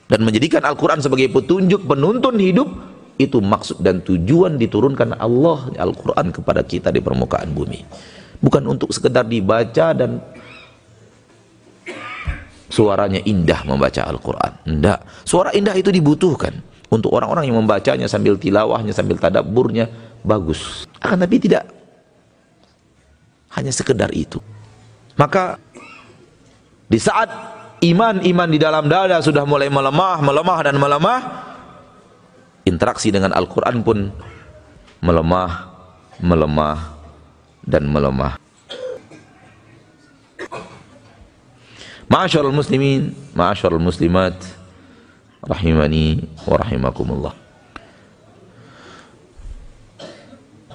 dan 0.06 0.20
menjadikan 0.22 0.62
Al-Quran 0.62 1.02
sebagai 1.02 1.26
petunjuk 1.34 1.82
penuntun 1.90 2.38
hidup 2.38 2.70
itu 3.18 3.42
maksud 3.42 3.82
dan 3.82 3.98
tujuan 4.06 4.54
diturunkan 4.54 5.18
Allah 5.18 5.74
Al-Quran 5.74 6.30
kepada 6.30 6.62
kita 6.62 6.94
di 6.94 7.02
permukaan 7.02 7.50
bumi 7.50 7.82
bukan 8.40 8.62
untuk 8.66 8.92
sekedar 8.92 9.24
dibaca 9.24 9.92
dan 9.96 10.20
suaranya 12.66 13.22
indah 13.22 13.62
membaca 13.64 14.02
Al-Quran. 14.04 14.52
Enggak, 14.66 15.06
suara 15.22 15.54
indah 15.54 15.74
itu 15.78 15.88
dibutuhkan 15.94 16.60
untuk 16.90 17.14
orang-orang 17.14 17.50
yang 17.50 17.58
membacanya 17.58 18.06
sambil 18.06 18.38
tilawahnya, 18.38 18.94
sambil 18.94 19.18
tadaburnya 19.18 19.90
bagus, 20.22 20.86
akan 21.02 21.22
tapi 21.22 21.36
tidak. 21.38 21.64
Hanya 23.56 23.72
sekedar 23.72 24.12
itu. 24.12 24.36
Maka 25.16 25.56
di 26.86 27.00
saat 27.00 27.32
iman-iman 27.80 28.48
di 28.52 28.58
dalam 28.60 28.84
dada 28.84 29.16
sudah 29.24 29.48
mulai 29.48 29.72
melemah, 29.72 30.20
melemah 30.20 30.58
dan 30.60 30.76
melemah, 30.76 31.20
interaksi 32.68 33.08
dengan 33.08 33.32
Al-Quran 33.32 33.80
pun 33.80 34.12
melemah, 35.00 35.72
melemah, 36.20 36.95
dan 37.66 37.90
melemah. 37.90 38.38
Ma'asyarul 42.06 42.54
muslimin, 42.54 43.10
ma'asyarul 43.34 43.82
muslimat, 43.82 44.38
rahimani 45.42 46.22
wa 46.46 46.56
rahimakumullah. 46.62 47.34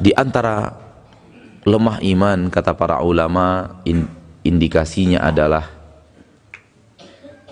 Di 0.02 0.12
antara 0.12 0.76
lemah 1.64 2.04
iman 2.04 2.52
kata 2.52 2.76
para 2.76 3.00
ulama 3.00 3.80
indikasinya 4.44 5.24
adalah 5.24 5.70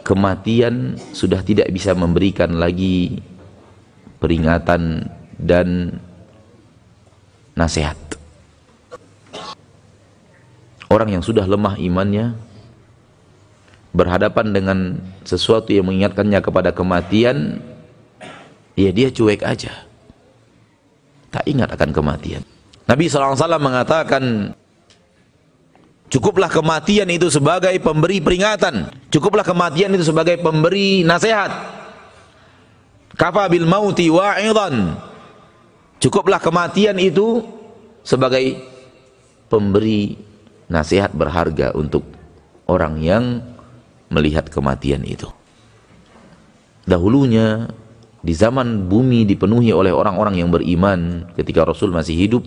kematian 0.01 0.97
sudah 1.13 1.45
tidak 1.45 1.69
bisa 1.69 1.93
memberikan 1.93 2.57
lagi 2.57 3.21
peringatan 4.17 5.07
dan 5.37 6.01
nasihat. 7.53 8.08
Orang 10.89 11.13
yang 11.13 11.21
sudah 11.21 11.45
lemah 11.45 11.77
imannya 11.77 12.33
berhadapan 13.93 14.53
dengan 14.53 14.77
sesuatu 15.21 15.69
yang 15.69 15.85
mengingatkannya 15.85 16.41
kepada 16.41 16.73
kematian, 16.73 17.61
ya 18.73 18.89
dia 18.89 19.13
cuek 19.13 19.45
aja. 19.45 19.85
Tak 21.29 21.45
ingat 21.45 21.69
akan 21.69 21.93
kematian. 21.93 22.41
Nabi 22.89 23.05
SAW 23.05 23.37
mengatakan 23.61 24.53
Cukuplah 26.09 26.49
kematian 26.49 27.05
itu 27.13 27.29
sebagai 27.29 27.77
pemberi 27.85 28.17
peringatan. 28.17 28.89
Cukuplah 29.13 29.45
kematian 29.45 29.93
itu 29.93 30.09
sebagai 30.09 30.41
pemberi 30.41 31.05
nasihat. 31.05 31.53
Kafa 33.13 33.45
bil 33.45 33.69
mauti 33.69 34.09
wa'idhan. 34.09 34.97
Cukuplah 36.01 36.41
kematian 36.41 36.97
itu 36.97 37.45
sebagai 38.01 38.57
pemberi 39.53 40.17
nasihat 40.69 41.11
berharga 41.11 41.73
untuk 41.73 42.05
orang 42.69 43.01
yang 43.01 43.41
melihat 44.13 44.47
kematian 44.47 45.01
itu. 45.03 45.27
Dahulunya 46.85 47.69
di 48.21 48.33
zaman 48.33 48.89
bumi 48.89 49.25
dipenuhi 49.25 49.73
oleh 49.73 49.93
orang-orang 49.93 50.41
yang 50.41 50.49
beriman 50.53 51.29
ketika 51.33 51.65
Rasul 51.65 51.93
masih 51.93 52.17
hidup 52.17 52.43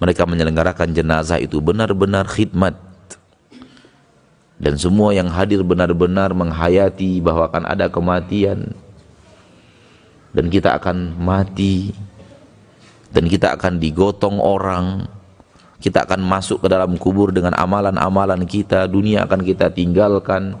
mereka 0.00 0.24
menyelenggarakan 0.24 0.96
jenazah 0.96 1.36
itu 1.36 1.60
benar-benar 1.60 2.24
khidmat. 2.24 2.72
Dan 4.60 4.76
semua 4.80 5.12
yang 5.12 5.28
hadir 5.28 5.60
benar-benar 5.60 6.32
menghayati 6.32 7.20
bahwa 7.20 7.48
akan 7.52 7.64
ada 7.68 7.92
kematian. 7.92 8.72
Dan 10.32 10.48
kita 10.48 10.80
akan 10.80 11.20
mati. 11.20 11.92
Dan 13.12 13.28
kita 13.28 13.56
akan 13.60 13.76
digotong 13.76 14.40
orang 14.40 15.04
kita 15.80 16.04
akan 16.04 16.20
masuk 16.20 16.60
ke 16.60 16.68
dalam 16.68 16.92
kubur 17.00 17.32
dengan 17.32 17.56
amalan-amalan 17.56 18.44
kita. 18.44 18.84
Dunia 18.84 19.24
akan 19.24 19.40
kita 19.40 19.72
tinggalkan. 19.72 20.60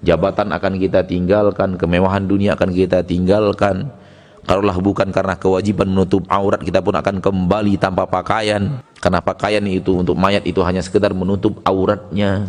Jabatan 0.00 0.48
akan 0.48 0.80
kita 0.80 1.04
tinggalkan. 1.04 1.76
Kemewahan 1.76 2.24
dunia 2.24 2.56
akan 2.56 2.72
kita 2.72 3.04
tinggalkan. 3.04 3.92
Kalaulah 4.48 4.80
bukan 4.80 5.12
karena 5.12 5.36
kewajiban 5.36 5.92
menutup 5.92 6.24
aurat 6.32 6.64
kita 6.64 6.80
pun 6.80 6.96
akan 6.96 7.20
kembali 7.20 7.76
tanpa 7.76 8.08
pakaian. 8.08 8.80
Karena 8.96 9.20
pakaian 9.20 9.60
itu 9.68 10.00
untuk 10.00 10.16
mayat 10.16 10.40
itu 10.48 10.64
hanya 10.64 10.80
sekedar 10.80 11.12
menutup 11.12 11.60
auratnya. 11.68 12.48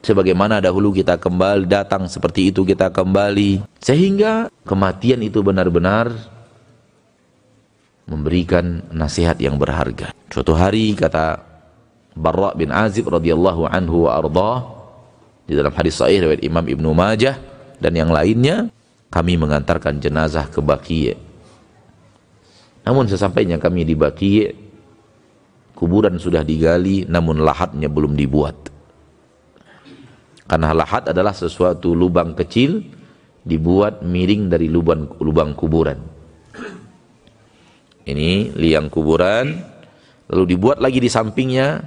Sebagaimana 0.00 0.64
dahulu 0.64 0.96
kita 0.96 1.20
kembali 1.20 1.68
datang 1.68 2.08
seperti 2.08 2.48
itu 2.48 2.64
kita 2.64 2.88
kembali. 2.88 3.68
Sehingga 3.84 4.48
kematian 4.64 5.20
itu 5.20 5.44
benar-benar 5.44 6.33
memberikan 8.04 8.84
nasihat 8.92 9.38
yang 9.40 9.56
berharga. 9.56 10.12
Suatu 10.28 10.52
hari 10.52 10.92
kata 10.92 11.40
Barra 12.14 12.52
bin 12.54 12.70
Azib 12.70 13.08
radhiyallahu 13.10 13.66
anhu 13.68 14.06
wa 14.06 14.20
ardah 14.20 14.58
di 15.44 15.56
dalam 15.56 15.72
hadis 15.74 15.98
sahih 15.98 16.24
riwayat 16.24 16.42
Imam 16.44 16.64
Ibnu 16.64 16.90
Majah 16.94 17.36
dan 17.80 17.92
yang 17.96 18.12
lainnya 18.12 18.70
kami 19.10 19.36
mengantarkan 19.36 19.98
jenazah 19.98 20.46
ke 20.48 20.62
Baqi' 20.62 21.34
namun 22.84 23.08
sesampainya 23.08 23.56
kami 23.56 23.88
di 23.88 23.96
Baqi' 23.96 24.52
kuburan 25.72 26.20
sudah 26.20 26.44
digali 26.44 27.08
namun 27.08 27.40
lahatnya 27.40 27.88
belum 27.88 28.12
dibuat. 28.12 28.70
Karena 30.44 30.76
lahat 30.76 31.08
adalah 31.08 31.32
sesuatu 31.32 31.96
lubang 31.96 32.36
kecil 32.36 32.84
dibuat 33.40 34.04
miring 34.04 34.52
dari 34.52 34.68
lubang 34.68 35.16
lubang 35.24 35.56
kuburan. 35.56 35.96
Ini 38.04 38.52
liang 38.56 38.92
kuburan 38.92 39.56
lalu 40.28 40.56
dibuat 40.56 40.80
lagi 40.80 41.00
di 41.00 41.08
sampingnya 41.08 41.80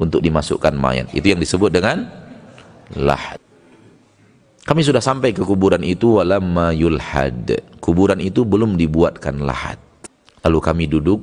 untuk 0.00 0.20
dimasukkan 0.20 0.76
mayat. 0.76 1.12
Itu 1.12 1.32
yang 1.32 1.40
disebut 1.40 1.72
dengan 1.72 2.08
lahat. 2.96 3.40
Kami 4.64 4.80
sudah 4.84 5.00
sampai 5.00 5.32
ke 5.32 5.40
kuburan 5.40 5.80
itu 5.80 6.20
walamma 6.20 6.72
yulhad. 6.76 7.64
Kuburan 7.80 8.20
itu 8.20 8.44
belum 8.44 8.76
dibuatkan 8.76 9.40
lahat. 9.40 9.80
Lalu 10.44 10.58
kami 10.60 10.84
duduk 10.88 11.20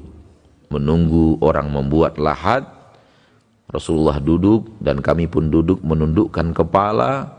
menunggu 0.68 1.40
orang 1.40 1.72
membuat 1.72 2.20
lahat 2.20 2.68
Rasulullah 3.68 4.20
duduk 4.20 4.80
dan 4.80 5.04
kami 5.04 5.28
pun 5.28 5.52
duduk 5.52 5.84
menundukkan 5.84 6.56
kepala 6.56 7.36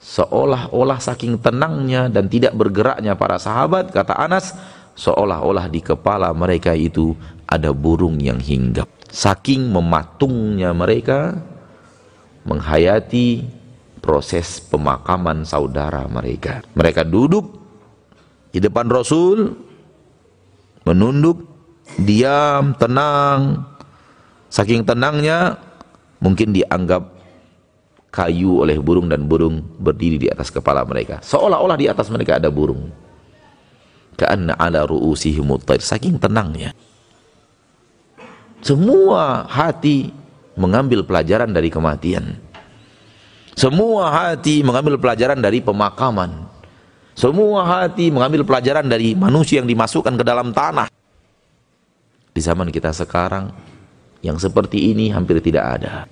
seolah-olah 0.00 1.00
saking 1.00 1.40
tenangnya 1.40 2.12
dan 2.12 2.28
tidak 2.28 2.52
bergeraknya 2.52 3.16
para 3.16 3.40
sahabat 3.40 3.88
kata 3.88 4.12
Anas 4.12 4.52
seolah-olah 4.96 5.68
di 5.68 5.84
kepala 5.84 6.32
mereka 6.32 6.72
itu 6.72 7.12
ada 7.46 7.70
burung 7.70 8.18
yang 8.18 8.40
hinggap 8.40 8.88
saking 9.12 9.70
mematungnya 9.70 10.72
mereka 10.72 11.36
menghayati 12.48 13.44
proses 14.00 14.58
pemakaman 14.58 15.44
saudara 15.46 16.08
mereka 16.08 16.64
mereka 16.72 17.04
duduk 17.04 17.60
di 18.50 18.58
depan 18.58 18.88
Rasul 18.88 19.52
menunduk 20.82 21.44
diam 22.00 22.74
tenang 22.74 23.76
Saking 24.56 24.86
tenangnya 24.86 25.58
mungkin 26.22 26.54
dianggap 26.54 27.12
kayu 28.08 28.64
oleh 28.64 28.80
burung 28.80 29.10
dan 29.10 29.28
burung 29.28 29.60
berdiri 29.76 30.16
di 30.16 30.28
atas 30.32 30.48
kepala 30.48 30.86
mereka. 30.88 31.20
Seolah-olah 31.20 31.76
di 31.76 31.86
atas 31.90 32.08
mereka 32.08 32.40
ada 32.40 32.48
burung. 32.48 32.88
Ka'anna 34.16 34.56
ala 34.56 34.88
ru'usihim 34.88 35.44
Saking 35.60 36.16
tenangnya. 36.16 36.72
Semua 38.64 39.44
hati 39.44 40.10
mengambil 40.56 41.04
pelajaran 41.04 41.52
dari 41.52 41.68
kematian. 41.68 42.40
Semua 43.56 44.12
hati 44.12 44.64
mengambil 44.64 44.96
pelajaran 44.96 45.40
dari 45.40 45.60
pemakaman. 45.60 46.48
Semua 47.16 47.64
hati 47.64 48.12
mengambil 48.12 48.44
pelajaran 48.44 48.84
dari 48.84 49.16
manusia 49.16 49.60
yang 49.60 49.68
dimasukkan 49.68 50.20
ke 50.20 50.24
dalam 50.24 50.52
tanah. 50.52 50.92
Di 52.36 52.40
zaman 52.44 52.68
kita 52.68 52.92
sekarang, 52.92 53.48
yang 54.20 54.36
seperti 54.36 54.92
ini 54.92 55.08
hampir 55.08 55.40
tidak 55.40 55.80
ada. 55.80 56.04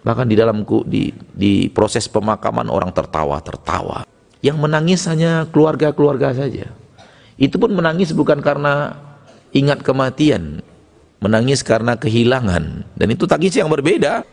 Bahkan 0.00 0.24
di 0.24 0.36
dalam 0.40 0.64
di, 0.88 1.12
di 1.12 1.68
proses 1.68 2.08
pemakaman 2.08 2.72
orang 2.72 2.88
tertawa-tertawa. 2.96 4.08
Yang 4.40 4.56
menangis 4.56 5.04
hanya 5.04 5.44
keluarga-keluarga 5.52 6.32
saja. 6.32 6.72
Itu 7.38 7.62
pun 7.62 7.70
menangis 7.70 8.10
bukan 8.10 8.42
karena 8.42 8.98
ingat 9.54 9.86
kematian, 9.86 10.58
menangis 11.22 11.62
karena 11.62 11.94
kehilangan. 11.94 12.82
Dan 12.98 13.08
itu 13.14 13.24
tangis 13.30 13.54
yang 13.54 13.70
berbeda. 13.70 14.26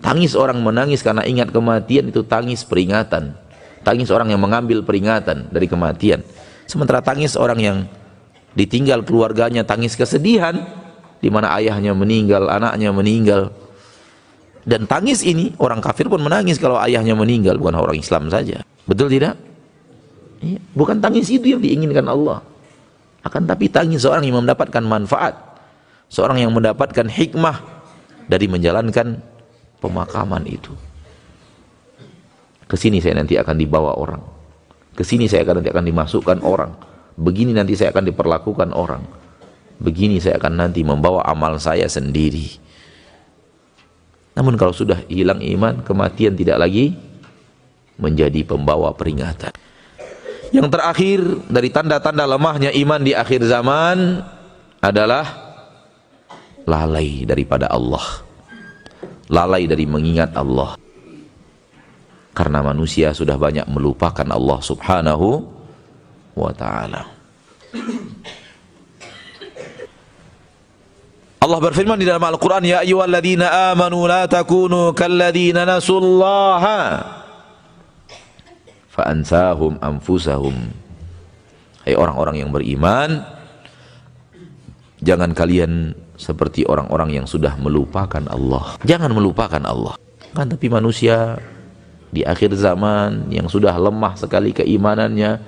Tangis 0.00 0.32
orang 0.32 0.60
menangis 0.64 1.04
karena 1.04 1.24
ingat 1.28 1.52
kematian 1.52 2.08
itu 2.08 2.24
tangis 2.24 2.64
peringatan. 2.64 3.36
Tangis 3.80 4.12
orang 4.12 4.32
yang 4.32 4.40
mengambil 4.40 4.84
peringatan 4.84 5.48
dari 5.48 5.64
kematian. 5.68 6.20
Sementara 6.68 7.00
tangis 7.00 7.36
orang 7.36 7.60
yang 7.60 7.76
ditinggal 8.52 9.04
keluarganya, 9.04 9.64
tangis 9.64 9.96
kesedihan, 9.96 10.56
di 11.20 11.28
mana 11.28 11.52
ayahnya 11.56 11.96
meninggal, 11.96 12.48
anaknya 12.48 12.92
meninggal. 12.92 13.52
Dan 14.64 14.84
tangis 14.84 15.24
ini 15.24 15.56
orang 15.56 15.80
kafir 15.80 16.08
pun 16.12 16.20
menangis 16.20 16.60
kalau 16.60 16.76
ayahnya 16.80 17.16
meninggal, 17.16 17.56
bukan 17.56 17.80
orang 17.80 17.96
Islam 17.96 18.28
saja. 18.28 18.60
Betul 18.84 19.08
tidak? 19.12 19.49
Iya. 20.40 20.60
Bukan 20.72 20.98
tangis 21.04 21.28
itu 21.28 21.44
yang 21.52 21.60
diinginkan 21.60 22.08
Allah. 22.08 22.40
Akan 23.20 23.44
tapi 23.44 23.68
tangis 23.68 24.02
seorang 24.02 24.24
yang 24.24 24.40
mendapatkan 24.40 24.80
manfaat, 24.80 25.36
seorang 26.08 26.40
yang 26.40 26.52
mendapatkan 26.56 27.04
hikmah 27.04 27.60
dari 28.24 28.48
menjalankan 28.48 29.20
pemakaman 29.84 30.48
itu. 30.48 30.72
Ke 32.64 32.80
sini 32.80 33.04
saya 33.04 33.20
nanti 33.20 33.36
akan 33.36 33.56
dibawa 33.60 33.92
orang. 34.00 34.22
Ke 34.96 35.04
sini 35.04 35.28
saya 35.28 35.44
akan 35.44 35.60
nanti 35.60 35.68
akan 35.68 35.84
dimasukkan 35.84 36.38
orang. 36.40 36.72
Begini 37.20 37.52
nanti 37.52 37.76
saya 37.76 37.92
akan 37.92 38.08
diperlakukan 38.08 38.72
orang 38.72 39.20
begini 39.80 40.20
saya 40.20 40.36
akan 40.36 40.60
nanti 40.60 40.84
membawa 40.84 41.24
amal 41.24 41.56
saya 41.56 41.88
sendiri. 41.88 42.60
Namun 44.36 44.54
kalau 44.54 44.70
sudah 44.70 45.02
hilang 45.10 45.42
iman, 45.42 45.82
kematian 45.82 46.36
tidak 46.36 46.60
lagi 46.60 46.94
menjadi 47.98 48.46
pembawa 48.46 48.94
peringatan. 48.94 49.50
Yang 50.50 50.68
terakhir 50.74 51.20
dari 51.46 51.70
tanda-tanda 51.70 52.26
lemahnya 52.26 52.74
iman 52.74 53.00
di 53.02 53.14
akhir 53.14 53.46
zaman 53.46 54.18
adalah 54.82 55.26
lalai 56.66 57.22
daripada 57.22 57.70
Allah. 57.70 58.26
Lalai 59.30 59.70
dari 59.70 59.86
mengingat 59.86 60.34
Allah. 60.34 60.74
Karena 62.34 62.66
manusia 62.66 63.14
sudah 63.14 63.38
banyak 63.38 63.70
melupakan 63.70 64.26
Allah 64.26 64.58
Subhanahu 64.58 65.26
wa 66.34 66.50
taala. 66.50 67.06
Allah 71.40 71.58
berfirman 71.62 71.96
di 71.96 72.04
dalam 72.04 72.22
Al-Quran, 72.26 72.66
Ya 72.66 72.82
ayyuhalladzina 72.82 73.72
amanu 73.72 74.04
la 74.04 74.26
takunu 74.26 74.92
kalladzina 74.92 75.62
nasullaha 75.62 76.78
fa'ansahum 79.00 79.80
anfusahum. 79.80 80.56
Hai 81.80 81.96
orang-orang 81.96 82.44
yang 82.44 82.52
beriman, 82.52 83.24
jangan 85.00 85.32
kalian 85.32 85.96
seperti 86.20 86.68
orang-orang 86.68 87.16
yang 87.16 87.26
sudah 87.26 87.56
melupakan 87.56 88.20
Allah. 88.28 88.76
Jangan 88.84 89.08
melupakan 89.16 89.64
Allah. 89.64 89.96
Kan 90.36 90.52
tapi 90.52 90.68
manusia 90.68 91.40
di 92.12 92.20
akhir 92.20 92.52
zaman 92.52 93.32
yang 93.32 93.48
sudah 93.48 93.72
lemah 93.80 94.20
sekali 94.20 94.52
keimanannya 94.52 95.40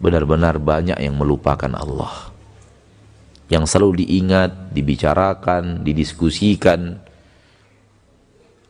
benar-benar 0.00 0.56
banyak 0.56 0.96
yang 0.96 1.18
melupakan 1.18 1.68
Allah 1.76 2.30
yang 3.50 3.66
selalu 3.66 4.06
diingat, 4.06 4.70
dibicarakan, 4.70 5.82
didiskusikan 5.82 7.02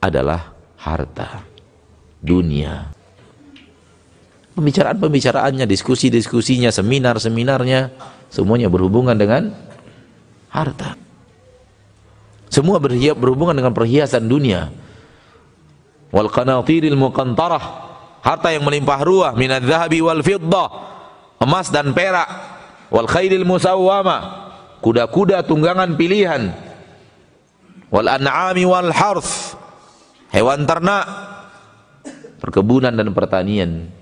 adalah 0.00 0.56
harta, 0.80 1.44
dunia. 2.24 2.88
Pembicaraan-pembicaraannya, 4.50 5.64
diskusi-diskusinya, 5.64 6.74
seminar-seminarnya, 6.74 7.94
semuanya 8.26 8.66
berhubungan 8.66 9.14
dengan 9.14 9.54
harta. 10.50 10.98
Semua 12.50 12.82
berhubungan 12.82 13.54
dengan 13.54 13.70
perhiasan 13.70 14.26
dunia. 14.26 14.74
Wal 16.10 16.26
qanatiril 16.26 16.98
muqantarah, 16.98 17.62
harta 18.26 18.50
yang 18.50 18.66
melimpah 18.66 19.00
ruah 19.06 19.32
minadz 19.38 19.70
zahabi 19.70 20.02
wal 20.02 20.18
fiddah, 20.18 20.68
emas 21.38 21.70
dan 21.70 21.94
perak. 21.94 22.26
Wal 22.90 23.06
khairil 23.06 23.46
musawwama, 23.46 24.50
kuda-kuda 24.82 25.46
tunggangan 25.46 25.94
pilihan. 25.94 26.50
Wal 27.86 28.10
an'ami 28.10 28.66
wal 28.66 28.90
harth, 28.90 29.54
hewan 30.34 30.66
ternak, 30.66 31.06
perkebunan 32.42 32.90
dan 32.90 33.14
pertanian. 33.14 33.94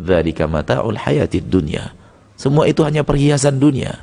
Dzalika 0.00 0.48
mata'ul 0.48 0.96
hayatid 0.96 1.52
dunya. 1.52 1.92
Semua 2.40 2.64
itu 2.64 2.80
hanya 2.80 3.04
perhiasan 3.04 3.60
dunia. 3.60 4.00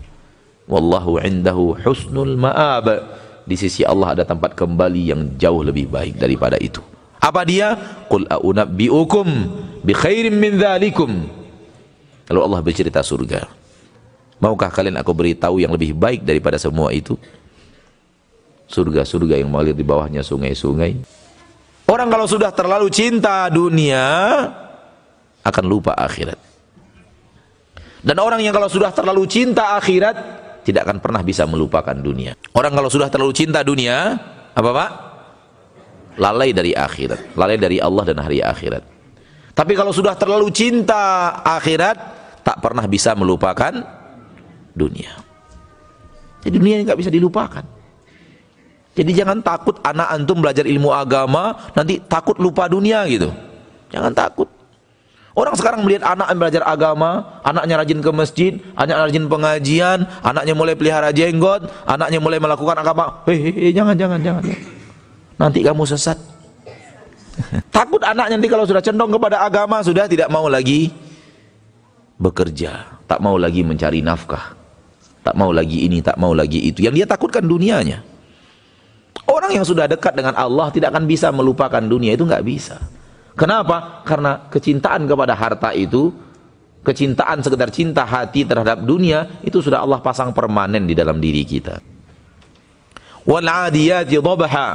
Wallahu 0.69 1.17
indahu 1.17 1.73
husnul 1.81 2.37
ma'ab 2.37 2.85
di 3.47 3.55
sisi 3.55 3.81
Allah 3.87 4.13
ada 4.19 4.23
tempat 4.27 4.53
kembali 4.53 5.01
yang 5.09 5.21
jauh 5.39 5.63
lebih 5.63 5.87
baik 5.87 6.19
daripada 6.19 6.59
itu. 6.59 6.83
Apa 7.17 7.47
dia? 7.47 7.73
Qul 8.11 8.27
a'unabbi'ukum 8.27 9.27
bi 9.81 9.93
khairin 9.95 10.35
min 10.37 10.59
dzalikum. 10.59 11.11
Lalu 12.27 12.39
Allah 12.43 12.59
bercerita 12.59 12.99
surga. 12.99 13.47
Maukah 14.37 14.69
kalian 14.69 14.99
aku 15.01 15.15
beritahu 15.15 15.57
yang 15.57 15.73
lebih 15.73 15.97
baik 15.97 16.21
daripada 16.21 16.61
semua 16.61 16.93
itu? 16.93 17.17
Surga-surga 18.67 19.39
yang 19.39 19.49
mengalir 19.49 19.73
di 19.73 19.81
bawahnya 19.81 20.21
sungai-sungai. 20.21 20.99
Orang 21.87 22.11
kalau 22.11 22.27
sudah 22.27 22.51
terlalu 22.51 22.91
cinta 22.91 23.47
dunia 23.47 24.03
akan 25.47 25.63
lupa 25.63 25.95
akhirat. 25.95 26.35
Dan 28.03 28.19
orang 28.19 28.43
yang 28.43 28.51
kalau 28.51 28.67
sudah 28.67 28.91
terlalu 28.91 29.23
cinta 29.25 29.79
akhirat 29.79 30.15
tidak 30.67 30.83
akan 30.83 30.99
pernah 30.99 31.23
bisa 31.23 31.47
melupakan 31.47 31.95
dunia. 31.95 32.35
Orang 32.51 32.75
kalau 32.75 32.91
sudah 32.91 33.07
terlalu 33.07 33.31
cinta 33.31 33.63
dunia, 33.63 34.19
apa 34.51 34.69
Pak? 34.75 34.89
Lalai 36.19 36.51
dari 36.51 36.75
akhirat, 36.75 37.39
lalai 37.39 37.55
dari 37.55 37.79
Allah 37.79 38.03
dan 38.03 38.19
hari 38.19 38.43
akhirat. 38.43 38.83
Tapi 39.55 39.73
kalau 39.73 39.95
sudah 39.95 40.13
terlalu 40.19 40.51
cinta 40.51 41.33
akhirat, 41.41 41.97
tak 42.43 42.59
pernah 42.59 42.85
bisa 42.85 43.15
melupakan 43.15 43.73
dunia. 44.75 45.17
Jadi 46.43 46.55
dunia 46.59 46.83
nggak 46.83 46.99
bisa 46.99 47.09
dilupakan. 47.09 47.65
Jadi 48.97 49.11
jangan 49.13 49.45
takut 49.45 49.77
anak 49.85 50.09
antum 50.09 50.41
belajar 50.41 50.65
ilmu 50.65 50.89
agama 50.89 51.53
nanti 51.77 52.01
takut 52.01 52.33
lupa 52.41 52.65
dunia 52.65 53.05
gitu. 53.05 53.29
Jangan 53.93 54.09
takut. 54.13 54.56
Orang 55.37 55.53
sekarang 55.53 55.85
melihat 55.85 56.17
anak 56.17 56.33
belajar 56.33 56.65
agama, 56.65 57.37
anaknya 57.45 57.77
rajin 57.77 58.01
ke 58.01 58.09
masjid, 58.09 58.57
anaknya 58.73 59.05
rajin 59.05 59.25
pengajian, 59.29 59.99
anaknya 60.25 60.57
mulai 60.57 60.73
pelihara 60.73 61.13
jenggot, 61.13 61.69
anaknya 61.85 62.17
mulai 62.17 62.41
melakukan 62.41 62.73
agama. 62.73 63.21
Hei, 63.29 63.69
jangan, 63.69 63.93
jangan, 63.93 64.17
jangan. 64.17 64.41
Nanti 65.37 65.61
kamu 65.61 65.85
sesat. 65.85 66.17
Takut 67.77 68.01
anaknya 68.01 68.41
nanti 68.41 68.49
kalau 68.49 68.65
sudah 68.65 68.81
condong 68.81 69.13
kepada 69.13 69.45
agama, 69.45 69.85
sudah 69.85 70.09
tidak 70.09 70.25
mau 70.33 70.49
lagi 70.49 70.89
bekerja, 72.17 72.97
tak 73.05 73.21
mau 73.21 73.37
lagi 73.37 73.61
mencari 73.61 74.01
nafkah, 74.01 74.57
tak 75.21 75.37
mau 75.37 75.53
lagi 75.53 75.85
ini, 75.85 76.01
tak 76.01 76.17
mau 76.17 76.33
lagi 76.33 76.65
itu. 76.65 76.81
Yang 76.81 77.05
dia 77.05 77.07
takutkan 77.13 77.45
dunianya. 77.45 78.01
Orang 79.29 79.53
yang 79.53 79.61
sudah 79.61 79.85
dekat 79.85 80.17
dengan 80.17 80.33
Allah 80.33 80.73
tidak 80.73 80.97
akan 80.97 81.05
bisa 81.05 81.29
melupakan 81.29 81.85
dunia, 81.85 82.17
itu 82.17 82.25
nggak 82.25 82.41
bisa. 82.41 82.81
Kenapa? 83.36 84.04
Karena 84.04 84.46
kecintaan 84.52 85.08
kepada 85.08 85.32
harta 85.32 85.72
itu, 85.72 86.12
kecintaan 86.84 87.40
sekedar 87.40 87.72
cinta 87.72 88.04
hati 88.04 88.44
terhadap 88.44 88.84
dunia, 88.84 89.40
itu 89.40 89.64
sudah 89.64 89.80
Allah 89.80 90.04
pasang 90.04 90.36
permanen 90.36 90.84
di 90.84 90.92
dalam 90.92 91.16
diri 91.16 91.40
kita. 91.46 91.80
Wal 93.24 93.48
'adiyati 93.48 94.20
dhabha, 94.20 94.68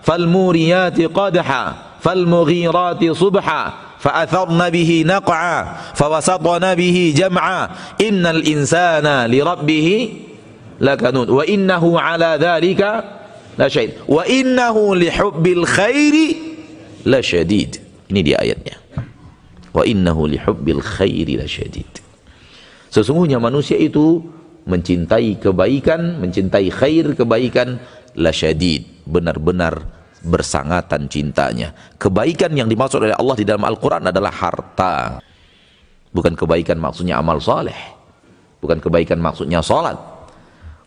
fal 0.00 0.24
muriyati 0.24 1.04
qadha, 1.12 1.96
fal 2.00 2.24
mughirati 2.24 3.12
subha, 3.12 3.88
فأثرن 3.98 4.70
به 4.70 5.04
نقعا 5.06 5.76
فوسطن 5.94 6.74
به 6.74 7.14
جمعا 7.16 7.68
إن 7.98 8.26
الإنسان 8.26 9.26
لربه 9.26 9.88
لكنود 10.80 11.28
وإنه 11.30 12.00
على 12.00 12.38
ذلك 12.40 13.04
لشهيد 13.58 13.90
وإنه 14.08 14.96
لحب 14.96 15.46
الخير 15.46 16.14
لشديد 17.06 17.81
ini 18.13 18.21
dia 18.21 18.37
ayatnya. 18.37 18.77
Wa 19.73 19.81
innahu 19.81 20.29
lihubbil 20.29 20.85
khairi 20.85 21.41
lasyadid. 21.41 21.89
Sesungguhnya 22.93 23.41
manusia 23.41 23.73
itu 23.81 24.21
mencintai 24.69 25.41
kebaikan, 25.41 26.21
mencintai 26.21 26.69
khair 26.69 27.17
kebaikan 27.17 27.81
lasyadid, 28.13 28.85
benar-benar 29.09 29.81
bersangatan 30.23 31.09
cintanya. 31.09 31.73
Kebaikan 31.97 32.53
yang 32.55 32.69
dimaksud 32.69 33.01
oleh 33.03 33.17
Allah 33.17 33.35
di 33.35 33.43
dalam 33.43 33.65
Al-Qur'an 33.65 34.07
adalah 34.07 34.31
harta. 34.31 35.19
Bukan 36.13 36.37
kebaikan 36.37 36.77
maksudnya 36.77 37.17
amal 37.17 37.41
soleh. 37.41 37.75
Bukan 38.61 38.79
kebaikan 38.79 39.19
maksudnya 39.19 39.59
salat. 39.59 39.97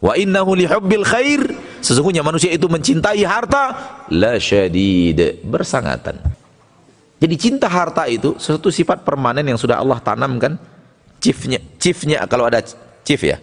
Wa 0.01 0.17
innahu 0.17 0.57
lihubbil 0.57 1.05
khair, 1.05 1.43
sesungguhnya 1.83 2.25
manusia 2.25 2.53
itu 2.53 2.69
mencintai 2.69 3.21
harta 3.27 3.77
lasyadid, 4.09 5.45
bersangatan. 5.45 6.36
Jadi 7.17 7.35
cinta 7.41 7.65
harta 7.67 8.05
itu 8.05 8.37
suatu 8.37 8.69
sifat 8.69 9.01
permanen 9.01 9.45
yang 9.45 9.57
sudah 9.57 9.81
Allah 9.81 9.97
tanamkan. 10.05 10.61
Chiefnya, 11.17 11.57
chiefnya 11.81 12.29
kalau 12.29 12.45
ada 12.45 12.61
chief 13.01 13.25
ya, 13.25 13.41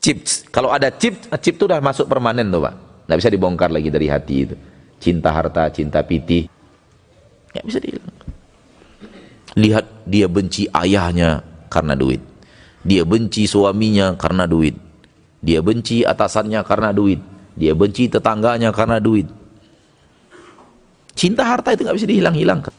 chips. 0.00 0.48
Kalau 0.48 0.72
ada 0.72 0.88
chip, 0.88 1.20
chip 1.44 1.54
itu 1.60 1.68
sudah 1.68 1.84
masuk 1.84 2.08
permanen 2.08 2.48
tuh 2.48 2.64
pak. 2.64 2.74
Nggak 3.06 3.18
bisa 3.20 3.30
dibongkar 3.30 3.68
lagi 3.68 3.92
dari 3.92 4.08
hati 4.08 4.36
itu. 4.48 4.56
Cinta 4.96 5.36
harta, 5.36 5.68
cinta 5.68 6.00
pitih, 6.00 6.48
nggak 7.52 7.64
bisa 7.68 7.78
di. 7.78 7.88
Lihat 9.56 10.08
dia 10.08 10.26
benci 10.32 10.64
ayahnya 10.72 11.44
karena 11.68 11.92
duit. 11.92 12.24
Dia 12.80 13.04
benci 13.04 13.44
suaminya 13.44 14.16
karena 14.16 14.48
duit. 14.48 14.80
Dia 15.44 15.60
benci 15.60 16.08
atasannya 16.08 16.64
karena 16.64 16.90
duit. 16.96 17.20
Dia 17.52 17.76
benci 17.76 18.08
tetangganya 18.08 18.72
karena 18.72 18.96
duit 18.96 19.28
Cinta 21.16 21.48
harta 21.48 21.72
itu 21.72 21.80
nggak 21.82 21.96
bisa 21.96 22.08
dihilang-hilangkan. 22.12 22.74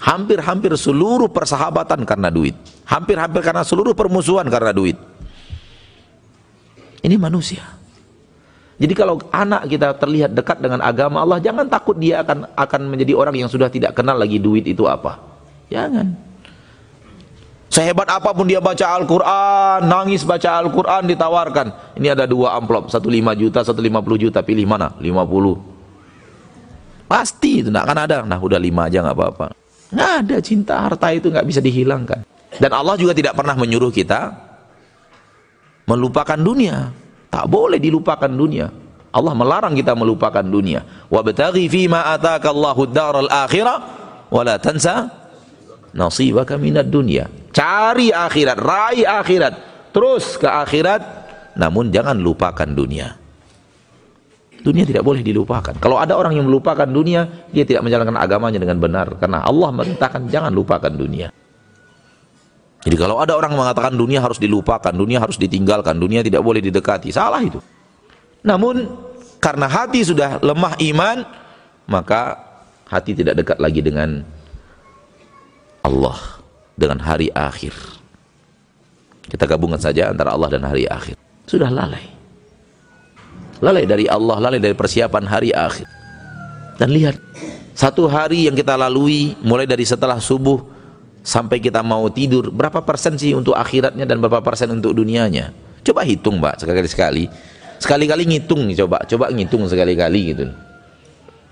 Hampir-hampir 0.00 0.72
seluruh 0.80 1.28
persahabatan 1.28 2.08
karena 2.08 2.32
duit. 2.32 2.56
Hampir-hampir 2.88 3.44
karena 3.44 3.60
seluruh 3.60 3.92
permusuhan 3.92 4.48
karena 4.48 4.72
duit. 4.72 4.96
Ini 7.04 7.20
manusia. 7.20 7.60
Jadi 8.80 8.96
kalau 8.96 9.20
anak 9.28 9.68
kita 9.68 9.92
terlihat 10.00 10.32
dekat 10.32 10.64
dengan 10.64 10.80
agama 10.80 11.20
Allah, 11.20 11.36
jangan 11.36 11.68
takut 11.68 12.00
dia 12.00 12.24
akan 12.24 12.48
akan 12.56 12.80
menjadi 12.88 13.12
orang 13.12 13.36
yang 13.36 13.52
sudah 13.52 13.68
tidak 13.68 13.92
kenal 13.92 14.16
lagi 14.16 14.40
duit 14.40 14.64
itu 14.64 14.88
apa. 14.88 15.20
Jangan. 15.68 16.16
Sehebat 17.70 18.08
apa 18.10 18.34
pun 18.34 18.50
dia 18.50 18.58
baca 18.58 18.82
Al-Quran, 18.98 19.86
nangis 19.86 20.26
baca 20.26 20.58
Al-Quran 20.58 21.06
ditawarkan. 21.06 21.94
Ini 22.00 22.18
ada 22.18 22.26
dua 22.26 22.56
amplop, 22.58 22.90
satu 22.90 23.06
lima 23.06 23.36
juta, 23.36 23.62
satu 23.62 23.78
lima 23.78 24.02
puluh 24.02 24.16
juta, 24.16 24.42
pilih 24.42 24.66
mana? 24.66 24.96
Lima 24.98 25.22
puluh. 25.22 25.69
Pasti 27.10 27.58
itu 27.58 27.74
tidak 27.74 27.90
akan 27.90 27.98
ada. 28.06 28.16
Nah 28.22 28.38
udah 28.38 28.62
lima 28.62 28.86
aja 28.86 29.02
nggak 29.02 29.16
apa-apa. 29.18 29.46
Nggak 29.90 30.10
ada 30.22 30.36
cinta 30.38 30.74
harta 30.78 31.10
itu 31.10 31.26
nggak 31.26 31.42
bisa 31.42 31.58
dihilangkan. 31.58 32.22
Dan 32.54 32.70
Allah 32.70 32.94
juga 32.94 33.10
tidak 33.10 33.34
pernah 33.34 33.58
menyuruh 33.58 33.90
kita 33.90 34.30
melupakan 35.90 36.38
dunia. 36.38 36.94
Tak 37.26 37.50
boleh 37.50 37.82
dilupakan 37.82 38.30
dunia. 38.30 38.70
Allah 39.10 39.34
melarang 39.34 39.74
kita 39.74 39.98
melupakan 39.98 40.46
dunia. 40.46 40.86
Wabtaghi 41.10 41.66
fima 41.66 42.14
ataka 42.14 42.54
Allahu 42.54 42.86
daral 42.86 43.26
akhirah 43.26 43.78
wala 44.30 44.62
tansa 44.62 45.10
nasibaka 45.90 46.54
minad 46.54 46.86
dunya. 46.86 47.26
Cari 47.50 48.14
akhirat, 48.14 48.58
raih 48.62 49.02
akhirat, 49.02 49.54
terus 49.90 50.38
ke 50.38 50.46
akhirat 50.46 51.02
namun 51.58 51.90
jangan 51.90 52.14
lupakan 52.14 52.70
dunia. 52.70 53.18
Dunia 54.60 54.84
tidak 54.84 55.00
boleh 55.00 55.24
dilupakan. 55.24 55.72
Kalau 55.80 55.96
ada 55.96 56.12
orang 56.20 56.36
yang 56.36 56.44
melupakan 56.44 56.84
dunia, 56.84 57.48
dia 57.48 57.64
tidak 57.64 57.80
menjalankan 57.80 58.16
agamanya 58.20 58.60
dengan 58.60 58.76
benar. 58.76 59.16
Karena 59.16 59.40
Allah 59.40 59.72
merintahkan 59.72 60.28
jangan 60.28 60.52
lupakan 60.52 60.92
dunia. 60.92 61.32
Jadi 62.80 62.96
kalau 62.96 63.20
ada 63.20 63.36
orang 63.36 63.56
mengatakan 63.56 63.92
dunia 63.92 64.20
harus 64.24 64.40
dilupakan, 64.40 64.92
dunia 64.92 65.20
harus 65.20 65.36
ditinggalkan, 65.36 66.00
dunia 66.00 66.24
tidak 66.24 66.40
boleh 66.40 66.64
didekati, 66.64 67.12
salah 67.12 67.40
itu. 67.44 67.60
Namun 68.40 68.88
karena 69.36 69.68
hati 69.68 70.00
sudah 70.00 70.40
lemah 70.40 70.80
iman, 70.80 71.24
maka 71.84 72.40
hati 72.88 73.12
tidak 73.12 73.36
dekat 73.36 73.60
lagi 73.60 73.84
dengan 73.84 74.24
Allah, 75.84 76.40
dengan 76.72 77.00
hari 77.04 77.28
akhir. 77.32 77.76
Kita 79.28 79.44
gabungkan 79.44 79.80
saja 79.80 80.08
antara 80.08 80.32
Allah 80.32 80.48
dan 80.48 80.64
hari 80.64 80.88
akhir. 80.88 81.20
Sudah 81.44 81.68
lalai 81.68 82.19
lalai 83.60 83.84
dari 83.84 84.08
Allah, 84.08 84.36
lalai 84.40 84.60
dari 84.60 84.74
persiapan 84.74 85.24
hari 85.28 85.54
akhir. 85.54 85.86
Dan 86.80 86.96
lihat, 86.96 87.20
satu 87.76 88.08
hari 88.08 88.48
yang 88.48 88.56
kita 88.56 88.76
lalui 88.76 89.36
mulai 89.44 89.68
dari 89.68 89.84
setelah 89.84 90.16
subuh 90.16 90.64
sampai 91.20 91.60
kita 91.60 91.84
mau 91.84 92.08
tidur, 92.08 92.48
berapa 92.48 92.80
persen 92.80 93.20
sih 93.20 93.36
untuk 93.36 93.52
akhiratnya 93.52 94.08
dan 94.08 94.20
berapa 94.20 94.40
persen 94.40 94.72
untuk 94.72 94.96
dunianya? 94.96 95.52
Coba 95.84 96.04
hitung, 96.04 96.40
Mbak, 96.40 96.64
sekali-sekali. 96.64 97.24
Sekali-kali 97.80 98.28
ngitung 98.28 98.68
coba. 98.84 99.00
Coba 99.08 99.32
ngitung 99.32 99.64
sekali-kali 99.64 100.20
gitu. 100.36 100.52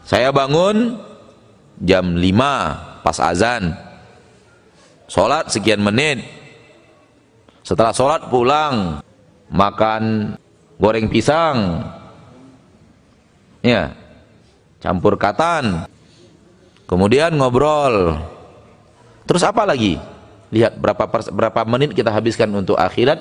Saya 0.04 0.28
bangun 0.28 1.00
jam 1.80 2.12
5 2.12 3.00
pas 3.00 3.18
azan. 3.24 3.72
Sholat 5.08 5.48
sekian 5.48 5.80
menit. 5.80 6.20
Setelah 7.64 7.96
sholat 7.96 8.28
pulang, 8.28 9.00
makan 9.48 10.36
goreng 10.76 11.08
pisang. 11.08 11.80
Ya, 13.60 13.94
campur 14.78 15.18
katan. 15.18 15.86
Kemudian 16.88 17.36
ngobrol 17.36 18.16
Terus 19.28 19.44
apa 19.44 19.68
lagi? 19.68 20.00
Lihat 20.48 20.80
berapa 20.80 21.04
berapa 21.28 21.60
menit 21.68 21.92
kita 21.92 22.08
habiskan 22.08 22.48
untuk 22.56 22.80
akhirat, 22.80 23.20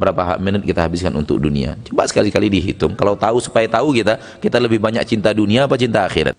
berapa 0.00 0.40
menit 0.40 0.64
kita 0.64 0.80
habiskan 0.80 1.12
untuk 1.12 1.36
dunia. 1.36 1.76
Coba 1.84 2.08
sekali-kali 2.08 2.48
dihitung. 2.48 2.96
Kalau 2.96 3.12
tahu 3.12 3.36
supaya 3.36 3.68
tahu 3.68 3.92
kita, 3.92 4.16
kita 4.40 4.56
lebih 4.56 4.80
banyak 4.80 5.04
cinta 5.04 5.36
dunia 5.36 5.68
apa 5.68 5.76
cinta 5.76 6.08
akhirat? 6.08 6.32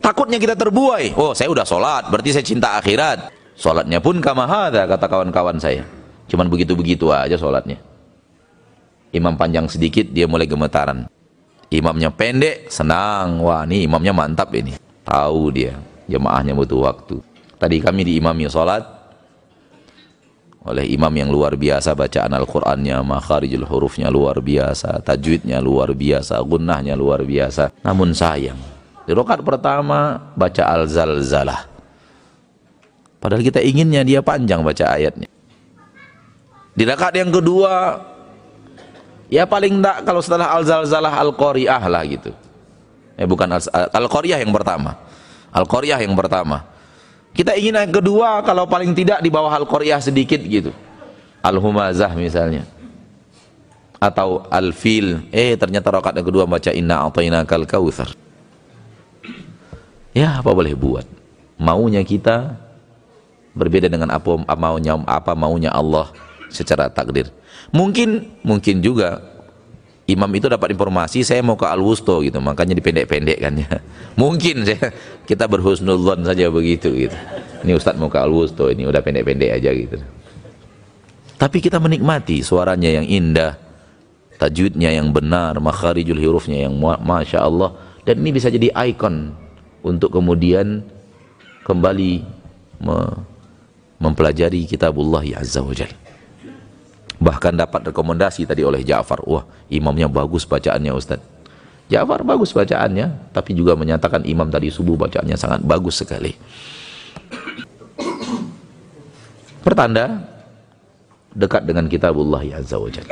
Takutnya 0.00 0.40
kita 0.40 0.56
terbuai. 0.56 1.12
Oh, 1.12 1.36
saya 1.36 1.52
udah 1.52 1.68
sholat, 1.68 2.08
berarti 2.08 2.32
saya 2.32 2.46
cinta 2.48 2.80
akhirat. 2.80 3.28
Sholatnya 3.52 4.00
pun 4.00 4.16
kamahada, 4.24 4.88
kata 4.88 5.04
kawan-kawan 5.04 5.60
saya. 5.60 5.84
Cuman 6.32 6.48
begitu-begitu 6.48 7.12
aja 7.12 7.36
sholatnya. 7.36 7.76
Imam 9.12 9.36
panjang 9.36 9.68
sedikit, 9.68 10.08
dia 10.08 10.24
mulai 10.24 10.48
gemetaran. 10.48 11.04
Imamnya 11.68 12.08
pendek, 12.08 12.72
senang. 12.72 13.44
Wah, 13.44 13.68
ini 13.68 13.84
imamnya 13.84 14.16
mantap 14.16 14.48
ini. 14.56 14.76
Tahu 15.04 15.42
dia, 15.52 15.76
jemaahnya 16.08 16.56
butuh 16.56 16.80
waktu. 16.88 17.20
Tadi 17.60 17.76
kami 17.82 18.06
diimami 18.08 18.48
salat 18.48 18.98
oleh 20.68 20.84
imam 20.92 21.10
yang 21.14 21.32
luar 21.32 21.56
biasa 21.56 21.96
bacaan 21.96 22.28
Al-Qur'annya, 22.36 23.00
makharijul 23.00 23.64
hurufnya 23.64 24.12
luar 24.12 24.44
biasa, 24.44 25.00
tajwidnya 25.00 25.64
luar 25.64 25.96
biasa, 25.96 26.36
gunnahnya 26.44 26.92
luar 26.92 27.24
biasa. 27.24 27.72
Namun 27.80 28.12
sayang, 28.12 28.60
di 29.08 29.16
rakaat 29.16 29.40
pertama 29.40 30.28
baca 30.36 30.62
Al-Zalzalah. 30.68 31.64
Padahal 33.18 33.40
kita 33.40 33.64
inginnya 33.64 34.04
dia 34.04 34.20
panjang 34.20 34.60
baca 34.60 34.92
ayatnya. 34.92 35.26
Di 36.76 36.84
rakaat 36.84 37.16
yang 37.16 37.32
kedua 37.32 37.98
ya 39.28 39.44
paling 39.44 39.80
enggak 39.80 40.04
kalau 40.04 40.20
setelah 40.24 40.52
Al-Zalzalah 40.56 41.14
Al-Qari'ah 41.20 41.84
lah 41.88 42.02
gitu. 42.08 42.32
Eh 43.14 43.28
bukan 43.28 43.48
Al-Qari'ah 43.92 44.40
yang 44.40 44.52
pertama. 44.52 44.96
Al-Qari'ah 45.52 46.00
yang 46.02 46.16
pertama. 46.16 46.64
Kita 47.32 47.54
ingin 47.54 47.76
yang 47.76 47.94
kedua 47.94 48.42
kalau 48.42 48.66
paling 48.66 48.96
tidak 48.96 49.22
di 49.22 49.30
bawah 49.30 49.52
Al-Qari'ah 49.52 50.00
sedikit 50.02 50.40
gitu. 50.42 50.72
Al-Humazah 51.44 52.12
misalnya. 52.18 52.66
Atau 53.98 54.46
Al-Fil. 54.48 55.28
Eh 55.30 55.54
ternyata 55.54 55.90
rakaat 55.90 56.18
yang 56.18 56.26
kedua 56.26 56.44
baca 56.46 56.70
Inna 56.70 57.06
kal 57.46 57.66
kautsar. 57.66 58.10
Ya 60.14 60.38
apa 60.42 60.50
boleh 60.50 60.74
buat. 60.74 61.06
Maunya 61.58 62.02
kita 62.06 62.54
berbeda 63.58 63.90
dengan 63.90 64.14
apa 64.14 64.54
maunya 64.54 64.94
apa 65.02 65.34
maunya 65.34 65.74
Allah 65.74 66.14
secara 66.48 66.88
takdir. 66.92 67.30
Mungkin 67.72 68.40
mungkin 68.42 68.80
juga 68.80 69.20
imam 70.08 70.32
itu 70.32 70.48
dapat 70.48 70.72
informasi 70.72 71.20
saya 71.20 71.44
mau 71.44 71.54
ke 71.54 71.68
Al-Wusto 71.68 72.24
gitu. 72.24 72.40
Makanya 72.40 72.72
dipendek-pendek 72.72 73.38
kan 73.38 73.54
ya. 73.60 73.68
Mungkin 74.22 74.64
saya 74.64 74.90
kita 75.28 75.44
berhusnudzon 75.44 76.24
saja 76.24 76.48
begitu 76.48 76.88
gitu. 76.96 77.16
Ini 77.62 77.76
Ustadz 77.76 78.00
mau 78.00 78.08
ke 78.08 78.16
Al-Wusto 78.16 78.72
ini 78.72 78.88
udah 78.88 79.04
pendek-pendek 79.04 79.60
aja 79.60 79.70
gitu. 79.70 80.00
Tapi 81.38 81.62
kita 81.62 81.78
menikmati 81.78 82.42
suaranya 82.42 82.90
yang 82.90 83.06
indah 83.06 83.54
tajwidnya 84.42 84.90
yang 84.90 85.14
benar 85.14 85.54
makharijul 85.62 86.18
hurufnya 86.18 86.66
yang 86.66 86.74
Masya 86.80 87.38
Allah. 87.44 87.76
Dan 88.02 88.24
ini 88.24 88.40
bisa 88.40 88.48
jadi 88.48 88.72
ikon 88.72 89.36
untuk 89.84 90.16
kemudian 90.16 90.80
kembali 91.68 92.24
mempelajari 94.00 94.64
kitabullah 94.64 95.20
ya 95.20 95.44
Azza 95.44 95.60
wa 95.60 95.76
Jalla 95.76 96.07
Bahkan 97.18 97.58
dapat 97.58 97.90
rekomendasi 97.90 98.46
tadi 98.46 98.62
oleh 98.62 98.86
Ja'far. 98.86 99.22
Wah, 99.26 99.42
imamnya 99.66 100.06
bagus 100.06 100.46
bacaannya 100.46 100.94
Ustaz. 100.94 101.18
Ja'far 101.88 102.22
bagus 102.22 102.52
bacaannya, 102.54 103.32
tapi 103.32 103.56
juga 103.56 103.72
menyatakan 103.74 104.22
imam 104.28 104.46
tadi 104.52 104.68
subuh 104.68 104.94
bacaannya 104.94 105.36
sangat 105.40 105.60
bagus 105.64 106.04
sekali. 106.04 106.36
Pertanda 109.64 110.22
dekat 111.34 111.64
dengan 111.64 111.88
kitabullah 111.88 112.44
ya 112.44 112.60
azza 112.60 112.76
wajal. 112.76 113.04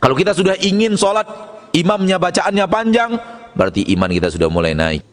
Kalau 0.00 0.14
kita 0.16 0.32
sudah 0.32 0.56
ingin 0.58 0.96
sholat, 0.96 1.28
imamnya 1.76 2.16
bacaannya 2.16 2.66
panjang, 2.66 3.10
berarti 3.52 3.84
iman 3.94 4.10
kita 4.10 4.28
sudah 4.32 4.48
mulai 4.48 4.72
naik. 4.72 5.04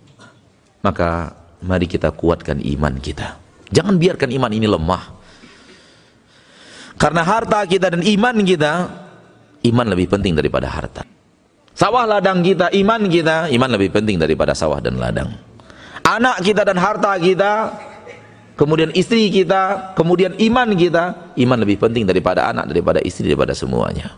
Maka 0.82 1.36
mari 1.60 1.86
kita 1.90 2.14
kuatkan 2.14 2.62
iman 2.62 2.96
kita. 2.98 3.36
Jangan 3.68 4.00
biarkan 4.00 4.30
iman 4.32 4.52
ini 4.54 4.68
lemah. 4.70 5.17
Karena 6.98 7.22
harta 7.22 7.62
kita 7.70 7.94
dan 7.94 8.02
iman 8.02 8.36
kita, 8.42 8.74
iman 9.70 9.88
lebih 9.94 10.10
penting 10.10 10.34
daripada 10.34 10.66
harta. 10.66 11.06
Sawah 11.78 12.10
ladang 12.10 12.42
kita, 12.42 12.74
iman 12.74 13.06
kita, 13.06 13.54
iman 13.54 13.70
lebih 13.70 13.94
penting 13.94 14.18
daripada 14.18 14.58
sawah 14.58 14.82
dan 14.82 14.98
ladang. 14.98 15.30
Anak 16.02 16.42
kita 16.42 16.66
dan 16.66 16.82
harta 16.82 17.14
kita, 17.22 17.70
kemudian 18.58 18.90
istri 18.98 19.30
kita, 19.30 19.94
kemudian 19.94 20.34
iman 20.42 20.74
kita, 20.74 21.38
iman 21.38 21.58
lebih 21.62 21.78
penting 21.78 22.10
daripada 22.10 22.50
anak, 22.50 22.66
daripada 22.66 22.98
istri, 23.06 23.30
daripada 23.30 23.54
semuanya. 23.54 24.18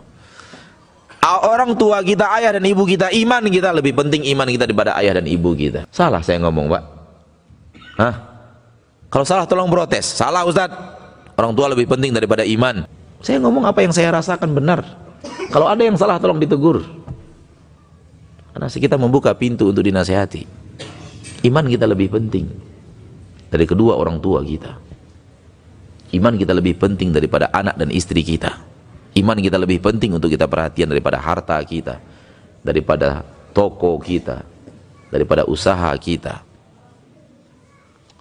Orang 1.20 1.76
tua 1.76 2.00
kita, 2.00 2.32
ayah 2.40 2.56
dan 2.56 2.64
ibu 2.64 2.88
kita, 2.88 3.12
iman 3.12 3.44
kita 3.44 3.76
lebih 3.76 3.92
penting 3.92 4.24
iman 4.32 4.48
kita 4.48 4.64
daripada 4.64 4.96
ayah 4.96 5.20
dan 5.20 5.28
ibu 5.28 5.52
kita. 5.52 5.84
Salah 5.92 6.24
saya 6.24 6.40
ngomong, 6.40 6.66
Pak. 6.72 6.82
Hah? 8.00 8.14
Kalau 9.12 9.26
salah 9.28 9.44
tolong 9.44 9.68
protes. 9.68 10.16
Salah 10.16 10.48
Ustadz. 10.48 10.99
Orang 11.40 11.56
tua 11.56 11.72
lebih 11.72 11.88
penting 11.88 12.12
daripada 12.12 12.44
iman. 12.44 12.84
Saya 13.24 13.40
ngomong 13.40 13.64
apa 13.64 13.80
yang 13.80 13.96
saya 13.96 14.12
rasakan 14.12 14.52
benar. 14.52 14.84
Kalau 15.48 15.72
ada 15.72 15.80
yang 15.80 15.96
salah 15.96 16.20
tolong 16.20 16.36
ditegur. 16.36 16.84
Karena 18.52 18.68
kita 18.68 19.00
membuka 19.00 19.32
pintu 19.32 19.72
untuk 19.72 19.80
dinasehati. 19.80 20.44
Iman 21.48 21.64
kita 21.64 21.88
lebih 21.88 22.12
penting 22.12 22.44
dari 23.48 23.64
kedua 23.64 23.96
orang 23.96 24.20
tua 24.20 24.44
kita. 24.44 24.76
Iman 26.12 26.36
kita 26.36 26.52
lebih 26.52 26.76
penting 26.76 27.08
daripada 27.08 27.48
anak 27.56 27.80
dan 27.80 27.88
istri 27.88 28.20
kita. 28.20 28.60
Iman 29.16 29.40
kita 29.40 29.56
lebih 29.56 29.80
penting 29.80 30.12
untuk 30.12 30.28
kita 30.28 30.44
perhatian 30.44 30.92
daripada 30.92 31.24
harta 31.24 31.56
kita, 31.64 32.04
daripada 32.60 33.24
toko 33.56 33.96
kita, 33.96 34.44
daripada 35.08 35.48
usaha 35.48 35.88
kita. 35.96 36.44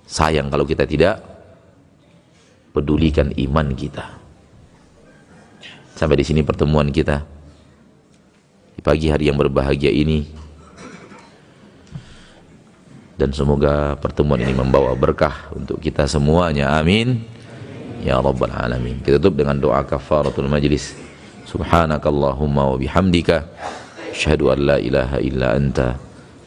Sayang 0.08 0.48
kalau 0.48 0.64
kita 0.64 0.88
tidak 0.88 1.20
pedulikan 2.72 3.34
iman 3.34 3.68
kita. 3.74 4.20
Sampai 5.96 6.16
di 6.20 6.26
sini 6.26 6.42
pertemuan 6.46 6.94
kita 6.94 7.26
di 8.76 8.82
pagi 8.82 9.12
hari 9.12 9.28
yang 9.28 9.36
berbahagia 9.36 9.92
ini. 9.92 10.24
Dan 13.20 13.36
semoga 13.36 14.00
pertemuan 14.00 14.40
ini 14.40 14.56
membawa 14.56 14.96
berkah 14.96 15.52
untuk 15.52 15.84
kita 15.84 16.08
semuanya. 16.08 16.80
Amin. 16.80 17.20
Ya 18.00 18.16
Rabbal 18.16 18.56
Alamin. 18.56 19.04
Kita 19.04 19.20
tutup 19.20 19.44
dengan 19.44 19.60
doa 19.60 19.84
kafaratul 19.84 20.48
majlis. 20.48 20.96
Subhanakallahumma 21.44 22.72
wa 22.72 22.78
bihamdika. 22.80 23.44
Asyhadu 24.16 24.56
an 24.56 24.60
la 24.64 24.78
ilaha 24.80 25.20
illa 25.20 25.52
anta. 25.52 26.00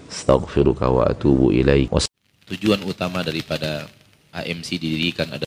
Astaghfiruka 0.08 0.88
wa 0.88 1.08
atubu 1.08 1.52
ilaik. 1.52 1.92
Tujuan 2.48 2.80
utama 2.84 3.20
daripada 3.24 3.88
AMC 4.32 4.76
didirikan 4.76 5.28
adalah 5.28 5.40